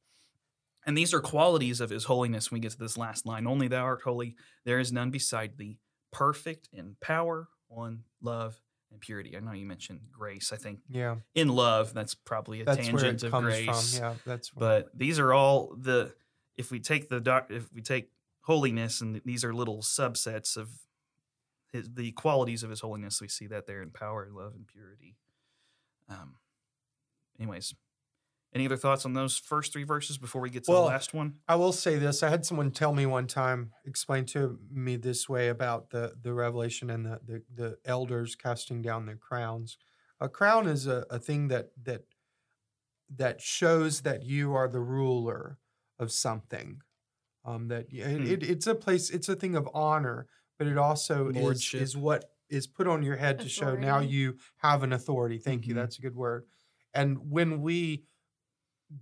And 0.86 0.96
these 0.96 1.14
are 1.14 1.20
qualities 1.20 1.80
of 1.80 1.90
his 1.90 2.04
holiness 2.04 2.50
when 2.50 2.58
we 2.58 2.62
get 2.62 2.72
to 2.72 2.78
this 2.78 2.98
last 2.98 3.24
line. 3.26 3.46
Only 3.46 3.68
thou 3.68 3.84
art 3.84 4.02
holy, 4.02 4.36
there 4.64 4.78
is 4.78 4.92
none 4.92 5.10
beside 5.10 5.56
thee, 5.56 5.78
perfect 6.12 6.68
in 6.72 6.96
power, 7.00 7.48
one 7.68 8.04
love, 8.20 8.60
and 8.90 9.00
purity. 9.00 9.36
I 9.36 9.40
know 9.40 9.52
you 9.52 9.64
mentioned 9.66 10.00
grace. 10.12 10.52
I 10.52 10.56
think 10.56 10.80
Yeah, 10.90 11.16
in 11.34 11.48
love, 11.48 11.94
that's 11.94 12.14
probably 12.14 12.60
a 12.60 12.64
that's 12.64 12.86
tangent 12.86 13.22
of 13.22 13.32
grace. 13.32 13.96
from. 13.96 14.02
Yeah, 14.02 14.14
that's 14.26 14.50
But 14.50 14.96
these 14.96 15.18
are 15.18 15.32
all 15.32 15.74
the 15.74 16.14
if 16.56 16.70
we 16.70 16.80
take 16.80 17.08
the 17.08 17.20
doc, 17.20 17.46
if 17.50 17.72
we 17.72 17.80
take 17.80 18.10
holiness 18.42 19.00
and 19.00 19.20
these 19.24 19.42
are 19.42 19.54
little 19.54 19.78
subsets 19.78 20.56
of 20.56 20.68
his, 21.72 21.88
the 21.92 22.12
qualities 22.12 22.62
of 22.62 22.70
his 22.70 22.80
holiness, 22.80 23.20
we 23.20 23.28
see 23.28 23.46
that 23.48 23.66
there 23.66 23.82
in 23.82 23.90
power, 23.90 24.28
love, 24.30 24.54
and 24.54 24.66
purity. 24.66 25.16
Um. 26.08 26.36
Anyways, 27.40 27.74
any 28.54 28.66
other 28.66 28.76
thoughts 28.76 29.04
on 29.04 29.14
those 29.14 29.36
first 29.36 29.72
three 29.72 29.82
verses 29.84 30.16
before 30.16 30.40
we 30.40 30.48
get 30.48 30.64
to 30.64 30.70
Well, 30.70 30.82
the 30.82 30.88
last 30.88 31.12
one? 31.12 31.34
I 31.48 31.56
will 31.56 31.72
say 31.72 31.96
this. 31.98 32.22
I 32.22 32.28
had 32.28 32.46
someone 32.46 32.70
tell 32.70 32.94
me 32.94 33.04
one 33.04 33.26
time, 33.26 33.72
explain 33.84 34.24
to 34.26 34.58
me 34.70 34.96
this 34.96 35.28
way 35.28 35.48
about 35.48 35.90
the, 35.90 36.14
the 36.22 36.32
revelation 36.32 36.88
and 36.90 37.04
the, 37.04 37.20
the, 37.26 37.42
the 37.54 37.78
elders 37.84 38.36
casting 38.36 38.80
down 38.80 39.06
their 39.06 39.16
crowns. 39.16 39.76
A 40.20 40.28
crown 40.28 40.68
is 40.68 40.86
a, 40.86 41.04
a 41.10 41.18
thing 41.18 41.48
that 41.48 41.70
that 41.82 42.02
that 43.16 43.40
shows 43.40 44.00
that 44.02 44.24
you 44.24 44.54
are 44.54 44.68
the 44.68 44.80
ruler 44.80 45.58
of 45.98 46.10
something. 46.10 46.80
Um, 47.44 47.68
that 47.68 47.86
it, 47.90 48.20
Hmm. 48.20 48.26
it, 48.26 48.42
it's 48.42 48.66
a 48.66 48.74
place, 48.74 49.10
it's 49.10 49.28
a 49.28 49.36
thing 49.36 49.54
of 49.54 49.68
honor, 49.74 50.26
but 50.58 50.66
it 50.66 50.78
also 50.78 51.28
is, 51.28 51.36
Lordship. 51.36 51.82
is 51.82 51.96
what 51.96 52.24
is 52.48 52.66
put 52.66 52.86
on 52.86 53.02
your 53.02 53.16
head 53.16 53.40
to 53.40 53.48
show 53.48 53.74
now 53.74 53.98
you 54.00 54.36
have 54.58 54.82
an 54.82 54.92
authority. 54.92 55.38
Thank 55.38 55.66
you. 55.66 55.74
Mhm. 55.74 55.76
That's 55.78 55.98
a 55.98 56.02
good 56.02 56.14
word. 56.14 56.46
And 56.94 57.30
when 57.30 57.60
we 57.60 58.04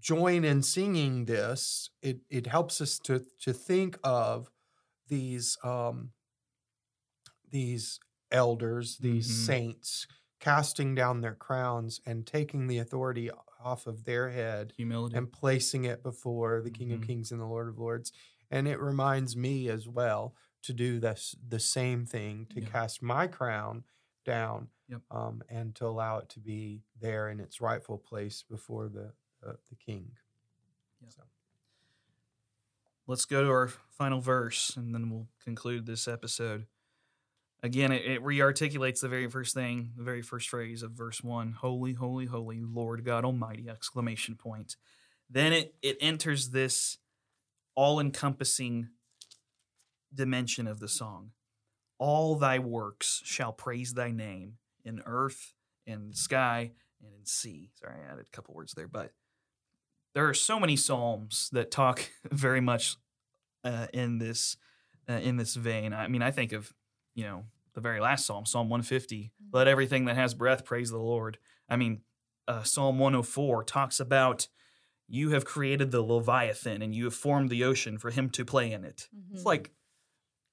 join 0.00 0.44
in 0.44 0.62
singing 0.62 1.24
this, 1.26 1.90
it 2.02 2.20
it 2.30 2.46
helps 2.46 2.80
us 2.80 2.98
to 3.00 3.24
to 3.40 3.52
think 3.52 3.98
of 4.04 4.50
these 5.08 5.58
um 5.64 6.12
these 7.50 8.00
elders, 8.30 8.98
these 8.98 9.28
Mhm. 9.28 9.30
saints 9.30 10.06
casting 10.40 10.94
down 10.94 11.20
their 11.20 11.34
crowns 11.34 12.00
and 12.06 12.26
taking 12.26 12.66
the 12.66 12.78
authority 12.78 13.30
off 13.60 13.86
of 13.86 14.04
their 14.04 14.30
head 14.30 14.72
Humility. 14.78 15.12
and 15.12 15.30
placing 15.30 15.84
it 15.84 16.02
before 16.02 16.60
the 16.62 16.70
King 16.70 16.90
Mhm. 16.90 16.92
of 16.92 17.00
Kings 17.00 17.30
and 17.30 17.40
the 17.40 17.46
Lord 17.46 17.68
of 17.68 17.78
Lords. 17.78 18.12
And 18.50 18.66
it 18.66 18.80
reminds 18.80 19.36
me 19.36 19.68
as 19.68 19.86
well 19.88 20.34
to 20.62 20.72
do 20.72 20.98
this 20.98 21.34
the 21.46 21.60
same 21.60 22.06
thing 22.06 22.46
to 22.46 22.60
Yeah. 22.60 22.72
cast 22.72 23.02
my 23.02 23.26
crown 23.26 23.84
down 24.24 24.70
Yep. 24.88 25.02
um, 25.10 25.42
and 25.48 25.74
to 25.76 25.86
allow 25.86 26.18
it 26.18 26.28
to 26.30 26.40
be 26.40 26.82
there 26.98 27.28
in 27.28 27.38
its 27.38 27.60
rightful 27.60 27.98
place 27.98 28.42
before 28.42 28.88
the 28.88 29.12
uh, 29.46 29.52
the 29.70 29.76
King. 29.76 30.12
So, 31.08 31.22
Let's 33.06 33.24
go 33.24 33.42
to 33.42 33.50
our 33.50 33.68
final 33.90 34.20
verse 34.20 34.76
and 34.76 34.94
then 34.94 35.10
we'll 35.10 35.26
conclude 35.44 35.86
this 35.86 36.06
episode. 36.06 36.66
Again, 37.62 37.92
it, 37.92 38.04
it 38.04 38.22
re-articulates 38.22 39.00
the 39.00 39.08
very 39.08 39.28
first 39.28 39.54
thing, 39.54 39.92
the 39.96 40.02
very 40.04 40.22
first 40.22 40.48
phrase 40.48 40.82
of 40.82 40.92
verse 40.92 41.22
one: 41.22 41.52
"Holy, 41.52 41.92
holy, 41.92 42.26
holy, 42.26 42.60
Lord 42.62 43.04
God 43.04 43.24
Almighty!" 43.24 43.68
Exclamation 43.68 44.36
point. 44.36 44.76
Then 45.28 45.52
it 45.52 45.74
it 45.82 45.96
enters 46.00 46.50
this 46.50 46.98
all-encompassing 47.74 48.88
dimension 50.14 50.66
of 50.66 50.78
the 50.78 50.88
song. 50.88 51.30
All 51.98 52.36
thy 52.36 52.58
works 52.58 53.22
shall 53.24 53.52
praise 53.52 53.94
thy 53.94 54.10
name 54.10 54.54
in 54.84 55.02
earth, 55.06 55.54
in 55.86 56.12
sky, 56.12 56.72
and 57.02 57.14
in 57.14 57.24
sea. 57.24 57.70
Sorry, 57.74 57.94
I 57.96 58.12
added 58.12 58.26
a 58.30 58.36
couple 58.36 58.54
words 58.54 58.74
there, 58.74 58.88
but 58.88 59.12
there 60.14 60.28
are 60.28 60.34
so 60.34 60.58
many 60.60 60.76
psalms 60.76 61.48
that 61.52 61.70
talk 61.70 62.10
very 62.30 62.60
much 62.60 62.96
uh, 63.64 63.86
in 63.92 64.18
this 64.18 64.56
uh, 65.08 65.14
in 65.14 65.36
this 65.36 65.54
vein. 65.54 65.92
I 65.92 66.08
mean, 66.08 66.22
I 66.22 66.30
think 66.30 66.52
of 66.52 66.72
you 67.14 67.24
know 67.24 67.44
the 67.74 67.80
very 67.80 68.00
last 68.00 68.26
psalm, 68.26 68.44
Psalm 68.46 68.68
150. 68.68 69.16
Mhm. 69.42 69.48
Let 69.52 69.68
everything 69.68 70.04
that 70.06 70.16
has 70.16 70.34
breath 70.34 70.64
praise 70.64 70.90
the 70.90 70.98
Lord. 70.98 71.38
I 71.68 71.76
mean, 71.76 72.02
uh, 72.46 72.62
Psalm 72.64 72.98
104 72.98 73.64
talks 73.64 73.98
about 74.00 74.48
you 75.08 75.30
have 75.30 75.44
created 75.44 75.90
the 75.90 76.02
Leviathan 76.02 76.82
and 76.82 76.94
you 76.94 77.04
have 77.04 77.14
formed 77.14 77.50
the 77.50 77.64
ocean 77.64 77.98
for 77.98 78.10
him 78.10 78.28
to 78.30 78.44
play 78.44 78.72
in 78.72 78.84
it. 78.84 79.08
It's 79.32 79.42
Mhm. 79.42 79.46
like 79.46 79.72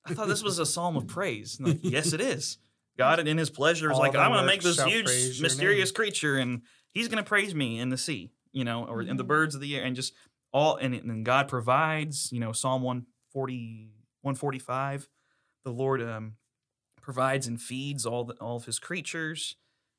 I 0.06 0.14
thought 0.14 0.28
this 0.30 0.42
was 0.44 0.60
a 0.60 0.66
psalm 0.66 0.96
of 0.96 1.08
praise. 1.08 1.60
Like, 1.60 1.80
yes, 1.84 2.14
it 2.14 2.22
is. 2.22 2.58
God 2.98 3.26
in 3.28 3.38
His 3.38 3.50
pleasure 3.50 3.92
is 3.92 3.96
All 3.96 4.00
like 4.00 4.16
I'm 4.16 4.32
going 4.32 4.42
to 4.42 4.46
make 4.48 4.62
this 4.62 4.82
huge 4.82 5.42
mysterious 5.42 5.90
name." 5.90 5.96
creature, 5.96 6.38
and 6.38 6.62
He's 6.92 7.08
going 7.10 7.24
to 7.24 7.28
praise 7.28 7.54
me 7.54 7.80
in 7.80 7.90
the 7.90 7.98
sea, 7.98 8.32
you 8.52 8.64
know, 8.64 8.86
or 8.86 9.02
in 9.02 9.18
the 9.18 9.24
Mhm. 9.24 9.28
birds 9.28 9.56
of 9.56 9.62
the 9.62 9.76
air, 9.76 9.84
and 9.84 9.96
just 9.96 10.14
all. 10.52 10.76
And, 10.78 10.94
and 10.96 11.26
God 11.26 11.48
provides, 11.48 12.32
you 12.32 12.40
know, 12.40 12.52
Psalm 12.52 12.82
140, 12.82 13.92
145. 14.22 15.10
The 15.64 15.72
Lord 15.72 16.02
um, 16.02 16.38
provides 17.02 17.48
and 17.48 17.62
feeds 17.62 18.06
all 18.06 18.24
the, 18.26 18.34
all 18.36 18.56
of 18.58 18.66
His 18.66 18.80
creatures, 18.80 19.56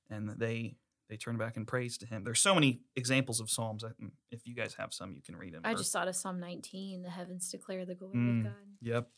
and 0.09 0.29
they 0.31 0.77
they 1.09 1.17
turn 1.17 1.37
back 1.37 1.57
and 1.57 1.67
praise 1.67 1.99
to 1.99 2.07
Him. 2.07 2.23
There's 2.25 2.41
so 2.41 2.55
many 2.55 2.83
examples 2.95 3.41
of 3.41 3.51
psalms. 3.51 3.85
If 4.31 4.47
you 4.47 4.55
guys 4.55 4.75
have 4.75 4.95
some, 4.95 5.13
you 5.13 5.21
can 5.23 5.35
read 5.37 5.55
them. 5.55 5.63
I 5.65 5.73
or- 5.73 5.77
just 5.77 5.93
thought 5.93 6.07
of 6.07 6.15
Psalm 6.15 6.39
19, 6.39 7.03
the 7.03 7.11
heavens 7.11 7.51
declare 7.51 7.85
the 7.85 7.97
glory 7.97 8.17
Mm. 8.17 8.39
of 8.39 8.45
God. 8.45 8.55
Yep. 8.81 9.11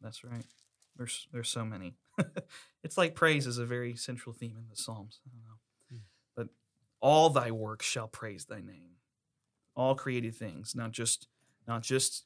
That's 0.00 0.24
right. 0.24 0.44
There's 0.96 1.28
there's 1.32 1.48
so 1.48 1.64
many. 1.64 1.94
it's 2.82 2.98
like 2.98 3.14
praise 3.14 3.46
is 3.46 3.58
a 3.58 3.66
very 3.66 3.94
central 3.96 4.32
theme 4.34 4.56
in 4.58 4.68
the 4.68 4.76
Psalms. 4.76 5.20
I 7.02 7.06
don't 7.06 7.12
know. 7.14 7.18
all 7.18 7.30
thy 7.30 7.50
works 7.50 7.86
shall 7.86 8.08
praise 8.08 8.44
thy 8.44 8.60
name. 8.60 8.96
All 9.74 9.94
created 9.94 10.34
things, 10.34 10.74
not 10.74 10.92
just 10.92 11.28
not 11.66 11.82
just 11.82 12.24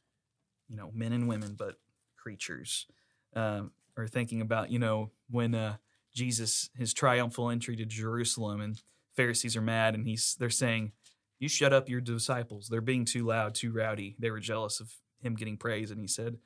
you 0.68 0.76
know 0.76 0.90
men 0.94 1.12
and 1.12 1.28
women, 1.28 1.54
but 1.56 1.76
creatures. 2.16 2.86
Um, 3.34 3.72
or 3.96 4.06
thinking 4.06 4.40
about 4.40 4.70
you 4.70 4.78
know 4.78 5.10
when 5.30 5.54
uh, 5.54 5.76
Jesus 6.14 6.70
his 6.76 6.92
triumphal 6.94 7.50
entry 7.50 7.76
to 7.76 7.84
Jerusalem 7.84 8.60
and 8.60 8.80
Pharisees 9.14 9.56
are 9.56 9.62
mad 9.62 9.94
and 9.94 10.06
he's 10.06 10.34
they're 10.38 10.50
saying, 10.50 10.92
"You 11.38 11.48
shut 11.48 11.72
up 11.72 11.88
your 11.88 12.00
disciples. 12.00 12.68
They're 12.68 12.80
being 12.80 13.04
too 13.04 13.24
loud, 13.24 13.54
too 13.54 13.72
rowdy." 13.72 14.16
They 14.18 14.30
were 14.30 14.40
jealous 14.40 14.80
of 14.80 14.92
him 15.22 15.34
getting 15.34 15.56
praise, 15.56 15.90
and 15.90 16.00
he 16.00 16.08
said, 16.08 16.38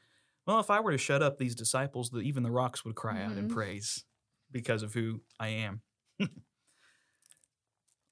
"Well, 0.46 0.60
if 0.60 0.70
I 0.70 0.80
were 0.80 0.92
to 0.92 0.98
shut 0.98 1.22
up 1.22 1.38
these 1.38 1.54
disciples, 1.54 2.10
that 2.10 2.20
even 2.22 2.42
the 2.42 2.50
rocks 2.50 2.84
would 2.84 2.94
cry 2.94 3.22
out 3.22 3.36
in 3.38 3.48
Mhm. 3.48 3.52
praise 3.54 4.04
because 4.50 4.82
of 4.82 4.92
who 4.94 5.22
I 5.40 5.48
am." 5.48 5.80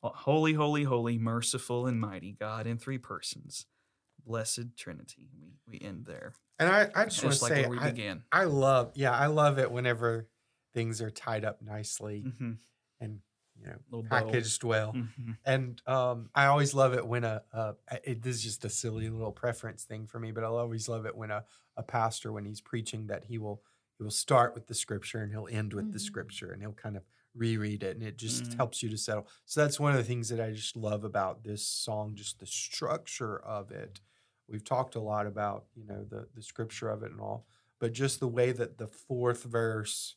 holy, 0.02 0.52
holy, 0.54 0.84
holy, 0.84 1.18
merciful 1.18 1.86
and 1.86 2.00
mighty 2.00 2.32
God 2.32 2.66
in 2.66 2.78
three 2.78 2.98
persons, 2.98 3.66
blessed 4.24 4.76
Trinity. 4.76 5.28
We 5.34 5.54
we 5.66 5.80
end 5.80 6.06
there, 6.06 6.34
And 6.58 6.68
I, 6.68 6.90
I 6.94 7.04
just 7.04 7.22
want 7.22 7.36
to 7.36 7.42
like 7.42 7.50
say, 7.52 7.62
where 7.62 7.68
we 7.68 7.78
I, 7.78 7.84
began. 7.90 8.24
I 8.32 8.44
love, 8.44 8.92
yeah, 8.96 9.12
I 9.12 9.26
love 9.26 9.58
it 9.58 9.70
whenever 9.70 10.28
things 10.74 11.00
are 11.00 11.10
tied 11.10 11.44
up 11.44 11.62
nicely 11.62 12.28
hmm 12.28 12.52
and 13.00 13.20
you 13.56 13.66
know 13.66 13.78
packaged 14.08 14.64
well. 14.64 15.00
hmm 15.16 15.32
And 15.44 15.80
um, 15.86 16.30
I 16.34 16.46
always 16.46 16.74
love 16.74 16.94
it 16.94 17.06
when 17.06 17.24
a, 17.24 17.42
a 17.52 17.76
it, 18.04 18.22
this 18.22 18.36
is 18.36 18.42
just 18.44 18.64
a 18.64 18.70
silly 18.70 19.08
little 19.08 19.32
preference 19.32 19.84
thing 19.84 20.06
for 20.06 20.18
me, 20.20 20.32
but 20.32 20.44
I 20.44 20.48
always 20.48 20.88
love 20.88 21.06
it 21.06 21.16
when 21.16 21.30
a, 21.30 21.44
a 21.76 21.82
pastor 21.82 22.32
when 22.32 22.44
he's 22.44 22.60
preaching 22.60 23.06
that 23.08 23.24
he 23.24 23.38
will 23.38 23.62
he 23.98 24.04
will 24.04 24.10
start 24.10 24.54
with 24.54 24.66
the 24.66 24.74
scripture 24.74 25.22
and 25.22 25.32
he'll 25.32 25.48
end 25.50 25.72
with 25.74 25.90
the 25.92 25.98
Mhm. 25.98 26.00
scripture 26.00 26.52
and 26.52 26.62
he'll 26.62 26.72
kind 26.72 26.96
of 26.96 27.04
reread 27.38 27.82
it 27.82 27.96
and 27.96 28.04
it 28.06 28.18
just 28.18 28.54
Mhm. 28.54 28.58
helps 28.58 28.82
you 28.82 28.90
to 28.90 28.98
settle. 28.98 29.28
So 29.46 29.62
that's 29.62 29.80
one 29.80 29.92
of 29.92 29.98
the 29.98 30.04
things 30.04 30.28
that 30.30 30.40
I 30.40 30.52
just 30.52 30.76
love 30.76 31.04
about 31.04 31.44
this 31.44 31.66
song, 31.66 32.14
just 32.16 32.40
the 32.40 32.46
structure 32.46 33.38
of 33.40 33.70
it. 33.70 34.00
We've 34.48 34.64
talked 34.64 34.94
a 34.96 35.00
lot 35.00 35.26
about 35.26 35.66
you 35.74 35.84
know 35.84 36.04
the 36.04 36.28
the 36.34 36.42
scripture 36.42 36.90
of 36.90 37.02
it 37.02 37.12
and 37.12 37.20
all, 37.20 37.46
but 37.80 37.92
just 37.92 38.20
the 38.20 38.28
way 38.28 38.52
that 38.52 38.78
the 38.78 38.88
fourth 38.88 39.44
verse 39.44 40.16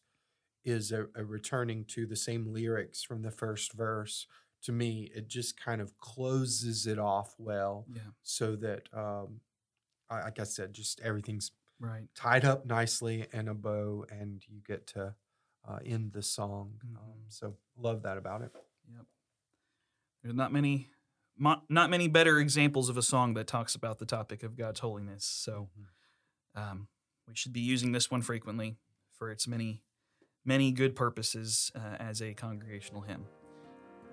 is 0.64 0.92
a, 0.92 1.08
a 1.16 1.24
returning 1.26 1.86
to 1.86 2.06
the 2.06 2.16
same 2.16 2.46
lyrics 2.54 3.04
from 3.04 3.22
the 3.24 3.32
first 3.32 3.74
verse 3.74 4.28
to 4.62 4.72
me 4.72 5.12
it 5.16 5.28
just 5.28 5.60
kind 5.60 5.82
of 5.82 5.98
closes 5.98 6.86
it 6.86 7.00
off 7.00 7.36
well 7.40 7.88
Yeah, 7.88 8.12
so 8.22 8.56
that 8.56 8.88
um 8.94 9.42
I, 10.10 10.24
like 10.24 10.40
i 10.40 10.44
said 10.44 10.74
just 10.74 11.02
everything's 11.02 11.52
right. 11.80 12.08
tied 12.16 12.46
up 12.46 12.66
nicely 12.66 13.28
in 13.34 13.48
a 13.48 13.56
bow 13.56 14.06
and 14.10 14.44
you 14.48 14.62
get 14.62 14.88
to 14.88 15.16
uh, 15.68 15.80
end 15.86 16.12
the 16.14 16.22
song 16.24 16.80
um, 16.84 16.98
Mhm. 16.98 17.32
so 17.32 17.56
love 17.78 18.02
that 18.04 18.18
about 18.18 18.42
it 18.42 18.52
Yep. 18.94 19.06
There's 20.24 20.36
not 20.36 20.52
many, 20.52 20.90
not 21.38 21.90
many 21.90 22.08
better 22.08 22.40
examples 22.40 22.90
of 22.90 22.98
a 22.98 23.02
song 23.02 23.34
that 23.36 23.48
talks 23.48 23.74
about 23.74 23.98
the 24.00 24.06
topic 24.06 24.44
of 24.44 24.56
God's 24.56 24.82
holiness. 24.82 25.26
So 25.26 25.70
um, 26.56 26.88
we 27.28 27.36
should 27.36 27.54
be 27.54 27.62
using 27.62 27.92
this 27.92 28.12
one 28.12 28.22
frequently 28.22 28.78
for 29.18 29.32
its 29.32 29.48
many, 29.48 29.82
many 30.46 30.72
good 30.72 30.96
purposes 30.96 31.72
uh, 31.76 31.96
as 32.00 32.22
a 32.22 32.34
congregational 32.34 33.02
hymn. 33.02 33.26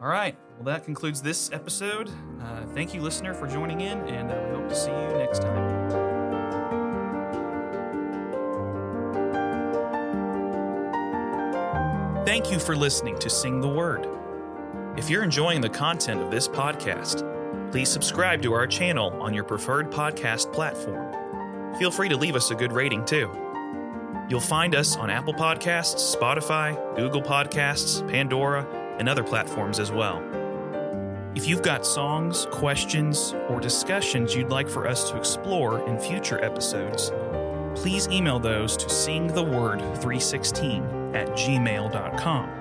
All 0.00 0.08
right. 0.08 0.38
Well, 0.54 0.64
that 0.64 0.84
concludes 0.84 1.20
this 1.20 1.50
episode. 1.52 2.08
Uh, 2.40 2.66
thank 2.68 2.94
you, 2.94 3.02
listener, 3.02 3.34
for 3.34 3.46
joining 3.48 3.80
in, 3.80 3.98
and 3.98 4.30
uh, 4.30 4.40
we 4.48 4.56
hope 4.56 4.68
to 4.68 4.74
see 4.76 4.90
you 4.92 5.08
next 5.18 5.40
time. 5.42 6.77
Thank 12.28 12.52
you 12.52 12.58
for 12.58 12.76
listening 12.76 13.18
to 13.20 13.30
Sing 13.30 13.62
the 13.62 13.68
Word. 13.68 14.06
If 14.98 15.08
you're 15.08 15.22
enjoying 15.22 15.62
the 15.62 15.70
content 15.70 16.20
of 16.20 16.30
this 16.30 16.46
podcast, 16.46 17.22
please 17.72 17.88
subscribe 17.88 18.42
to 18.42 18.52
our 18.52 18.66
channel 18.66 19.14
on 19.22 19.32
your 19.32 19.44
preferred 19.44 19.90
podcast 19.90 20.52
platform. 20.52 21.10
Feel 21.78 21.90
free 21.90 22.10
to 22.10 22.18
leave 22.18 22.36
us 22.36 22.50
a 22.50 22.54
good 22.54 22.70
rating 22.70 23.06
too. 23.06 23.30
You'll 24.28 24.40
find 24.40 24.74
us 24.74 24.94
on 24.94 25.08
Apple 25.08 25.32
Podcasts, 25.32 26.14
Spotify, 26.14 26.76
Google 26.96 27.22
Podcasts, 27.22 28.06
Pandora, 28.10 28.66
and 28.98 29.08
other 29.08 29.24
platforms 29.24 29.80
as 29.80 29.90
well. 29.90 30.22
If 31.34 31.48
you've 31.48 31.62
got 31.62 31.86
songs, 31.86 32.46
questions, 32.50 33.34
or 33.48 33.58
discussions 33.58 34.34
you'd 34.34 34.50
like 34.50 34.68
for 34.68 34.86
us 34.86 35.10
to 35.10 35.16
explore 35.16 35.80
in 35.88 35.98
future 35.98 36.44
episodes, 36.44 37.10
please 37.74 38.06
email 38.08 38.38
those 38.38 38.76
to 38.76 38.84
singtheword316 38.84 40.97
at 41.14 41.28
gmail.com. 41.30 42.58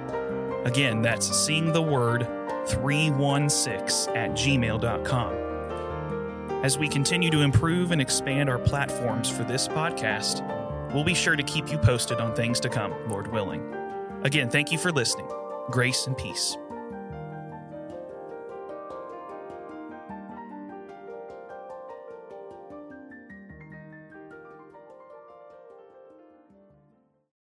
Again, 0.65 1.01
that's 1.01 1.35
sing 1.35 1.71
the 1.71 1.81
word 1.81 2.27
316 2.67 4.15
at 4.15 4.31
gmail.com. 4.31 5.47
As 6.63 6.77
we 6.77 6.87
continue 6.87 7.29
to 7.29 7.41
improve 7.41 7.91
and 7.91 8.01
expand 8.01 8.49
our 8.49 8.57
platforms 8.59 9.29
for 9.29 9.43
this 9.43 9.67
podcast, 9.67 10.43
we'll 10.93 11.03
be 11.03 11.13
sure 11.13 11.35
to 11.35 11.43
keep 11.43 11.71
you 11.71 11.77
posted 11.77 12.19
on 12.19 12.35
things 12.35 12.59
to 12.61 12.69
come, 12.69 12.93
Lord 13.07 13.27
willing. 13.27 13.73
Again, 14.23 14.49
thank 14.49 14.71
you 14.71 14.77
for 14.77 14.91
listening. 14.91 15.29
Grace 15.69 16.07
and 16.07 16.17
peace. 16.17 16.57